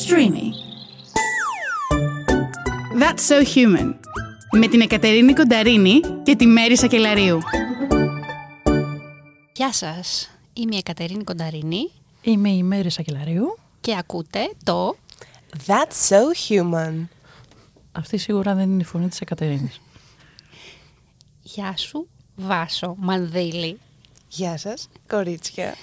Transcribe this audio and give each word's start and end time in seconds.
Streamy. 0.00 0.48
That's 3.00 3.22
so 3.28 3.44
human. 3.54 3.94
Με 4.50 4.66
την 4.68 4.80
Εκατερίνη 4.80 5.32
Κονταρίνη 5.32 6.00
και 6.22 6.36
τη 6.36 6.46
Μέρη 6.46 6.76
Σακελαρίου. 6.76 7.38
Γεια 9.52 9.72
σας, 9.72 10.30
είμαι 10.52 10.74
η 10.74 10.78
Εκατερίνη 10.78 11.24
Κονταρίνη 11.24 11.90
Είμαι 12.22 12.50
η 12.50 12.62
Μέρη 12.62 12.90
Σακελαρίου. 12.90 13.58
και 13.80 13.96
ακούτε 13.98 14.52
το 14.64 14.96
That's 15.66 16.08
so 16.08 16.20
human. 16.48 17.06
Αυτή 17.92 18.16
σίγουρα 18.18 18.54
δεν 18.54 18.70
είναι 18.70 18.82
η 18.82 18.84
φωνή 18.84 19.08
της 19.08 19.20
Εκατερίνης. 19.20 19.80
«Γεια 21.42 21.76
σου 21.76 22.08
Βάσο 22.36 22.94
Μανδύλη». 22.98 23.78
Γεια 24.28 24.56
σας, 24.56 24.88
κορίτσια. 25.08 25.74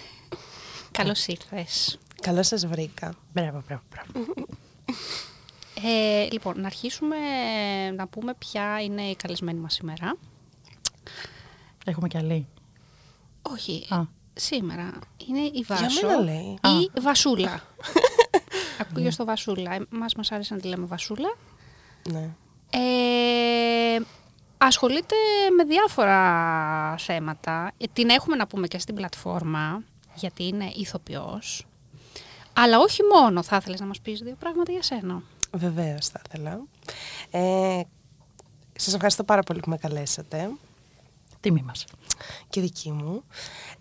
Καλώς 0.91 1.27
ήρθες. 1.27 1.99
Καλώς 2.21 2.47
σας 2.47 2.65
βρήκα. 2.67 3.13
Μπράβο, 3.33 3.63
μπράβο, 3.67 3.81
μπράβο. 3.89 4.25
Ε, 5.83 6.27
λοιπόν, 6.31 6.59
να 6.61 6.65
αρχίσουμε 6.65 7.15
να 7.95 8.07
πούμε 8.07 8.33
ποια 8.33 8.81
είναι 8.81 9.01
η 9.01 9.15
καλεσμένη 9.15 9.59
μας 9.59 9.73
σήμερα. 9.73 10.15
Έχουμε 11.85 12.07
κι 12.07 12.17
άλλη. 12.17 12.47
Όχι, 13.41 13.85
Α. 13.89 14.01
σήμερα 14.33 14.91
είναι 15.27 15.39
η 15.39 15.63
Βάσο 15.67 16.07
μένα 16.07 16.19
λέει. 16.21 16.57
ή 16.61 16.99
Βασούλα. 17.01 17.61
Ακούγες 18.81 19.13
στο 19.13 19.25
Βασούλα. 19.25 19.73
Ε, 19.73 19.79
Μας 19.89 20.15
μας 20.15 20.31
άρεσε 20.31 20.53
να 20.53 20.59
τη 20.59 20.67
λέμε 20.67 20.85
Βασούλα. 20.85 21.35
Ναι. 22.11 22.29
Ε, 22.69 23.99
ασχολείται 24.57 25.15
με 25.57 25.63
διάφορα 25.63 26.95
θέματα. 26.97 27.71
Ε, 27.77 27.85
Την 27.93 28.09
έχουμε 28.09 28.35
να 28.35 28.47
πούμε 28.47 28.67
και 28.67 28.79
στην 28.79 28.95
πλατφόρμα, 28.95 29.83
γιατί 30.15 30.43
είναι 30.47 30.71
ηθοποιός. 30.75 31.63
Αλλά 32.53 32.79
όχι 32.79 33.01
μόνο. 33.13 33.43
Θα 33.43 33.55
ήθελες 33.55 33.79
να 33.79 33.85
μας 33.85 33.99
πεις 33.99 34.19
δύο 34.19 34.35
πράγματα 34.39 34.71
για 34.71 34.81
σένα. 34.83 35.21
Βεβαίως 35.51 36.07
θα 36.07 36.21
ήθελα. 36.29 36.59
Ε, 37.31 37.81
σας 38.75 38.93
ευχαριστώ 38.93 39.23
πάρα 39.23 39.41
πολύ 39.43 39.59
που 39.59 39.69
με 39.69 39.77
καλέσατε. 39.77 40.49
Τιμή 41.39 41.61
μας. 41.65 41.85
Και 42.49 42.61
δική 42.61 42.91
μου. 42.91 43.23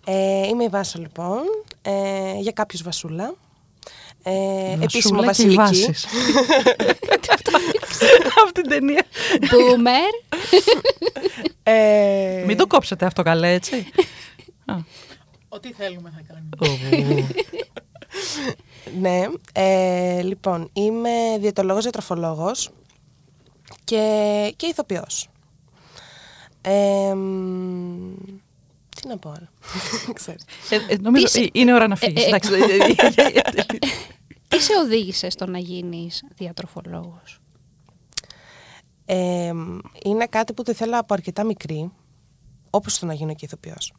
Ε, 0.07 0.47
είμαι 0.47 0.65
η 0.65 0.69
Βάσο 0.69 0.99
λοιπόν. 0.99 1.39
Ε, 1.83 2.35
για 2.41 2.53
κάποιους 2.53 2.83
Βασούλα. 2.83 3.35
Ε, 4.23 4.73
επίσημο 4.73 5.23
Βασούλα 5.23 5.33
και 5.33 5.43
οι 5.53 5.55
βασιλική. 5.55 5.87
βάσεις. 5.87 6.07
Από 8.43 8.53
την 8.53 8.69
ταινία. 8.69 9.05
Boomer. 9.41 10.39
Ε, 11.63 12.43
Μην 12.47 12.57
το 12.57 12.67
κόψετε 12.67 13.07
αυτό 13.07 13.23
καλέ, 13.23 13.53
έτσι. 13.53 13.77
Α. 14.65 14.75
Ό,τι 15.49 15.73
θέλουμε 15.73 16.13
θα 16.17 16.23
κάνουμε. 16.29 17.27
Ναι, 19.01 19.23
ε, 19.53 20.23
λοιπόν, 20.23 20.71
είμαι 20.73 21.11
διαιτολόγος, 21.39 21.83
διατροφολόγος 21.83 22.71
και, 23.85 24.53
και 24.57 24.67
ηθοποιός. 24.67 25.29
Ε, 26.61 27.15
μ, 27.15 28.15
τι 29.01 29.09
να 29.09 29.19
πω 29.19 29.31
άλλο, 29.31 29.49
ξέρεις. 30.13 30.45
Ε, 30.71 30.77
ε, 30.89 30.97
νομίζω 31.01 31.25
Τι 31.25 31.31
σε- 31.31 31.41
ε, 31.41 31.49
είναι 31.53 31.75
ώρα 31.75 31.89
να 31.89 31.97
φύγεις. 31.97 32.23
ε, 32.23 32.25
ε, 32.25 32.29
Εντάξει, 32.29 32.53
ε, 32.53 32.57
ε, 32.57 32.77
ε, 33.17 33.61
ε, 33.61 33.79
Τι 34.49 34.61
σε 34.61 34.73
οδήγησε 34.85 35.31
στο 35.31 35.47
να 35.47 35.59
γίνεις 35.59 36.25
διατροφολόγος. 36.35 37.39
Ε, 39.05 39.53
είναι 40.05 40.27
κάτι 40.31 40.53
που 40.53 40.63
το 40.63 40.71
ήθελα 40.71 40.99
από 40.99 41.15
αρκετά 41.15 41.45
μικρή, 41.45 41.91
όπως 42.71 42.99
το 42.99 43.07
να 43.07 43.13
γίνω 43.13 43.35
και 43.35 43.45
ηθοποιός. 43.45 43.93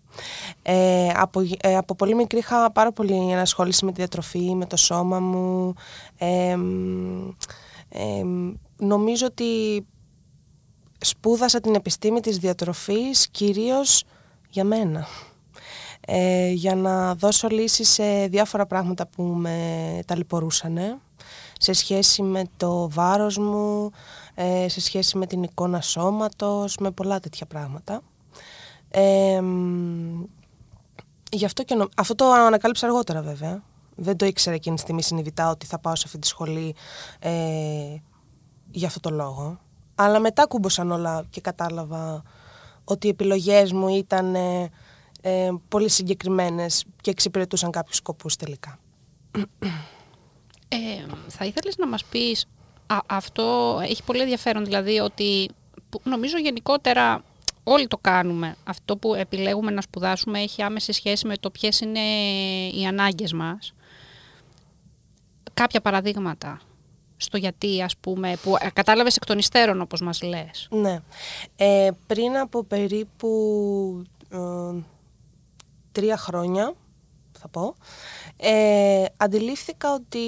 Ε, 0.62 1.10
από, 1.16 1.42
γε- 1.42 1.66
ε, 1.66 1.78
από 1.78 1.96
πολύ 1.96 2.16
μικρή 2.16 2.40
είχα 2.40 2.72
πάρα 2.72 2.92
πολύ 2.92 3.32
ενασχόληση 3.32 3.86
με 3.86 3.92
τη 3.92 3.98
διατροφή, 3.98 4.56
με 4.56 4.66
το 4.66 4.78
σώμα 4.78 5.20
μου. 5.20 5.74
Ε, 6.18 6.56
μ, 6.56 7.30
ε, 7.90 8.24
μ, 8.24 8.54
νομίζω 8.78 9.26
ότι 9.26 9.86
σπούδασα 11.00 11.60
την 11.60 11.76
επιστήμη 11.76 12.20
της 12.20 12.38
διατροφής 12.38 13.28
κυρίως 13.30 14.04
για 14.50 14.64
μένα. 14.64 15.08
Ε, 16.12 16.50
για 16.50 16.76
να 16.76 17.16
δώσω 17.16 17.48
λύσεις 17.48 17.90
σε 17.90 18.28
διάφορα 18.28 18.66
πράγματα 18.66 19.08
που 19.08 19.24
με 19.24 20.00
ταλαιπωρούσαν 20.06 21.02
σε 21.58 21.74
σχέση 21.74 22.22
με 22.22 22.44
το 22.58 22.90
βάρος 22.90 23.38
μου, 23.38 23.92
ε, 24.36 24.68
σε 24.70 24.82
σχέση 24.82 25.18
με 25.18 25.26
την 25.26 25.44
εικόνα 25.44 25.82
σώματος, 25.82 26.78
με 26.78 26.92
πολλά 26.92 27.20
τέτοια 27.20 27.46
πράγματα. 27.46 28.02
Ε, 28.90 29.42
μ, 29.42 30.24
γι' 31.32 31.46
αυτό 31.46 31.64
και 31.64 31.76
νο- 31.76 31.90
αυτό 31.98 32.16
το 32.16 32.32
ανακάλυψα 32.32 32.86
αργότερα 32.88 33.22
βέβαια. 33.22 33.64
Δεν 33.96 34.18
το 34.18 34.26
ήξερα 34.26 34.56
εκείνη 34.56 34.76
τη 34.76 34.82
στιγμή 34.82 35.04
συνειδητά 35.04 35.50
ότι 35.50 35.66
θα 35.66 35.80
πάω 35.80 35.96
σε 35.96 36.04
αυτή 36.06 36.20
τη 36.20 36.28
σχολή 36.28 36.76
ε, 37.20 37.32
για 38.72 38.88
αυτό 38.88 39.00
το 39.00 39.10
λόγο. 39.10 39.60
Αλλά 39.96 40.20
μετά 40.20 40.46
κούμποσαν 40.48 40.92
όλα 40.92 41.26
και 41.30 41.42
κατάλαβα 41.42 42.24
ότι 42.84 43.08
οι 43.08 43.10
επιλογές 43.10 43.72
μου 43.72 43.88
ήταν 43.88 44.36
ε, 44.36 44.70
ε, 45.22 45.50
πολύ 45.68 45.90
συγκεκριμένες 45.90 46.86
και 47.02 47.10
εξυπηρετούσαν 47.10 47.72
κάποιους 47.72 47.96
σκοπούς 47.98 48.36
τελικά. 48.36 48.80
Ε, 50.68 51.06
θα 51.28 51.46
ήθελες 51.46 51.78
να 51.78 51.88
μας 51.88 52.06
πεις, 52.06 52.46
α, 52.88 52.98
αυτό 53.06 53.80
έχει 53.84 54.04
πολύ 54.04 54.22
ενδιαφέρον, 54.22 54.66
δηλαδή 54.66 55.00
ότι 55.00 55.50
που 55.90 56.02
νομίζω 56.04 56.38
γενικότερα 56.38 57.24
όλοι 57.70 57.88
το 57.88 57.98
κάνουμε. 57.98 58.56
Αυτό 58.64 58.98
που 58.98 59.14
επιλέγουμε 59.14 59.72
να 59.72 59.82
σπουδάσουμε 59.82 60.40
έχει 60.40 60.62
άμεση 60.62 60.92
σχέση 60.92 61.28
με 61.28 61.38
το 61.38 61.50
ποιες 61.50 61.80
είναι 61.80 62.00
οι 62.74 62.86
ανάγκες 62.86 63.34
μας. 63.34 63.74
Κάποια 65.54 65.82
παραδείγματα 65.82 66.60
στο 67.18 67.38
γιατί, 67.38 67.82
ας 67.82 67.98
πούμε, 67.98 68.38
που 68.44 68.56
ε, 68.60 68.70
κατάλαβες 68.74 69.16
εκ 69.16 69.26
των 69.26 69.38
υστέρων, 69.38 69.82
όπως 69.82 70.02
μας 70.02 70.22
λες. 70.22 70.68
Ναι. 70.72 71.00
Ε, 71.56 71.90
πριν 72.08 72.38
από 72.38 72.64
περίπου 72.64 74.04
ε, 74.30 74.38
τρία 75.92 76.18
χρόνια, 76.18 76.74
θα 77.42 77.48
πω, 77.48 77.76
ε, 78.38 79.06
αντιλήφθηκα 79.18 79.94
ότι 79.94 80.20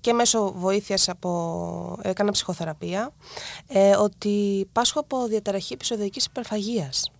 και 0.00 0.12
μέσω 0.12 0.52
βοήθειας 0.56 1.08
από... 1.08 1.98
έκανα 2.02 2.30
ψυχοθεραπεία, 2.30 3.12
ε, 3.66 3.96
ότι 3.96 4.68
πάσχω 4.72 5.00
από 5.00 5.26
διαταραχή 5.26 5.72
επεισοδιακής 5.72 6.24
υπερφαγίας. 6.24 7.10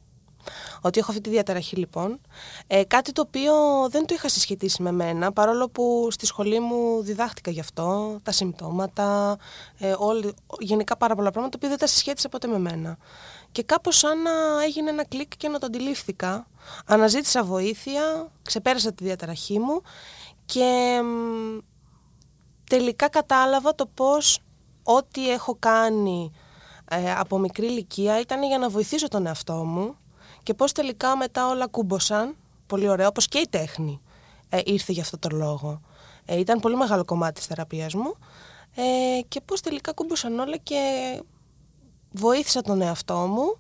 Ότι 0.81 0.99
έχω 0.99 1.11
αυτή 1.11 1.23
τη 1.23 1.31
διαταραχή 1.31 1.77
λοιπόν. 1.77 2.21
Ε, 2.67 2.85
κάτι 2.85 3.13
το 3.13 3.21
οποίο 3.21 3.55
δεν 3.91 4.07
το 4.07 4.15
είχα 4.15 4.29
συσχετίσει 4.29 4.83
με 4.83 4.93
μένα, 4.93 5.33
παρόλο 5.33 5.69
που 5.69 6.09
στη 6.11 6.27
σχολή 6.27 6.61
μου 6.61 7.03
διδάχτηκα 7.03 7.51
γι' 7.51 7.61
αυτό, 7.61 8.19
τα 8.23 8.33
συμπτώματα, 8.33 9.39
ε, 9.79 9.95
όλη, 9.99 10.35
γενικά 10.59 10.97
πάρα 10.97 11.15
πολλά 11.15 11.31
πράγματα, 11.31 11.59
τα 11.59 11.67
οποία 11.67 11.69
δεν 11.69 11.79
τα 11.79 11.95
συσχέτισα 11.95 12.29
ποτέ 12.29 12.47
με 12.47 12.59
μένα. 12.59 12.99
Και 13.55 13.63
κάπως 13.63 13.97
σαν 13.97 14.23
να 14.23 14.31
έγινε 14.65 14.91
ένα 14.91 15.05
κλικ 15.05 15.37
και 15.37 15.49
να 15.49 15.59
το 15.59 15.67
αντιλήφθηκα. 15.67 16.47
Αναζήτησα 16.87 17.45
βοήθεια, 17.45 18.29
ξεπέρασα 18.43 18.93
τη 18.93 19.05
διαταραχή 19.05 19.59
μου 19.59 19.83
και 20.45 21.01
μ, 21.05 21.59
τελικά 22.65 23.09
κατάλαβα 23.09 23.75
το 23.75 23.87
πώς 23.87 24.39
ό,τι 24.83 25.31
έχω 25.31 25.57
κάνει 25.59 26.33
ε, 26.91 27.13
από 27.13 27.39
μικρή 27.39 27.67
ηλικία 27.67 28.21
ήταν 28.21 28.43
για 28.43 28.59
να 28.59 28.69
βοηθήσω 28.69 29.09
τον 29.09 29.27
εαυτό 29.27 29.55
μου 29.55 29.97
και 30.43 30.55
πώς 30.55 30.73
τελικά 30.73 31.17
μετά 31.17 31.49
όλα 31.49 31.67
κούμποσαν, 31.67 32.37
πολύ 32.67 32.89
ωραία, 32.89 33.09
όπως 33.09 33.29
και 33.29 33.39
η 33.39 33.47
τέχνη 33.51 34.01
ε, 34.49 34.61
ήρθε 34.65 34.93
για 34.93 35.03
αυτό 35.03 35.19
το 35.19 35.29
λόγο. 35.33 35.81
Ε, 36.25 36.39
ήταν 36.39 36.61
πολύ 36.61 36.77
μεγάλο 36.77 37.05
κομμάτι 37.05 37.33
της 37.33 37.47
θεραπείας 37.47 37.95
μου 37.95 38.15
ε, 38.75 39.21
και 39.29 39.41
πώς 39.41 39.61
τελικά 39.61 39.93
κούμποσαν 39.93 40.39
όλα 40.39 40.57
και 40.57 40.81
βοήθησα 42.15 42.63
τον 42.63 42.81
εαυτό 42.81 43.17
μου 43.17 43.59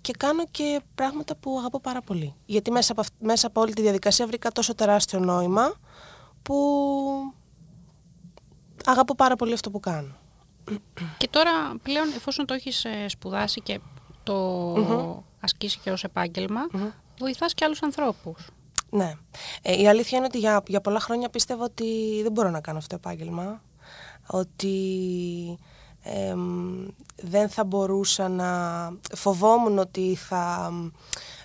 και 0.00 0.12
κάνω 0.18 0.44
και 0.50 0.80
πράγματα 0.94 1.36
που 1.36 1.58
αγαπώ 1.58 1.80
πάρα 1.80 2.00
πολύ. 2.02 2.34
Γιατί 2.46 2.70
μέσα 2.70 2.92
από, 2.92 3.00
αυ- 3.00 3.14
μέσα 3.22 3.46
από 3.46 3.60
όλη 3.60 3.72
τη 3.72 3.82
διαδικασία 3.82 4.26
βρήκα 4.26 4.50
τόσο 4.50 4.74
τεράστιο 4.74 5.18
νόημα 5.18 5.72
που 6.42 6.56
αγαπώ 8.84 9.14
πάρα 9.14 9.36
πολύ 9.36 9.52
αυτό 9.52 9.70
που 9.70 9.80
κάνω. 9.80 10.14
Και 11.18 11.28
τώρα 11.28 11.50
πλέον 11.82 12.08
εφόσον 12.16 12.46
το 12.46 12.54
έχεις 12.54 12.84
ε, 12.84 13.08
σπουδάσει 13.08 13.60
και 13.60 13.80
το 14.22 15.24
ασκήσει 15.40 15.78
και 15.78 15.90
ως 15.90 16.04
επάγγελμα, 16.04 16.60
βοηθάς 17.18 17.54
και 17.54 17.64
άλλους 17.64 17.82
ανθρώπους. 17.82 18.46
Ναι. 18.90 19.14
Ε, 19.62 19.80
η 19.80 19.88
αλήθεια 19.88 20.18
είναι 20.18 20.26
ότι 20.26 20.38
για, 20.38 20.62
για 20.66 20.80
πολλά 20.80 21.00
χρόνια 21.00 21.28
πίστευα 21.28 21.64
ότι 21.64 22.20
δεν 22.22 22.32
μπορώ 22.32 22.50
να 22.50 22.60
κάνω 22.60 22.78
αυτό 22.78 22.96
το 22.98 23.02
επάγγελμα. 23.08 23.62
Ότι 24.26 25.58
εμ, 26.02 26.86
δεν 27.16 27.48
θα 27.48 27.64
μπορούσα 27.64 28.28
να... 28.28 28.48
Φοβόμουν 29.14 29.78
ότι 29.78 30.14
θα, 30.14 30.72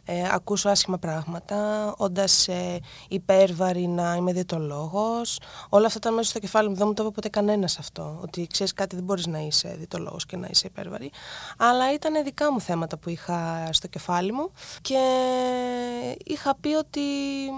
ε, 0.05 0.29
ακούσω 0.31 0.69
άσχημα 0.69 0.97
πράγματα, 0.97 1.93
όντας 1.97 2.47
ε, 2.47 2.79
υπέρβαρη 3.07 3.87
να 3.87 4.15
είμαι 4.15 4.33
διαιτολόγος. 4.33 5.39
Όλα 5.69 5.85
αυτά 5.85 5.99
ήταν 5.99 6.13
μέσα 6.13 6.29
στο 6.29 6.39
κεφάλι 6.39 6.69
μου, 6.69 6.75
δεν 6.75 6.87
μου 6.87 6.93
το 6.93 7.03
είπε 7.03 7.11
ποτέ 7.11 7.29
κανένας 7.29 7.79
αυτό, 7.79 8.19
ότι 8.21 8.47
ξέρεις 8.47 8.73
κάτι 8.73 8.95
δεν 8.95 9.05
μπορείς 9.05 9.27
να 9.27 9.39
είσαι 9.39 9.73
διαιτολόγος 9.77 10.25
και 10.25 10.37
να 10.37 10.47
είσαι 10.51 10.67
υπέρβαρη. 10.67 11.11
Αλλά 11.57 11.93
ήταν 11.93 12.23
δικά 12.23 12.51
μου 12.51 12.61
θέματα 12.61 12.97
που 12.97 13.09
είχα 13.09 13.69
στο 13.71 13.87
κεφάλι 13.87 14.31
μου 14.31 14.51
και 14.81 14.99
είχα 16.25 16.55
πει 16.55 16.73
ότι 16.73 17.01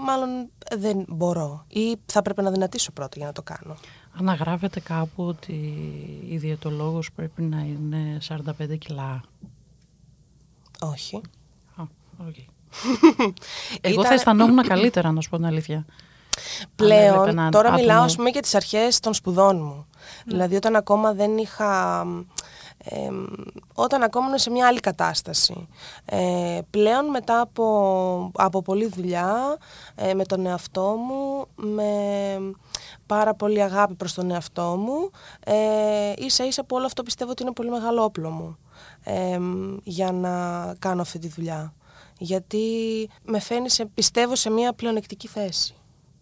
μάλλον 0.04 0.50
δεν 0.76 1.04
μπορώ 1.08 1.64
ή 1.68 1.96
θα 2.06 2.22
πρέπει 2.22 2.42
να 2.42 2.50
δυνατήσω 2.50 2.92
πρώτα 2.92 3.14
για 3.16 3.26
να 3.26 3.32
το 3.32 3.42
κάνω. 3.42 3.76
Αναγράφεται 4.18 4.80
κάπου 4.80 5.24
ότι 5.26 5.52
η 6.28 6.36
διαιτολόγος 6.36 7.12
πρέπει 7.12 7.42
να 7.42 7.58
είναι 7.60 8.18
45 8.28 8.78
κιλά. 8.78 9.20
Όχι. 10.80 11.16
Α, 11.76 11.82
οκ. 12.28 12.34
Εγώ 13.80 13.94
θα 13.94 14.00
Ήταν- 14.00 14.12
αισθανόμουν 14.12 14.62
καλύτερα, 14.62 15.12
να 15.12 15.20
σου 15.20 15.28
πω 15.28 15.36
την 15.36 15.46
αλήθεια. 15.46 15.76
Αν 15.76 15.84
έβλεπα 16.60 16.70
Πλέον, 16.76 17.28
έναν 17.28 17.50
τώρα 17.50 17.68
άτομο- 17.68 17.82
μιλάω 17.86 18.02
ας 18.02 18.16
πούμε 18.16 18.28
για 18.30 18.40
τις 18.42 18.54
αρχές 18.54 19.00
των 19.00 19.14
σπουδών 19.14 19.56
μου. 19.62 19.86
Δηλαδή 20.26 20.56
όταν 20.56 20.76
ακόμα 20.76 21.12
δεν 21.12 21.36
είχα... 21.38 22.00
εμ, 22.90 23.24
όταν 23.74 24.02
ακόμα 24.02 24.26
ήμουν 24.26 24.38
σε 24.38 24.50
μια 24.50 24.66
άλλη 24.66 24.80
κατάσταση. 24.80 25.68
Ε, 26.04 26.60
πλέον 26.70 27.06
μετά 27.06 27.40
από, 27.40 28.30
από 28.34 28.62
πολλή 28.62 28.86
δουλειά 28.86 29.58
ε, 29.94 30.14
με 30.14 30.24
τον 30.24 30.46
εαυτό 30.46 30.96
μου, 30.96 31.46
με 31.54 31.92
πάρα 33.06 33.34
πολύ 33.34 33.62
αγάπη 33.62 33.94
προς 33.94 34.14
τον 34.14 34.30
εαυτό 34.30 34.76
μου, 34.76 35.10
ε, 35.44 36.12
ίσα 36.16 36.44
ίσα 36.44 36.64
που 36.64 36.76
όλο 36.76 36.86
αυτό 36.86 37.02
πιστεύω 37.02 37.30
ότι 37.30 37.42
είναι 37.42 37.52
πολύ 37.52 37.70
μεγάλο 37.70 38.04
όπλο 38.04 38.30
μου 38.30 38.58
ε, 39.04 39.38
για 39.82 40.12
να 40.12 40.74
κάνω 40.78 41.02
αυτή 41.02 41.18
τη 41.18 41.28
δουλειά. 41.28 41.72
Γιατί 42.18 42.66
με 43.22 43.38
φαίνει, 43.38 43.70
σε, 43.70 43.84
πιστεύω, 43.86 44.34
σε 44.34 44.50
μια 44.50 44.72
πλεονεκτική 44.72 45.28
θέση 45.28 45.74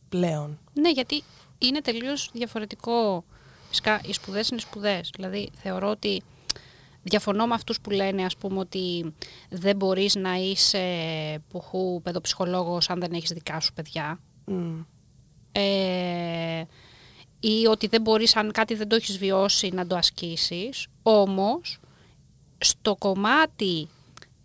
πλέον. 0.08 0.58
Ναι, 0.72 0.90
γιατί 0.90 1.22
είναι 1.58 1.80
τελείως 1.80 2.30
διαφορετικό. 2.32 3.24
Φυσικά, 3.68 4.00
οι 4.04 4.12
σπουδές 4.12 4.48
είναι 4.48 4.60
σπουδές. 4.60 5.10
Δηλαδή, 5.16 5.50
θεωρώ 5.62 5.88
ότι 5.90 6.22
διαφωνώ 7.08 7.46
με 7.46 7.54
αυτούς 7.54 7.80
που 7.80 7.90
λένε, 7.90 8.24
ας 8.24 8.36
πούμε, 8.36 8.58
ότι 8.58 9.14
δεν 9.50 9.76
μπορείς 9.76 10.14
να 10.14 10.34
είσαι 10.34 10.84
πουχού 11.48 12.02
παιδοψυχολόγος 12.02 12.90
αν 12.90 13.00
δεν 13.00 13.12
έχεις 13.12 13.30
δικά 13.30 13.60
σου 13.60 13.72
παιδιά. 13.72 14.20
Μμ. 14.44 14.80
Ε, 15.52 16.64
ή 17.40 17.66
ότι 17.66 17.86
δεν 17.86 18.00
μπορείς, 18.00 18.36
αν 18.36 18.52
κάτι 18.52 18.74
δεν 18.74 18.88
το 18.88 18.96
έχεις 18.96 19.18
βιώσει, 19.18 19.68
να 19.68 19.86
το 19.86 19.96
ασκήσεις. 19.96 20.86
Όμως, 21.02 21.78
στο 22.58 22.96
κομμάτι 22.96 23.88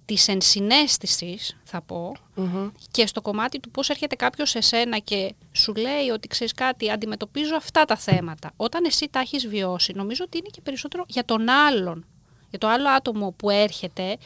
της 0.06 0.28
ενσυναίσθησης, 0.28 1.58
θα 1.64 1.82
πω, 1.82 2.16
Μμμ. 2.36 2.70
και 2.92 3.08
στο 3.08 3.22
κομμάτι 3.22 3.60
του 3.60 3.72
πώς 3.72 3.90
έρχεται 3.90 4.16
κάποιος 4.16 4.50
σε 4.50 4.62
σένα 4.62 4.98
και 4.98 5.34
σου 5.52 5.74
λέει 5.74 6.10
ότι 6.14 6.28
ξέρεις 6.28 6.54
κάτι, 6.54 6.92
αντιμετωπίζω 6.92 7.56
αυτά 7.56 7.86
τα 7.86 7.96
θέματα. 7.96 8.52
Όταν 8.56 8.86
εσύ 8.86 9.08
τα 9.12 9.20
έχεις 9.20 9.48
βιώσει, 9.48 9.94
νομίζω 9.96 10.24
ότι 10.26 10.38
είναι 10.38 10.50
και 10.52 10.62
περισσότερο 10.62 11.04
για 11.08 11.26
τον 11.26 11.50
άλλον, 11.50 12.06
για 12.52 12.60
το 12.60 12.68
άλλο 12.68 12.90
άτομο 12.90 13.34
που 13.38 13.50
έρχεται 13.50 14.18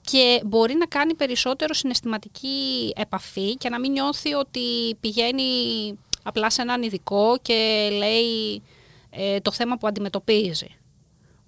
και 0.00 0.40
μπορεί 0.46 0.74
να 0.74 0.86
κάνει 0.86 1.14
περισσότερο 1.14 1.74
συναισθηματική 1.74 2.92
επαφή 2.96 3.56
και 3.56 3.68
να 3.68 3.80
μην 3.80 3.92
νιώθει 3.92 4.34
ότι 4.34 4.94
πηγαίνει 5.00 5.42
απλά 6.22 6.50
σε 6.50 6.62
έναν 6.62 6.82
ειδικό 6.82 7.38
και 7.42 7.88
λέει 7.92 8.62
ε, 9.10 9.40
το 9.40 9.52
θέμα 9.52 9.76
που 9.76 9.86
αντιμετωπίζει. 9.86 10.76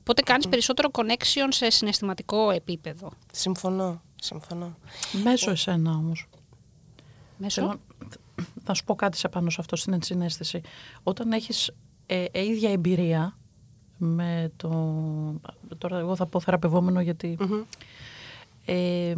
Οπότε 0.00 0.22
κάνεις 0.22 0.48
περισσότερο 0.48 0.88
connection 0.92 1.48
σε 1.48 1.70
συναισθηματικό 1.70 2.50
επίπεδο. 2.50 3.12
Συμφωνώ. 3.32 4.02
Συμφωνώ. 4.20 4.76
Μέσω 5.22 5.50
εσένα 5.50 5.90
όμως. 5.90 6.28
Μέσω; 7.36 7.60
Θέλω 7.60 7.80
να 8.64 8.74
σου 8.74 8.84
πω 8.84 8.94
κάτι 8.94 9.16
σε 9.16 9.28
πάνω 9.28 9.50
σε 9.50 9.56
αυτό 9.60 9.76
στην 9.76 9.92
ενσυναίσθηση. 9.92 10.60
Όταν 11.02 11.32
έχεις 11.32 11.70
ε, 12.06 12.24
ε, 12.24 12.44
ίδια 12.44 12.70
εμπειρία 12.70 13.36
με 14.04 14.52
το... 14.56 14.70
Τώρα 15.78 15.98
εγώ 15.98 16.16
θα 16.16 16.26
πω 16.26 16.40
θεραπευόμενο 16.40 17.00
γιατί 17.00 17.36
Μμμ. 17.40 17.62
ε, 18.64 19.14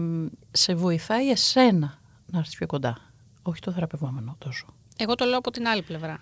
σε 0.51 0.75
βοηθάει 0.75 1.31
εσένα 1.31 1.99
να 2.27 2.39
έρθεις 2.39 2.57
πιο 2.57 2.67
κοντά. 2.67 2.97
Όχι 3.43 3.61
το 3.61 3.73
θεραπευόμενο 3.73 4.37
τόσο. 4.39 4.67
Εγώ 4.97 5.15
το 5.15 5.25
λέω 5.25 5.39
από 5.39 5.51
την 5.51 5.67
άλλη 5.67 5.83
πλευρά. 5.83 6.21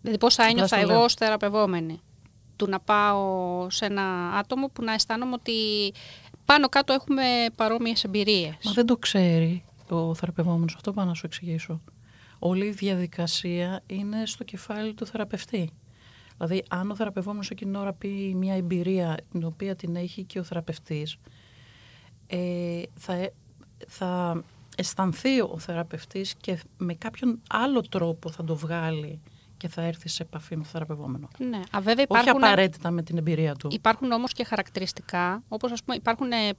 Δηλαδή 0.00 0.18
πώς 0.18 0.34
θα 0.34 0.44
ένιωθα 0.44 0.66
στο 0.66 0.76
εγώ 0.76 0.86
λέω. 0.86 1.02
ως 1.02 1.14
θεραπευόμενη; 1.14 2.00
Του 2.56 2.68
να 2.68 2.80
πάω 2.80 3.66
σε 3.70 3.84
ένα 3.84 4.30
άτομο 4.30 4.66
που 4.68 4.82
να 4.84 4.92
αισθάνομαι 4.92 5.32
ότι 5.32 5.52
πάνω 6.44 6.68
κάτω 6.68 6.92
έχουμε 6.92 7.22
παρόμοιες 7.56 8.04
εμπειρίες. 8.04 8.54
Μα 8.64 8.72
δεν 8.72 8.86
το 8.86 8.96
ξέρει 8.96 9.64
ο 9.88 10.14
θεραπευόμενος. 10.14 10.74
Αυτό 10.74 10.92
πάω 10.92 11.04
να 11.04 11.14
σου 11.14 11.26
εξηγήσω. 11.26 11.80
Όλη 12.38 12.66
η 12.66 12.70
διαδικασία 12.70 13.82
είναι 13.86 14.26
στο 14.26 14.44
κεφάλι 14.44 14.94
του 14.94 15.06
θεραπευτή. 15.06 15.70
Δηλαδή, 16.36 16.64
αν 16.70 16.90
ο 16.90 16.94
θεραπευόμενος 16.96 17.50
εκείνη 17.50 17.70
την 17.70 17.80
ώρα 17.80 17.92
πει 17.92 18.34
μια 18.36 18.54
εμπειρία 18.54 19.16
την 19.30 19.44
οποία 19.44 19.76
την 19.76 19.96
έχει 19.96 20.24
και 20.24 20.38
ο 20.38 20.42
θεραπευτής, 20.42 21.16
ε, 22.26 22.82
θα, 22.94 23.12
ε- 23.12 23.32
θα 23.88 24.42
αισθανθεί 24.76 25.40
ο 25.40 25.56
θεραπευτής 25.58 26.34
και 26.34 26.58
με 26.76 26.94
κάποιον 26.94 27.40
άλλο 27.48 27.80
τρόπο 27.80 28.30
θα 28.30 28.44
το 28.44 28.56
βγάλει 28.56 29.20
και 29.56 29.68
θα 29.68 29.82
έρθει 29.82 30.08
σε 30.08 30.22
επαφή 30.22 30.56
με 30.56 30.62
τον 30.62 30.70
θεραπευόμενο. 30.70 31.28
Ναι, 31.38 31.56
α, 31.56 31.80
βέβαια 31.80 32.04
Όχι 32.08 32.20
υπάρχουν, 32.20 32.44
απαραίτητα 32.44 32.90
με 32.90 33.02
την 33.02 33.16
εμπειρία 33.16 33.54
του. 33.54 33.68
υπάρχουν 33.72 34.12
όμως 34.12 34.32
και 34.32 34.44
χαρακτηριστικά, 34.44 35.42
όπως 35.48 35.72
ας 35.72 35.82
πούμε 35.84 35.96
υπάρχουν 35.96 36.30
ε, 36.32 36.50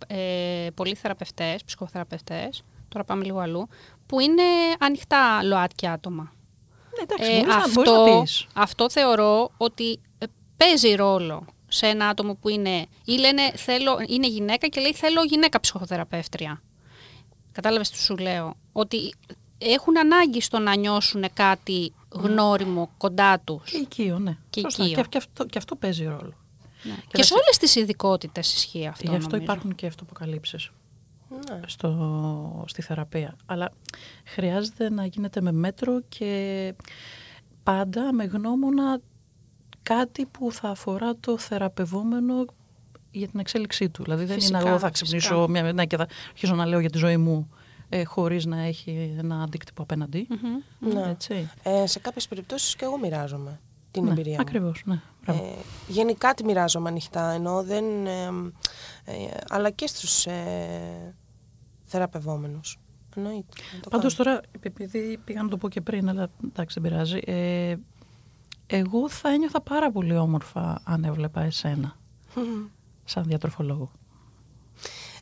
ε, 0.66 0.70
πολλοί 0.72 0.96
θεραπευτές, 0.96 1.64
ψυχοθεραπευτές, 1.64 2.64
τώρα 2.88 3.04
πάμε 3.06 3.24
λίγο 3.24 3.40
αλλού, 3.40 3.68
που 4.06 4.20
είναι 4.20 4.44
ανοιχτά 4.80 5.44
ΛΟΑΤΚΙ 5.44 5.88
άτομα. 5.88 6.34
Ναι, 6.98 7.02
εντάξει, 7.04 7.32
Ε, 7.32 7.40
μπορείς, 7.40 7.48
να, 7.48 7.72
μπορείς 7.74 7.76
να 7.76 7.94
αυτό, 8.04 8.22
πεις. 8.22 8.48
αυτό 8.54 8.90
θεωρώ 8.90 9.52
ότι 9.58 10.00
ε, 10.18 10.26
παίζει 10.58 10.96
ρόλο 10.96 11.46
σε 11.68 11.88
ένα 11.88 12.08
άτομο 12.08 12.36
που 12.36 12.50
είναι, 12.50 12.86
ή 13.06 13.18
λένε 13.18 13.52
θέλω, 13.56 13.98
είναι 14.08 14.28
γυναίκα 14.28 14.68
και 14.68 14.82
λέει 14.82 14.94
θέλω 14.94 15.24
γυναίκα 15.24 15.60
ψυχοθεραπεύτρια. 15.60 16.62
Κατάλαβες 17.52 17.90
τι 17.90 17.98
σου 17.98 18.18
λέω; 18.18 18.56
Ότι 18.72 19.14
έχουν 19.58 19.98
ανάγκη 19.98 20.42
στο 20.42 20.60
να 20.60 20.76
νιώσουν 20.76 21.26
κάτι 21.34 21.94
γνώριμο 22.10 22.90
κοντά 22.98 23.40
τους. 23.40 23.72
Και 23.72 23.78
οικείο, 23.78 24.20
ναι. 24.20 24.38
Και 24.50 24.60
Σωστά. 24.60 24.84
οικείο. 24.84 25.02
Και, 25.02 25.08
και 25.10 25.18
αυτό, 25.18 25.46
και 25.46 25.58
αυτό 25.58 25.76
παίζει 25.76 26.04
ρόλο. 26.06 26.34
Ναι. 26.84 26.94
Και, 26.94 27.02
Και 27.18 27.24
σε 27.24 27.30
τα- 27.34 27.40
όλες 27.44 27.58
τις 27.58 27.76
ειδικότητες 27.76 28.54
ισχύει 28.54 28.88
αυτό. 28.88 29.04
Γι' 29.10 29.16
αυτό 29.16 29.30
νομίζω. 29.30 29.44
υπάρχουν 29.44 29.76
και 29.76 29.86
αυτοποκαλύψεις 29.88 30.70
Ναι. 31.30 31.60
στο, 31.66 32.64
στη 32.68 32.82
θεραπεία. 32.82 33.36
Αλλά 33.46 33.72
χρειάζεται 34.26 34.90
να 34.90 35.06
γίνεται 35.06 35.42
με 35.42 35.52
μέτρο 35.52 36.02
και 36.10 36.74
πάντα 37.64 38.14
με 38.14 38.24
γνώμονα 38.24 39.00
κάτι 39.84 40.26
που 40.26 40.52
θα 40.52 40.70
αφορά 40.70 41.16
το 41.20 41.38
θεραπευόμενο 41.38 42.46
για 43.12 43.28
την 43.28 43.40
εξέλιξή 43.40 43.90
του. 43.90 44.04
Δηλαδή 44.04 44.26
δεν 44.26 44.36
Φυσικά, 44.36 44.60
είναι 44.60 44.70
εγώ 44.70 44.80
θα 44.80 44.88
φυσικά. 44.88 45.18
ξυπνήσω 45.18 45.48
μια, 45.48 45.74
ναι, 45.74 45.86
και 45.86 45.98
θα 45.98 46.08
αρχίσω 46.30 46.56
να 46.56 46.66
λέω 46.66 46.80
για 46.80 46.90
τη 46.90 46.98
ζωή 46.98 47.18
μου 47.18 47.50
ε, 47.90 48.04
χωρίς 48.04 48.46
να 48.46 48.60
έχει 48.62 49.16
ένα 49.18 49.42
αντίκτυπο 49.42 49.82
απέναντι. 49.82 50.28
Μμμ. 50.30 50.94
Ναι. 50.94 51.10
Έτσι. 51.10 51.50
Ε, 51.64 51.88
σε 51.88 52.00
κάποιες 52.00 52.28
περιπτώσεις 52.28 52.76
και 52.76 52.86
εγώ 52.86 52.98
μοιράζομαι 52.98 53.60
την 53.96 54.04
ναι, 54.04 54.12
εμπειρία 54.12 54.34
μου. 54.34 54.42
Ακριβώς, 54.42 54.82
ναι. 54.86 55.02
Μπράβο. 55.26 55.44
Ε, 55.44 55.56
γενικά 55.88 56.34
τη 56.34 56.44
μοιράζομαι 56.44 56.90
ανοιχτά, 56.90 57.30
ενώ 57.32 57.64
δεν... 57.64 58.06
ε, 58.06 58.26
ε, 59.06 59.14
αλλά 59.50 59.70
και 59.70 59.88
στους 59.88 60.26
ε, 60.26 61.16
θεραπευόμενους. 61.84 62.80
Εννοείται. 63.16 63.62
να 63.74 63.80
το 63.80 63.90
Πάντως 63.90 64.16
κάνω. 64.16 64.30
τώρα, 64.30 64.42
επειδή 64.52 65.20
πήγα 65.26 65.44
να 65.44 65.50
το 65.50 65.58
πω 65.58 65.70
και 65.70 65.82
πριν, 65.82 66.10
αλλά 66.10 66.30
εντάξει 66.46 66.80
δεν 66.80 66.92
πειράζει, 66.92 67.20
ε, 67.26 67.76
εγώ 68.68 69.10
θα 69.10 69.30
ένιωθα 69.30 69.62
πάρα 69.62 69.92
πολύ 69.92 70.18
όμορφα 70.18 70.82
αν 70.84 71.04
έβλεπα 71.04 71.42
εσένα, 71.42 71.98
σαν 73.04 73.24
διατροφολόγο. 73.24 73.92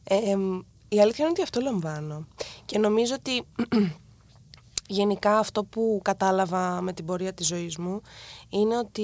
Ε, 0.04 0.16
εμ, 0.16 0.60
η 0.88 1.02
αλήθεια 1.02 1.24
είναι 1.24 1.34
ότι 1.34 1.42
αυτό 1.42 1.60
λαμβάνω. 1.60 2.28
Και 2.66 2.80
νομίζω 2.80 3.14
ότι 3.18 3.44
γενικά 4.88 5.38
αυτό 5.38 5.64
που 5.64 6.00
κατάλαβα 6.04 6.82
με 6.82 6.94
την 6.94 7.06
πορεία 7.06 7.34
της 7.34 7.48
ζωής 7.48 7.78
μου 7.78 8.02
είναι 8.50 8.78
ότι 8.78 9.04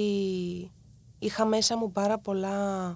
είχα 1.18 1.44
μέσα 1.44 1.76
μου 1.76 1.92
πάρα, 1.92 2.18
πολλά, 2.18 2.88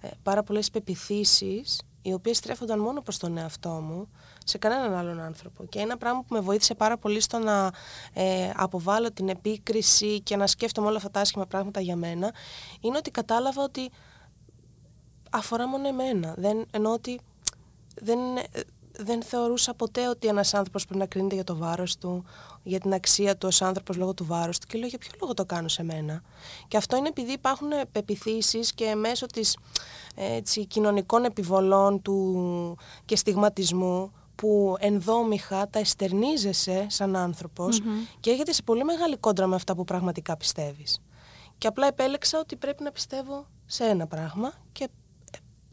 ε, 0.00 0.08
πάρα 0.22 0.42
πολλές 0.42 0.70
πεπιθήσεις 0.70 1.80
οι 2.02 2.12
οποίες 2.12 2.36
στρέφονταν 2.36 2.78
μόνο 2.80 3.00
προς 3.00 3.18
τον 3.18 3.36
εαυτό 3.36 3.70
μου, 3.70 4.08
σε 4.44 4.58
κανέναν 4.58 4.94
άλλον 4.94 5.20
άνθρωπο. 5.20 5.64
Και 5.64 5.78
ένα 5.78 5.96
πράγμα 5.96 6.20
που 6.20 6.34
με 6.34 6.40
βοήθησε 6.40 6.74
πάρα 6.74 6.98
πολύ 6.98 7.20
στο 7.20 7.38
να 7.38 7.72
ε, 8.12 8.50
αποβάλω 8.56 9.12
την 9.12 9.28
επίκριση 9.28 10.20
και 10.20 10.36
να 10.36 10.46
σκέφτομαι 10.46 10.86
όλα 10.86 10.96
αυτά 10.96 11.10
τα 11.10 11.20
άσχημα 11.20 11.46
πράγματα 11.46 11.80
για 11.80 11.96
μένα, 11.96 12.32
είναι 12.80 12.96
ότι 12.96 13.10
κατάλαβα 13.10 13.62
ότι 13.62 13.90
αφορά 15.30 15.68
μόνο 15.68 15.88
εμένα. 15.88 16.34
Δεν, 16.36 16.66
ενώ 16.70 16.92
ότι 16.92 17.20
δεν, 17.94 18.18
ε, 18.36 18.42
δεν 18.98 19.22
θεωρούσα 19.22 19.74
ποτέ 19.74 20.08
ότι 20.08 20.26
ένας 20.26 20.54
άνθρωπος 20.54 20.84
πρέπει 20.84 21.00
να 21.00 21.06
κρίνεται 21.06 21.34
για 21.34 21.44
το 21.44 21.56
βάρος 21.56 21.96
του, 21.96 22.24
για 22.62 22.80
την 22.80 22.92
αξία 22.92 23.36
του 23.36 23.48
ως 23.48 23.62
άνθρωπος 23.62 23.96
λόγω 23.96 24.14
του 24.14 24.24
βάρους 24.24 24.58
του 24.58 24.66
και 24.66 24.78
λέω 24.78 24.88
για 24.88 24.98
ποιο 24.98 25.10
λόγο 25.20 25.34
το 25.34 25.44
κάνω 25.44 25.68
σε 25.68 25.82
μένα; 25.82 26.22
Και 26.68 26.76
αυτό 26.76 26.96
είναι 26.96 27.08
επειδή 27.08 27.32
υπάρχουν 27.32 27.68
πεπιθήσεις 27.92 28.72
και 28.72 28.94
μέσω 28.94 29.26
της 29.26 29.56
ε, 30.14 30.34
έτσι, 30.34 30.66
κοινωνικών 30.66 31.24
επιβολών 31.24 32.02
του 32.02 32.76
και 33.04 33.16
στιγματισμού 33.16 34.12
που 34.34 34.76
ενδόμηχα 34.78 35.68
τα 35.68 35.78
εστερνίζεσαι 35.78 36.86
σαν 36.88 37.16
ανθρωπος 37.16 37.80
και 38.20 38.30
έρχεται 38.30 38.52
σε 38.52 38.62
πολύ 38.62 38.84
μεγάλη 38.84 39.16
κόντρα 39.16 39.46
με 39.46 39.54
αυτά 39.54 39.74
που 39.74 39.84
πραγματικά 39.84 40.36
πιστεύεις. 40.36 41.00
Και 41.58 41.66
απλά 41.66 41.86
επέλεξα 41.86 42.38
ότι 42.38 42.56
πρέπει 42.56 42.82
να 42.82 42.90
πιστεύω 42.90 43.46
σε 43.66 43.84
ένα 43.84 44.06
πράγμα 44.06 44.52
και 44.72 44.84
ε, 44.84 44.88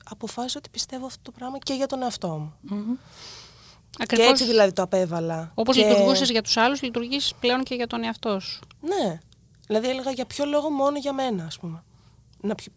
αποφάσισα 0.10 0.58
ότι 0.58 0.70
πιστεύω 0.70 1.06
αυτό 1.06 1.22
το 1.22 1.32
πράγμα 1.32 1.58
και 1.58 1.74
για 1.74 1.88
τον 1.88 2.02
εαυτό 2.02 2.28
μου. 2.28 2.54
Και 4.08 4.22
έτσι 4.22 4.46
δηλαδή 4.46 4.74
το 4.74 4.82
απέβαλα. 4.82 5.52
Όπως 5.54 5.76
και... 5.76 5.88
λειτουργούσες 5.88 6.30
για 6.30 6.42
τους 6.42 6.58
άλλους, 6.58 6.82
λειτουργείς 6.82 7.34
πλέον 7.40 7.64
και 7.64 7.76
για 7.76 7.88
τον 7.88 8.04
εαυτό 8.04 8.40
σου. 8.40 8.60
Ναι. 8.82 9.20
Δηλαδή 9.68 9.90
έλεγα 9.90 10.12
για 10.12 10.26
ποιο 10.26 10.46
λόγο 10.46 10.70
μόνο 10.70 10.98
για 10.98 11.14
μένα, 11.14 11.46
ας 11.46 11.58
πούμε. 11.60 11.84
Να 12.42 12.56
ποιο- 12.56 12.72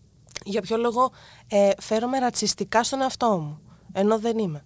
Για 0.44 0.60
ποιο 0.62 0.76
λόγο 0.76 1.10
ε, 1.48 1.70
φέρομαι 1.80 2.18
ρατσιστικά 2.18 2.84
στον 2.84 3.00
εαυτό 3.00 3.38
μου, 3.38 3.58
ενώ 3.92 4.18
δεν 4.18 4.38
είμαι. 4.38 4.64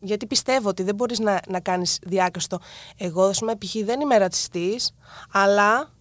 Γιατί 0.00 0.26
πιστεύω 0.26 0.68
ότι 0.68 0.82
δεν 0.82 0.94
μπορείς 0.94 1.18
να, 1.18 1.40
να 1.48 1.60
κάνεις 1.60 1.98
διάκριση 2.02 2.48
το 2.48 2.58
εγώ, 2.96 3.24
ας 3.24 3.38
πούμε, 3.38 3.56
π.χ. 3.56 3.74
δεν 3.84 4.00
είμαι 4.00 4.16
ρατσιστής, 4.18 4.94
αλλά 5.32 5.92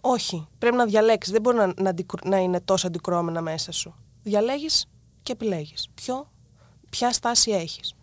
όχι, 0.00 0.48
πρέπει 0.58 0.76
να 0.76 0.84
διαλέξεις. 0.84 1.32
Δεν 1.32 1.40
μπορεί 1.42 1.56
να, 1.56 1.72
να, 1.76 1.90
αντικρου- 1.90 2.24
να 2.26 2.36
είναι 2.36 2.60
τόσο 2.60 2.86
αντικρώμενα 2.86 3.40
μέσα 3.40 3.72
σου. 3.72 3.94
Διαλέγεις 4.22 4.84
και 5.22 5.32
επιλέγεις. 5.32 5.88
Ποιο, 5.94 6.30
ποια 6.90 7.12
στάση 7.12 7.50
έχεις. 7.50 7.94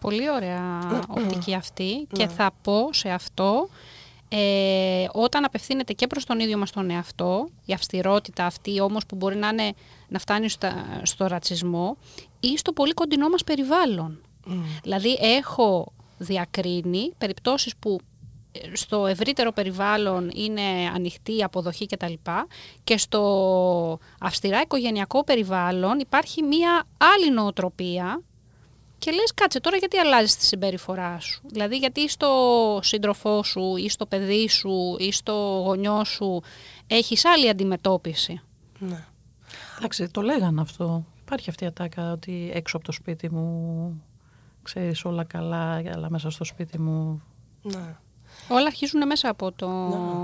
Πολύ 0.00 0.30
ωραία 0.30 0.78
οπτική 1.16 1.54
αυτή 1.54 2.06
και 2.12 2.28
θα 2.28 2.50
πω 2.62 2.92
σε 2.92 3.10
αυτό 3.10 3.68
ε, 4.28 5.06
όταν 5.12 5.44
απευθύνεται 5.44 5.92
και 5.92 6.06
προς 6.06 6.24
τον 6.24 6.40
ίδιο 6.40 6.58
μας 6.58 6.70
τον 6.70 6.90
εαυτό, 6.90 7.48
η 7.64 7.72
αυστηρότητα 7.72 8.46
αυτή 8.46 8.80
όμως 8.80 9.06
που 9.06 9.16
μπορεί 9.16 9.36
να, 9.36 9.48
είναι, 9.48 9.72
να 10.08 10.18
φτάνει 10.18 10.48
στα- 10.48 11.00
στο 11.02 11.26
ρατσισμό 11.26 11.96
ή 12.40 12.58
στο 12.58 12.72
πολύ 12.72 12.92
κοντινό 12.94 13.28
μας 13.28 13.44
περιβάλλον. 13.44 14.20
Δηλαδή 14.82 15.18
έχω 15.20 15.92
διακρίνει 16.18 17.12
περιπτώσεις 17.18 17.76
που 17.76 17.98
ε, 18.00 18.13
στο 18.72 19.06
ευρύτερο 19.06 19.52
περιβάλλον 19.52 20.30
είναι 20.34 20.90
ανοιχτή 20.94 21.36
η 21.36 21.42
αποδοχή 21.42 21.86
κτλ. 21.86 22.12
Και 22.84 22.98
στο 22.98 23.98
αυστηρά 24.20 24.60
οικογενειακό 24.60 25.24
περιβάλλον 25.24 25.98
υπάρχει 25.98 26.42
μία 26.42 26.86
άλλη 27.14 27.30
νοοτροπία 27.30 28.22
και 28.98 29.10
λες 29.10 29.34
κάτσε 29.34 29.60
τώρα 29.60 29.76
γιατί 29.76 29.96
αλλάζεις 29.98 30.36
τη 30.36 30.44
συμπεριφορά 30.44 31.20
σου; 31.20 31.42
Δηλαδή 31.46 31.76
γιατί 31.76 32.08
στο 32.08 32.78
σύντροφό 32.82 33.42
σου 33.42 33.76
ή 33.76 33.88
στο 33.88 34.06
παιδί 34.06 34.48
σου 34.48 34.96
ή 34.98 35.12
στο 35.12 35.62
γονιό 35.64 36.04
σου 36.04 36.42
έχεις 36.86 37.24
άλλη 37.24 37.48
αντιμετώπιση; 37.48 38.40
Ναι. 38.78 39.04
Εντάξει, 39.78 40.08
το 40.08 40.20
λέγανε 40.20 40.60
αυτό. 40.60 41.04
Υπάρχει 41.20 41.50
αυτή 41.50 41.64
η 41.64 41.66
ατάκα 41.66 42.12
ότι 42.12 42.50
έξω 42.54 42.76
από 42.76 42.86
το 42.86 42.92
σπίτι 42.92 43.32
μου 43.32 44.02
ξέρεις 44.62 45.04
όλα 45.04 45.24
καλά, 45.24 45.82
αλλά 45.92 46.10
μέσα 46.10 46.30
στο 46.30 46.44
σπίτι 46.44 46.80
μου... 46.80 47.22
ναι. 47.62 47.96
Όλα 48.48 48.66
αρχίζουν 48.66 49.06
μέσα 49.06 49.28
από, 49.28 49.52
το, 49.52 49.66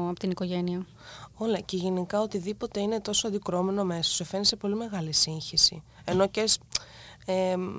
από 0.08 0.18
την 0.18 0.30
οικογένεια. 0.30 0.86
Όλα 1.34 1.60
και 1.60 1.76
γενικά 1.76 2.20
οτιδήποτε 2.20 2.80
είναι 2.80 3.00
τόσο 3.00 3.26
αντικρώμενο 3.26 3.84
μέσα 3.84 4.02
σου, 4.02 4.14
σε 4.14 4.24
φαίνει 4.24 4.44
σε 4.44 4.56
πολύ 4.56 4.74
μεγάλη 4.74 5.12
σύγχυση. 5.12 5.82
Ενώ 6.04 6.26
και 6.28 6.46
σ- 6.46 6.62
εμ, 7.26 7.70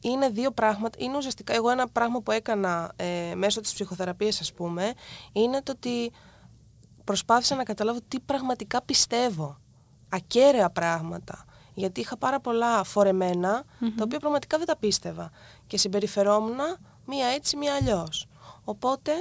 είναι 0.00 0.28
δύο 0.28 0.50
πράγματα, 0.50 0.98
είναι 1.00 1.16
ουσιαστικά, 1.16 1.54
εγώ 1.54 1.70
ένα 1.70 1.88
πράγμα 1.88 2.20
που 2.20 2.30
έκανα 2.30 2.92
ε, 2.96 3.34
μέσω 3.36 3.60
της 3.60 3.72
ψυχοθεραπείας 3.72 4.40
ας 4.40 4.52
πούμε, 4.52 4.92
είναι 5.32 5.62
το 5.62 5.72
ότι 5.72 6.12
προσπάθησα 7.04 7.54
να 7.54 7.62
καταλάβω 7.62 7.98
τι 8.08 8.20
πραγματικά 8.20 8.82
πιστεύω. 8.82 9.56
Ακέραια 10.08 10.70
πράγματα. 10.70 11.44
Γιατί 11.74 12.00
είχα 12.00 12.16
πάρα 12.16 12.40
πολλά 12.40 12.84
φορεμένα, 12.84 13.64
τα 13.96 14.02
οποία 14.02 14.18
πραγματικά 14.18 14.58
δεν 14.58 14.66
τα 14.66 14.76
πίστευα. 14.76 15.30
Και 15.66 15.78
συμπεριφερόμουν 15.78 16.56
μία 17.06 17.26
έτσι, 17.26 17.56
μία 17.56 17.74
αλλιώς. 17.74 18.26
Οπότε, 18.68 19.12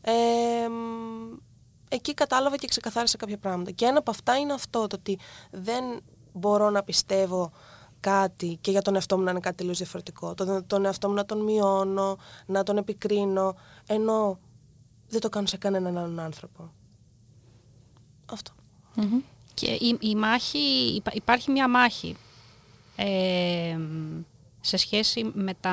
εμ, 0.00 0.72
εκεί 1.88 2.14
κατάλαβα 2.14 2.56
και 2.56 2.66
ξεκαθάρισα 2.66 3.16
κάποια 3.16 3.38
πράγματα. 3.38 3.70
Και 3.70 3.84
ένα 3.84 3.98
από 3.98 4.10
αυτά 4.10 4.36
είναι 4.38 4.52
αυτό, 4.52 4.86
το 4.86 4.96
ότι 4.98 5.18
δεν 5.50 5.84
μπορώ 6.32 6.70
να 6.70 6.82
πιστεύω 6.82 7.52
κάτι 8.00 8.58
και 8.60 8.70
για 8.70 8.82
τον 8.82 8.94
εαυτό 8.94 9.16
μου 9.18 9.22
να 9.24 9.30
είναι 9.30 9.40
κάτι 9.40 9.56
τελείως 9.56 9.78
διαφορετικό. 9.78 10.34
Τον, 10.34 10.66
τον 10.66 10.84
εαυτό 10.84 11.08
μου 11.08 11.14
να 11.14 11.24
τον 11.24 11.40
μειώνω, 11.42 12.16
να 12.46 12.62
τον 12.62 12.76
επικρίνω, 12.76 13.54
ενώ 13.86 14.38
δεν 15.08 15.20
το 15.20 15.28
κάνω 15.28 15.46
σε 15.46 15.56
κανέναν 15.56 15.98
άλλον 15.98 16.18
άνθρωπο. 16.20 16.72
Αυτό. 18.32 18.52
Και 19.54 19.70
η, 19.70 19.98
η 20.00 20.14
μάχη, 20.14 20.58
if- 21.04 21.14
υπάρχει 21.14 21.50
μια 21.50 21.68
μάχη 21.68 22.16
ε, 22.96 23.78
σε 24.60 24.76
σχέση 24.76 25.30
με, 25.34 25.54
τα, 25.60 25.70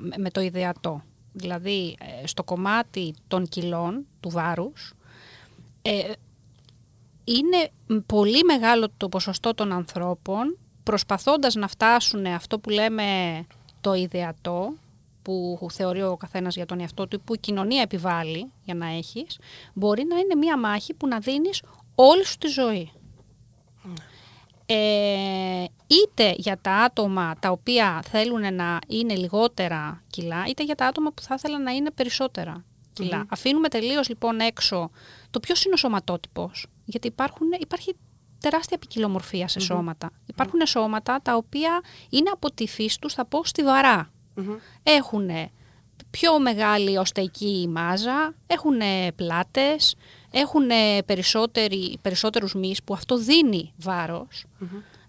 με- 0.00 0.18
με 0.18 0.30
το 0.30 0.40
ιδεατό. 0.40 1.02
Δηλαδή, 1.36 1.96
ε, 2.22 2.26
στο 2.26 2.44
κομμάτι 2.44 3.14
των 3.28 3.46
κιλών, 3.46 4.06
του 4.20 4.30
βάρους, 4.30 4.94
ε, 5.82 6.12
είναι 7.24 7.70
πολύ 8.06 8.44
μεγάλο 8.44 8.88
το 8.96 9.08
ποσοστό 9.08 9.54
των 9.54 9.72
ανθρώπων 9.72 10.58
προσπαθώντας 10.82 11.54
να 11.54 11.68
φτάσουν 11.68 12.26
αυτό 12.26 12.58
που 12.58 12.70
λέμε 12.70 13.04
το 13.80 13.94
ιδεατό, 13.94 14.74
που 15.22 15.66
θεωρεί 15.72 16.02
ο 16.02 16.16
καθένας 16.16 16.54
για 16.54 16.66
τον 16.66 16.80
εαυτό 16.80 17.08
του 17.08 17.16
ή 17.16 17.22
που 17.24 17.34
η 17.34 17.38
κοινωνία 17.38 17.82
επιβάλλει 17.82 18.50
για 18.64 18.74
να 18.74 18.86
έχεις, 18.86 19.38
μπορεί 19.74 20.04
να 20.04 20.18
είναι 20.18 20.34
μία 20.34 20.58
μάχη 20.58 20.94
που 20.94 21.06
να 21.06 21.18
δίνεις 21.18 21.62
όλη 21.94 22.24
σου 22.24 22.38
τη 22.38 22.48
ζωή. 22.48 22.90
Ε, 24.66 25.64
είτε 25.86 26.34
για 26.36 26.58
τα 26.60 26.72
άτομα 26.72 27.34
τα 27.40 27.50
οποία 27.50 28.02
θέλουν 28.10 28.54
να 28.54 28.78
είναι 28.86 29.14
λιγότερα 29.14 30.02
κιλά, 30.10 30.44
είτε 30.48 30.64
για 30.64 30.74
τα 30.74 30.86
άτομα 30.86 31.12
που 31.12 31.22
θα 31.22 31.34
ήθελαν 31.34 31.62
να 31.62 31.70
είναι 31.70 31.90
περισσότερα 31.90 32.64
κιλά. 32.92 33.26
Αφήνουμε 33.28 33.68
τελείως 33.68 34.08
λοιπόν 34.08 34.40
έξω 34.40 34.90
το 35.30 35.40
ποιος 35.40 35.64
είναι 35.64 35.74
ο 35.74 35.76
σωματότυπος. 35.76 36.66
Γιατί 36.84 37.06
υπάρχουν, 37.06 37.46
υπάρχει 37.58 37.96
τεράστια 38.40 38.78
ποικιλομορφία 38.78 39.48
σε 39.48 39.60
σώματα. 39.60 40.10
Υπάρχουν 40.26 40.66
σώματα 40.66 41.20
τα 41.22 41.36
οποία 41.36 41.80
είναι 42.10 42.30
από 42.32 42.52
τη 42.52 42.66
φύση 42.66 43.00
τους, 43.00 43.14
θα 43.14 43.24
πω, 43.24 43.44
στιβαρά. 43.44 44.10
Έχουν 44.82 45.30
πιο 46.10 46.40
μεγάλη 46.40 46.96
οστεϊκή 46.96 47.68
μάζα, 47.70 48.34
έχουν 48.46 48.80
πλάτες, 49.16 49.94
έχουν 50.36 50.66
περισσότερους 52.02 52.54
μυς 52.54 52.82
που 52.82 52.94
αυτό 52.94 53.16
δίνει 53.16 53.72
βάρος. 53.76 54.44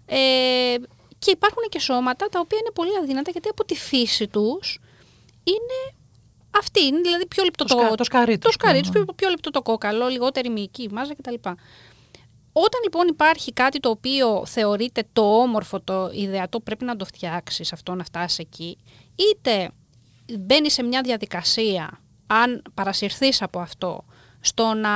Ε, 0.06 0.16
και 1.18 1.30
υπάρχουν 1.30 1.62
και 1.68 1.78
σώματα 1.80 2.28
τα 2.28 2.40
οποία 2.40 2.58
είναι 2.58 2.70
πολύ 2.74 2.90
αδύνατα 3.02 3.30
γιατί 3.30 3.48
από 3.48 3.64
τη 3.64 3.74
φύση 3.74 4.28
τους 4.28 4.78
είναι 5.44 5.96
αυτή, 6.58 6.84
είναι 6.84 7.00
δηλαδή 7.00 7.26
πιο 7.26 7.44
λεπτό 7.44 7.64
Το 7.64 7.78
σκα- 7.78 7.94
το 7.96 8.04
σκαρί 8.04 8.38
το 8.38 8.46
τους, 8.46 8.54
σκαρί 8.54 8.80
πούμε. 8.80 8.92
τους, 8.92 9.02
πιο, 9.04 9.14
πιο 9.14 9.28
λεπτό 9.28 9.50
το 9.50 9.62
κόκαλο, 9.62 10.06
λιγότερη 10.08 10.48
μυϊκή 10.48 10.88
μάζα 10.92 11.14
κτλ. 11.14 11.34
Όταν 12.52 12.80
λοιπόν 12.82 13.08
υπάρχει 13.08 13.52
κάτι 13.52 13.80
το 13.80 13.88
οποίο 13.90 14.46
θεωρείται 14.46 15.04
το 15.12 15.40
όμορφο, 15.40 15.80
το 15.80 16.10
ιδεατό, 16.12 16.60
πρέπει 16.60 16.84
να 16.84 16.96
το 16.96 17.04
φτιάξεις 17.04 17.72
αυτό, 17.72 17.94
να 17.94 18.04
φτάσεις 18.04 18.38
εκεί, 18.38 18.78
είτε 19.16 19.70
μπαίνεις 20.38 20.72
σε 20.72 20.82
μια 20.82 21.00
διαδικασία, 21.00 22.00
αν 22.26 22.62
παρασυρθείς 22.74 23.42
από 23.42 23.60
αυτό, 23.60 24.04
στο 24.46 24.74
να 24.74 24.90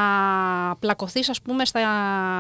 πλακωθείς 0.79 1.29
ας 1.29 1.43
πούμε 1.43 1.65
στα, 1.65 1.83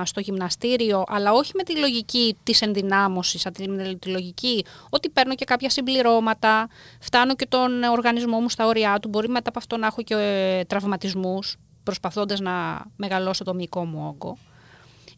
στο 0.05 0.21
γυμναστήριο, 0.21 1.05
αλλά 1.07 1.33
όχι 1.33 1.53
με 1.55 1.63
τη 1.63 1.79
λογική 1.79 2.37
της 2.43 2.63
ενδυνάμωσης, 2.63 3.47
αλλά 3.47 3.69
με 3.69 3.95
τη 3.95 4.09
λογική 4.09 4.65
ότι 4.91 5.09
παίρνω 5.09 5.35
και 5.35 5.45
κάποια 5.45 5.71
συμπληρώματα, 5.71 6.69
φτάνω 7.01 7.35
και 7.37 7.47
τον 7.47 7.83
οργανισμό 7.83 8.41
μου 8.41 8.49
στα 8.49 8.67
όρια 8.67 8.99
του, 8.99 9.09
μπορεί 9.09 9.29
μετά 9.29 9.49
από 9.49 9.59
αυτό 9.59 9.77
να 9.77 9.87
έχω 9.87 10.03
και 10.03 10.15
ε, 10.15 10.65
τραυματισμούς, 10.65 11.57
προσπαθώντας 11.83 12.41
να 12.41 12.85
μεγαλώσω 12.97 13.45
το 13.45 13.55
μυϊκό 13.55 13.85
μου 13.85 14.07
όγκο. 14.09 14.37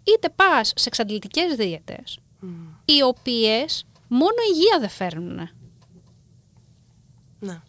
Είτε 0.02 0.28
πας 0.36 0.72
σε 0.76 0.88
εξαντλητικές 0.88 1.54
δίαιτες, 1.54 2.18
οι 2.84 3.02
οποίες 3.02 3.86
μόνο 4.08 4.36
υγεία 4.52 4.78
δεν 4.80 4.88
φέρνουν. 4.88 5.50
Ναι. 7.38 7.60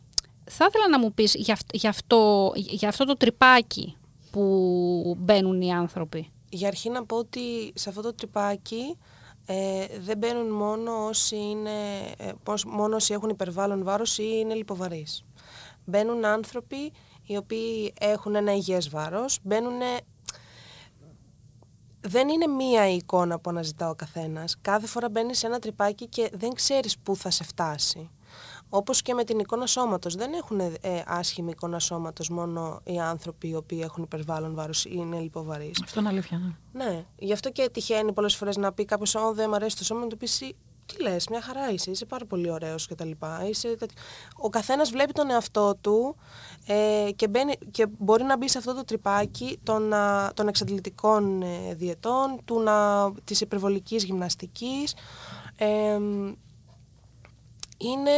Θα 0.49 0.65
ήθελα 0.69 0.89
να 0.89 0.99
μου 0.99 1.13
πεις 1.13 1.35
για, 1.35 1.53
αυ- 1.53 1.75
για 1.75 1.89
αυτό, 1.89 2.51
για 2.55 2.89
αυτό 2.89 3.05
το 3.05 3.17
τρυπάκι 3.17 3.95
που 4.33 5.15
μπαίνουν 5.19 5.61
οι 5.61 5.73
άνθρωποι. 5.73 6.31
Για 6.49 6.67
αρχή 6.67 6.89
να 6.89 7.05
πω 7.05 7.17
ότι 7.17 7.71
σε 7.75 7.89
αυτό 7.89 8.01
το 8.01 8.13
τρυπάκι 8.13 8.97
ε, 9.45 9.85
δεν 9.99 10.17
μπαίνουν 10.17 10.51
μόνο 10.51 11.05
όσοι, 11.07 11.35
είναι, 11.35 11.71
ε, 12.17 12.31
πώς- 12.43 12.65
μόνο 12.65 12.95
όσοι 12.95 13.13
έχουν 13.13 13.29
υπερβάλλον 13.29 13.83
βάρος 13.83 14.17
ή 14.17 14.23
είναι 14.39 14.53
λιποβαρείς. 14.53 15.25
Μπαίνουν 15.85 16.25
άνθρωποι 16.25 16.91
οι 17.23 17.37
οποίοι 17.37 17.93
έχουν 17.99 18.35
ένα 18.35 18.53
υγιές 18.55 18.89
βάρος, 18.89 19.39
μπαίνουν... 19.43 19.79
Δεν 22.05 22.29
είναι 22.29 22.47
μία 22.47 22.89
η 22.89 22.95
εικόνα 22.95 23.39
που 23.39 23.49
αναζητά 23.49 23.89
ο 23.89 23.95
καθένας. 23.95 24.57
Κάθε 24.61 24.87
φορά 24.87 25.09
μπαίνεις 25.09 25.37
σε 25.37 25.47
ένα 25.47 25.59
τρυπάκι 25.59 26.07
και 26.07 26.29
δεν 26.33 26.53
ξέρεις 26.53 26.97
πού 26.99 27.15
θα 27.15 27.29
σε 27.29 27.43
φτάσει. 27.43 28.09
Όπως 28.75 29.01
και 29.01 29.13
με 29.13 29.23
την 29.23 29.39
εικόνα 29.39 29.65
σώματος. 29.65 30.15
Δεν 30.15 30.33
έχουν 30.33 30.59
ε, 30.59 30.71
άσχημη 31.05 31.51
εικόνα 31.51 31.79
σώματος 31.79 32.29
μόνο 32.29 32.81
οι 32.83 32.99
άνθρωποι 32.99 33.47
οι 33.47 33.55
οποίοι 33.55 33.79
έχουν 33.83 34.03
υπερβάλλον 34.03 34.55
βάρος 34.55 34.85
ή 34.85 34.91
είναι 34.93 35.19
λιποβαρείς. 35.19 35.81
Αυτό 35.83 35.99
είναι 35.99 36.09
αλήθεια. 36.09 36.57
Ναι. 36.71 36.85
Ναι, 36.85 37.05
γι' 37.17 37.33
αυτό 37.33 37.49
και 37.49 37.69
τυχαίνει 37.69 38.13
πολλές 38.13 38.35
φορές 38.35 38.57
να 38.57 38.73
πει 38.73 38.85
κάποιος: 38.85 39.15
Ω, 39.15 39.33
δεν 39.33 39.45
μου 39.49 39.55
αρέσει 39.55 39.77
το 39.77 39.83
σώμα, 39.83 40.01
να 40.01 40.07
του 40.07 40.17
πεις: 40.17 40.41
«Εσύ 40.41 40.55
τι 40.85 41.01
λες, 41.01 41.27
μια 41.27 41.41
χαρά 41.41 41.71
είσαι, 41.71 41.91
είσαι 41.91 42.05
πάρα 42.05 42.25
πολύ 42.25 42.49
ωραίος 42.49 42.87
και 42.87 42.95
τα 42.95 43.05
λοιπά. 43.05 43.47
Είσαι... 43.47 43.75
τέτοιο». 43.75 44.01
Ο 44.35 44.49
καθένας 44.49 44.89
βλέπει 44.89 45.13
τον 45.13 45.29
εαυτό 45.29 45.75
του 45.81 46.15
ε, 46.65 47.09
και, 47.15 47.27
μπαίνει, 47.27 47.53
και 47.71 47.87
μπορεί 47.97 48.23
να 48.23 48.37
μπει 48.37 48.49
σε 48.49 48.57
αυτό 48.57 48.75
το 48.75 48.83
τρυπάκι 48.85 49.59
των, 49.63 49.93
α, 49.93 50.31
των 50.33 50.47
εξαντλητικών 50.47 51.41
ε, 51.41 51.73
διαιτών, 51.73 52.39
του 52.45 52.59
να, 52.59 53.11
της 53.23 53.41
υπερβολικής 53.41 54.03
γυμναστικής. 54.03 54.95
Ε, 55.55 55.99
είναι, 57.77 58.11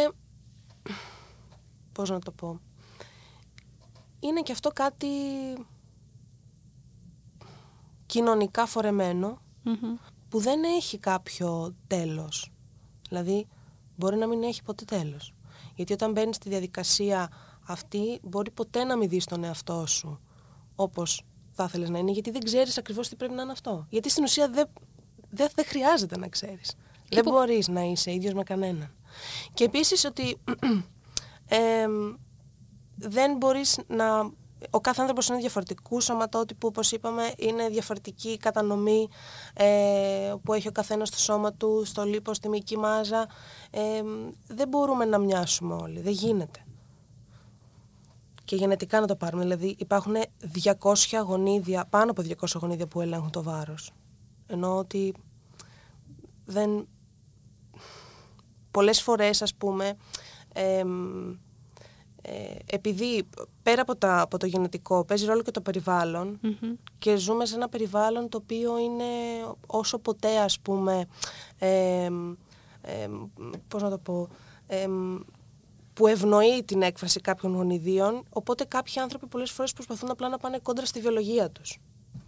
πώς 1.96 2.10
να 2.10 2.20
το 2.20 2.32
πω, 2.32 2.60
είναι 4.20 4.42
και 4.42 4.52
αυτό 4.52 4.70
κάτι 4.70 5.08
κοινωνικά 8.06 8.66
φορεμένο 8.66 9.42
που 10.30 10.40
δεν 10.40 10.64
έχει 10.64 10.98
κάποιο 10.98 11.75
τέλος. 11.88 12.52
Δηλαδή, 13.10 13.48
μπορεί 13.96 14.16
να 14.18 14.28
μην 14.28 14.44
έχει 14.44 14.64
ποτέ 14.64 14.86
τέλος. 14.86 15.34
Γιατί 15.75 15.94
όταν 15.94 16.12
μπαίνεις 16.12 16.36
στη 16.36 16.50
διαδικασία 16.50 17.32
αυτή, 17.68 18.20
μπορεί 18.24 18.52
ποτέ 18.52 18.84
να 18.84 18.98
μην 18.98 19.10
δεις 19.10 19.25
τον 19.25 19.44
εαυτό 19.44 19.86
σου 19.86 20.20
όπως 20.75 21.24
θα 21.52 21.64
ήθελες 21.64 21.90
να 21.90 21.98
είναι, 21.98 22.12
γιατί 22.12 22.32
δεν 22.32 22.44
ξέρεις 22.44 22.78
ακριβώς 22.78 23.10
τι 23.10 23.16
πρέπει 23.16 23.34
να 23.34 23.42
είναι 23.42 23.52
αυτό. 23.52 23.86
Γιατί 23.90 24.10
στην 24.10 24.24
ουσία 24.24 24.50
δεν 24.50 24.68
δεν 25.30 25.50
δεν 25.56 25.66
χρειάζεται 25.66 26.18
να 26.18 26.28
ξέρεις. 26.28 26.75
Δεν 27.10 27.24
μπορείς 27.24 27.68
να 27.68 27.82
είσαι 27.82 28.14
ίδιος 28.14 28.34
με 28.34 28.44
κανέναν. 28.44 28.96
Και 29.54 29.64
επίσης 29.64 30.06
ότι 30.06 30.38
εμ, 31.48 32.16
δεν 32.96 33.38
μπορείς 33.38 33.80
να... 33.88 34.32
Ο 34.70 34.82
κάθε 34.82 35.02
άνθρωπος 35.02 35.28
είναι 35.28 35.38
διαφορετικού 35.38 36.02
σωματότυπου, 36.02 36.68
όπως 36.68 36.92
είπαμε, 36.92 37.34
είναι 37.38 37.70
διαφορετική 37.70 38.30
η 38.30 38.38
κατανομή 38.38 39.08
ε, 39.54 40.34
που 40.44 40.54
έχει 40.54 40.68
ο 40.68 40.72
καθένας 40.72 41.08
στο 41.08 41.18
σώμα 41.18 41.54
του, 41.54 41.82
στο 41.86 42.04
λίπο, 42.04 42.34
στη 42.34 42.50
μυϊκή 42.50 42.78
μάζα. 42.78 43.28
Ε, 43.72 44.02
δεν 44.48 44.68
μπορούμε 44.68 45.06
να 45.06 45.18
μοιάσουμε 45.18 45.74
όλοι, 45.74 46.02
δεν 46.02 46.14
γίνεται. 46.14 46.66
Και 48.46 48.56
γενετικά 48.56 49.00
να 49.00 49.08
το 49.08 49.16
πάρουμε, 49.16 49.44
δηλαδή 49.44 49.75
υπάρχουν 49.80 50.16
200 50.80 50.94
γονίδια, 51.25 51.86
πάνω 51.90 52.12
από 52.12 52.22
200 52.22 52.60
γονίδια 52.60 52.88
που 52.88 53.02
ελέγχουν 53.02 53.32
το 53.32 53.44
βάρος. 53.44 53.92
Ενώ 54.48 54.78
ότι 54.78 55.14
δεν... 56.46 56.88
Πολλές 58.72 59.02
φορές, 59.02 59.42
ας 59.42 59.56
πούμε, 59.56 59.86
εμ, 59.88 59.96
ε, 60.56 60.84
επειδή 62.66 63.28
πέρα 63.64 63.82
από, 63.82 63.96
τα, 63.96 64.22
από 64.22 64.38
το 64.38 64.46
γενετικό 64.46 65.06
παίζει 65.06 65.26
ρόλο 65.26 65.42
και 65.42 65.52
το 65.52 65.62
περιβαλλον 65.62 66.40
και 66.98 67.16
ζούμε 67.16 67.46
σε 67.46 67.56
ένα 67.56 67.70
περιβάλλον 67.70 68.30
το 68.30 68.38
οποίο 68.42 68.78
είναι 68.78 69.04
όσο 69.68 70.00
ποτέ 70.00 70.38
ας 70.38 70.60
πούμε 70.60 71.06
εμ, 71.58 72.34
εμ, 72.82 73.28
πώς 73.68 73.82
να 73.82 73.90
το 73.90 73.98
πω 73.98 74.28
εμ, 74.68 75.20
που 75.94 76.08
ευνοεί 76.08 76.64
την 76.64 76.82
έκφραση 76.82 77.20
κάποιων 77.20 77.56
γονιδίων 77.56 78.24
οπότε 78.30 78.64
κάποιοι 78.64 79.00
άνθρωποι 79.00 79.28
πολλές 79.28 79.52
φορές 79.52 79.74
προσπαθούν 79.74 80.10
απλά 80.12 80.30
να 80.30 80.38
πάνε 80.38 80.60
κόντρα 80.60 80.86
στη 80.86 81.00
βιολογία 81.00 81.50
τους. 81.50 81.80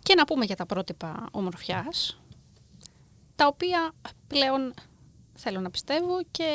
Και 0.04 0.16
να 0.16 0.26
πούμε 0.26 0.46
για 0.46 0.56
τα 0.56 0.66
πρότυπα 0.66 1.28
ομορφιάς, 1.32 2.22
τα 3.36 3.48
οποία 3.48 3.92
πλέον 4.28 4.74
θέλω 5.38 5.60
να 5.60 5.70
πιστεύω 5.70 6.22
και 6.32 6.50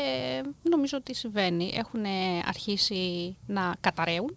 νομίζω 0.62 0.96
ότι 0.98 1.14
συμβαίνει. 1.14 1.70
Έχουν 1.74 2.04
αρχίσει 2.44 3.36
να 3.46 3.74
καταραίουν 3.80 4.36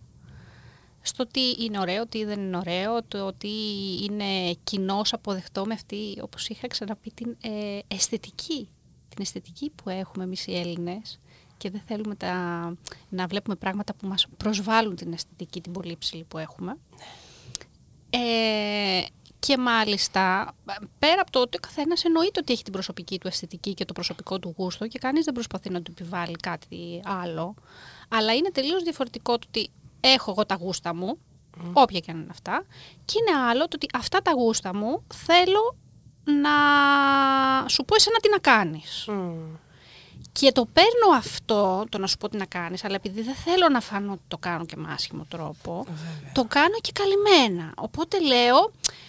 στο 1.01 1.27
τι 1.27 1.55
είναι 1.59 1.79
ωραίο, 1.79 2.07
τι 2.07 2.25
δεν 2.25 2.39
είναι 2.39 2.57
ωραίο, 2.57 3.03
το 3.03 3.33
τι 3.33 3.49
είναι 4.03 4.53
κοινώ 4.63 5.01
αποδεκτό 5.11 5.65
με 5.65 5.73
αυτή, 5.73 6.17
όπως 6.21 6.47
είχα 6.47 6.67
ξαναπεί, 6.67 7.11
την 7.11 7.37
ε, 7.41 7.79
αισθητική. 7.87 8.69
Την 9.09 9.21
αισθητική 9.21 9.69
που 9.69 9.89
έχουμε 9.89 10.23
εμείς 10.23 10.47
οι 10.47 10.57
Έλληνες 10.57 11.19
και 11.57 11.69
δεν 11.69 11.81
θέλουμε 11.85 12.15
τα, 12.15 12.33
να 13.09 13.27
βλέπουμε 13.27 13.55
πράγματα 13.55 13.93
που 13.93 14.07
μας 14.07 14.27
προσβάλλουν 14.37 14.95
την 14.95 15.13
αισθητική, 15.13 15.61
την 15.61 15.71
πολύ 15.71 15.95
ψηλή 15.97 16.23
που 16.23 16.37
έχουμε. 16.37 16.77
Ε, 18.09 19.01
και 19.45 19.57
μάλιστα, 19.57 20.53
πέρα 20.99 21.21
από 21.21 21.31
το 21.31 21.39
ότι 21.39 21.57
ο 21.57 21.59
καθένας 21.59 22.03
εννοείται 22.03 22.39
ότι 22.39 22.53
έχει 22.53 22.63
την 22.63 22.73
προσωπική 22.73 23.19
του 23.19 23.27
αισθητική 23.27 23.73
και 23.73 23.85
το 23.85 23.93
προσωπικό 23.93 24.39
του 24.39 24.53
γούστο 24.57 24.87
και 24.87 24.99
κανείς 24.99 25.25
δεν 25.25 25.33
προσπαθεί 25.33 25.69
να 25.69 25.81
του 25.81 25.91
επιβάλλει 25.97 26.35
κάτι 26.35 27.01
άλλο. 27.05 27.55
Αλλά 28.09 28.33
είναι 28.33 28.51
τελείως 28.51 28.83
διαφορετικό 28.83 29.37
το 29.37 29.45
ότι 29.47 29.69
έχω 29.99 30.31
εγώ 30.31 30.45
τα 30.45 30.55
γούστα 30.55 30.95
μου, 30.95 31.17
όποια 31.73 31.99
και 31.99 32.11
αν 32.11 32.17
είναι 32.17 32.27
αυτά, 32.31 32.65
και 33.05 33.15
είναι 33.19 33.37
άλλο 33.37 33.67
το 33.67 33.71
ότι 33.75 33.87
αυτά 33.93 34.21
τα 34.21 34.31
γούστα 34.31 34.75
μου 34.75 35.03
θέλω 35.13 35.77
να 36.23 36.55
σου 37.67 37.86
πω 37.86 37.95
εσένα 37.95 38.17
τι 38.19 38.29
να 38.29 38.39
κάνεις. 38.39 39.08
Και 40.31 40.51
το 40.51 40.65
παίρνω 40.65 41.17
αυτό, 41.17 41.86
το 41.89 41.97
να 41.97 42.08
σου 42.08 42.17
πω 42.17 42.29
τι 42.29 42.38
να 42.38 42.45
κάνεις, 42.45 42.84
αλλά 42.84 42.95
επειδή 42.95 43.21
δεν 43.21 43.36
θέλω 43.36 43.69
να 43.69 43.79
φανώ 43.79 44.12
ότι 44.12 44.23
το 44.27 44.38
κάνω 44.38 44.65
και 44.65 44.75
με 44.77 44.93
άσχημο 44.93 45.25
τρόπο, 45.29 45.86
το 46.34 46.43
κάνω 46.43 46.77
και 46.81 46.91
καλυμμένα. 46.91 47.73
Οπότε 47.75 48.19
λέω, 48.19 48.58
«Ε, 48.58 49.05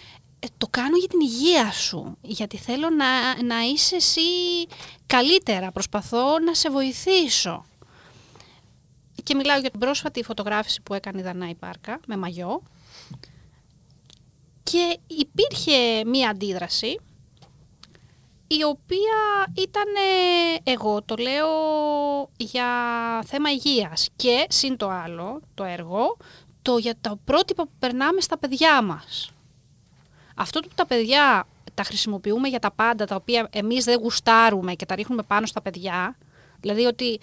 το 0.57 0.67
κάνω 0.69 0.97
για 0.97 1.07
την 1.07 1.19
υγεία 1.19 1.71
σου, 1.71 2.17
γιατί 2.21 2.57
θέλω 2.57 2.89
να, 2.89 3.43
να 3.43 3.61
είσαι 3.61 3.95
εσύ 3.95 4.21
καλύτερα, 5.07 5.71
προσπαθώ 5.71 6.39
να 6.39 6.53
σε 6.53 6.69
βοηθήσω. 6.69 7.65
Και 9.23 9.35
μιλάω 9.35 9.59
για 9.59 9.69
την 9.69 9.79
πρόσφατη 9.79 10.23
φωτογράφηση 10.23 10.81
που 10.81 10.93
έκανε 10.93 11.19
η 11.19 11.23
Δανάη 11.23 11.55
Πάρκα 11.55 11.99
με 12.07 12.17
μαγιό. 12.17 12.61
Και 14.63 14.99
υπήρχε 15.07 16.05
μία 16.05 16.29
αντίδραση 16.29 16.99
η 18.47 18.63
οποία 18.63 19.53
ήταν, 19.57 19.85
εγώ 20.63 21.01
το 21.01 21.15
λέω 21.15 21.49
για 22.37 22.67
θέμα 23.25 23.51
υγείας 23.51 24.09
και 24.15 24.45
συν 24.49 24.77
το 24.77 24.89
άλλο, 24.89 25.41
το 25.53 25.63
έργο, 25.63 26.17
το 26.61 26.77
για 26.77 26.95
τα 27.01 27.19
πρότυπα 27.25 27.63
που 27.63 27.71
περνάμε 27.79 28.21
στα 28.21 28.37
παιδιά 28.37 28.81
μας. 28.81 29.31
Αυτό 30.39 30.59
που 30.59 30.67
τα 30.75 30.85
παιδιά 30.85 31.47
τα 31.73 31.83
χρησιμοποιούμε 31.83 32.47
για 32.47 32.59
τα 32.59 32.71
πάντα, 32.71 33.05
τα 33.05 33.15
οποία 33.15 33.47
εμείς 33.51 33.83
δεν 33.83 33.99
γουστάρουμε 33.99 34.73
και 34.73 34.85
τα 34.85 34.95
ρίχνουμε 34.95 35.23
πάνω 35.23 35.45
στα 35.45 35.61
παιδιά, 35.61 36.17
δηλαδή 36.59 36.85
ότι 36.85 37.19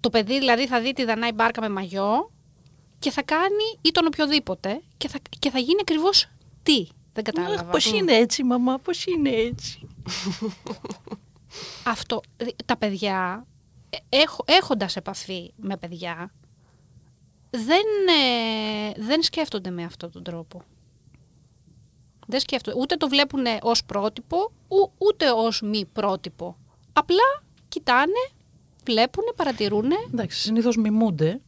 το 0.00 0.10
παιδί 0.10 0.38
δηλαδή 0.38 0.66
θα 0.66 0.80
δει 0.80 0.92
τη 0.92 1.04
Δανάη 1.04 1.32
Μπάρκα 1.32 1.60
με 1.60 1.68
μαγιό 1.68 2.30
και 2.98 3.10
θα 3.10 3.22
κάνει 3.22 3.78
ή 3.80 3.90
τον 3.90 4.06
οποιοδήποτε 4.06 4.80
και 4.96 5.08
θα, 5.08 5.18
και 5.38 5.50
θα 5.50 5.58
γίνει 5.58 5.78
ακριβώς 5.80 6.26
τι. 6.62 6.86
Δεν 7.12 7.24
κατάλαβα. 7.24 7.60
Αχ, 7.60 7.66
πώς 7.70 7.92
είναι 7.92 8.12
έτσι, 8.12 8.44
μαμά, 8.44 8.78
πώς 8.78 9.04
είναι 9.06 9.30
έτσι. 9.30 9.88
Αυτό, 11.84 12.20
δη- 12.36 12.56
τα 12.64 12.76
παιδιά, 12.76 13.46
ε, 13.90 14.16
έχ, 14.16 14.36
έχοντας 14.44 14.96
επαφή 14.96 15.52
με 15.56 15.76
παιδιά, 15.76 16.32
δεν, 17.50 17.84
ε, 18.08 18.92
δεν 19.02 19.22
σκέφτονται 19.22 19.70
με 19.70 19.84
αυτόν 19.84 20.12
τον 20.12 20.22
τρόπο. 20.22 20.62
Δεν 22.36 22.44
σκέφτονται. 22.44 22.78
Ούτε 22.80 22.96
το 22.96 23.08
βλέπουν 23.08 23.44
ως 23.62 23.84
πρότυπο, 23.84 24.36
ου- 24.68 24.92
ούτε 24.98 25.30
ως 25.30 25.60
μη 25.62 25.84
πρότυπο. 25.92 26.56
Απλά 26.92 27.42
κοιτάνε, 27.68 28.22
βλέπουν, 28.84 29.24
παρατηρούν. 29.36 29.90
Εντάξει, 30.12 30.40
συνήθως 30.40 30.76
μιμούνται 30.76 31.40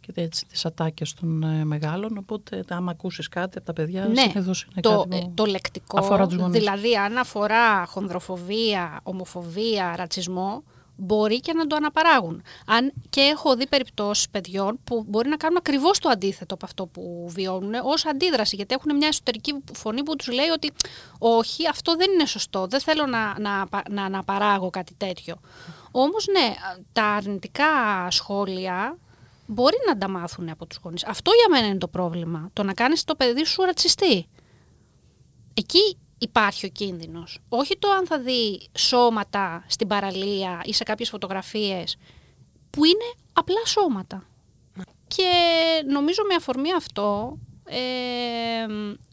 και 0.00 0.12
έτσι 0.14 0.46
τις 0.46 0.64
ατάκες 0.64 1.14
των 1.14 1.42
ε, 1.42 1.64
μεγάλων, 1.64 2.16
οπότε 2.18 2.64
άμα 2.68 2.90
ακούσεις 2.90 3.28
κάτι 3.28 3.56
από 3.58 3.66
τα 3.66 3.72
παιδιά, 3.72 4.04
Ναι, 4.06 4.20
συνήθως 4.20 4.62
είναι 4.72 4.80
το, 4.80 5.04
κάτι 5.08 5.16
ε, 5.16 5.20
που 5.20 5.32
το 5.34 5.44
λεκτικό, 5.44 5.98
αφορά 5.98 6.26
τους 6.26 6.36
γονείς. 6.36 6.58
δηλαδή 6.58 6.96
αν 6.96 7.16
αφορά 7.18 7.86
χονδροφοβία, 7.86 9.00
ομοφοβία, 9.02 9.94
ρατσισμό, 9.96 10.62
μπορεί 11.00 11.40
και 11.40 11.52
να 11.52 11.66
το 11.66 11.76
αναπαράγουν. 11.76 12.42
Αν 12.66 12.92
και 13.10 13.20
έχω 13.20 13.56
δει 13.56 13.68
περιπτώσεις 13.68 14.28
παιδιών 14.30 14.78
που 14.84 15.04
μπορεί 15.08 15.28
να 15.28 15.36
κάνουν 15.36 15.56
ακριβώς 15.56 15.98
το 15.98 16.08
αντίθετο 16.08 16.54
από 16.54 16.64
αυτό 16.64 16.86
που 16.86 17.26
βιώνουν 17.28 17.74
ως 17.84 18.06
αντίδραση, 18.06 18.56
γιατί 18.56 18.74
έχουν 18.74 18.96
μια 18.96 19.08
εσωτερική 19.08 19.54
φωνή 19.72 20.02
που 20.02 20.16
τους 20.16 20.28
λέει 20.28 20.48
ότι 20.48 20.72
όχι, 21.18 21.68
αυτό 21.68 21.96
δεν 21.96 22.10
είναι 22.12 22.26
σωστό, 22.26 22.66
δεν 22.66 22.80
θέλω 22.80 23.06
να, 23.06 23.38
να, 23.38 23.68
να 23.90 24.04
αναπαράγω 24.04 24.70
κάτι 24.70 24.94
τέτοιο. 24.94 25.40
Όμως 25.90 26.26
ναι, 26.26 26.54
τα 26.92 27.04
αρνητικά 27.04 27.66
σχόλια 28.10 28.98
μπορεί 29.46 29.76
να 29.86 29.98
τα 29.98 30.08
μάθουν 30.08 30.48
από 30.48 30.66
τους 30.66 30.78
γονείς. 30.82 31.04
Αυτό 31.04 31.30
για 31.30 31.56
μένα 31.56 31.66
είναι 31.66 31.78
το 31.78 31.88
πρόβλημα, 31.88 32.50
το 32.52 32.62
να 32.62 32.74
κάνεις 32.74 33.04
το 33.04 33.14
παιδί 33.14 33.44
σου 33.44 33.62
ρατσιστή. 33.62 34.28
Εκεί 35.54 35.98
υπάρχει 36.20 36.66
ο 36.66 36.68
κίνδυνος. 36.68 37.38
Όχι 37.48 37.78
το 37.78 37.90
αν 37.90 38.06
θα 38.06 38.18
δει 38.18 38.68
σώματα 38.78 39.64
στην 39.68 39.86
παραλία 39.86 40.60
ή 40.64 40.72
σε 40.72 40.84
κάποιες 40.84 41.08
φωτογραφίες 41.08 41.96
που 42.70 42.84
είναι 42.84 43.12
απλά 43.32 43.66
σώματα. 43.66 44.24
Και 45.06 45.32
νομίζω 45.86 46.22
με 46.28 46.34
αφορμή 46.34 46.72
αυτό 46.72 47.38
ε, 47.64 47.78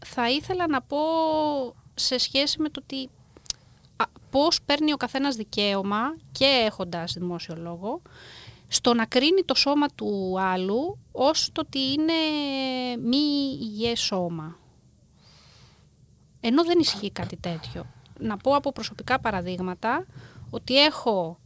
θα 0.06 0.30
ήθελα 0.30 0.68
να 0.68 0.82
πω 0.82 0.98
σε 1.94 2.18
σχέση 2.18 2.62
με 2.62 2.70
το 2.70 2.82
ότι 2.84 3.10
α, 3.96 4.06
πώς 4.30 4.60
παίρνει 4.66 4.94
ο 4.94 4.98
καθένας 4.98 5.36
δικαίωμα 5.36 6.18
και 6.32 6.46
έχοντας 6.66 7.14
δημόσιο 7.14 7.56
λόγο 7.58 8.02
στο 8.68 8.94
να 8.94 9.06
κρίνει 9.06 9.44
το 9.46 9.56
σώμα 9.56 9.88
του 9.88 10.36
άλλου 10.40 10.98
ως 11.12 11.50
το 11.52 11.62
ότι 11.62 11.80
είναι 11.80 12.14
μη 13.04 13.58
υγιές 13.62 14.00
σώμα. 14.00 14.58
Ενώ 16.40 16.64
δεν 16.64 16.80
ισχύει 16.80 17.12
κάτι 17.12 17.38
τέτοιο. 17.38 17.86
Να 18.20 18.38
πω 18.38 18.56
από 18.56 18.72
προσωπικά 18.72 19.20
παραδείγματα 19.20 20.06
ότι 20.50 20.84
έχω 20.84 21.40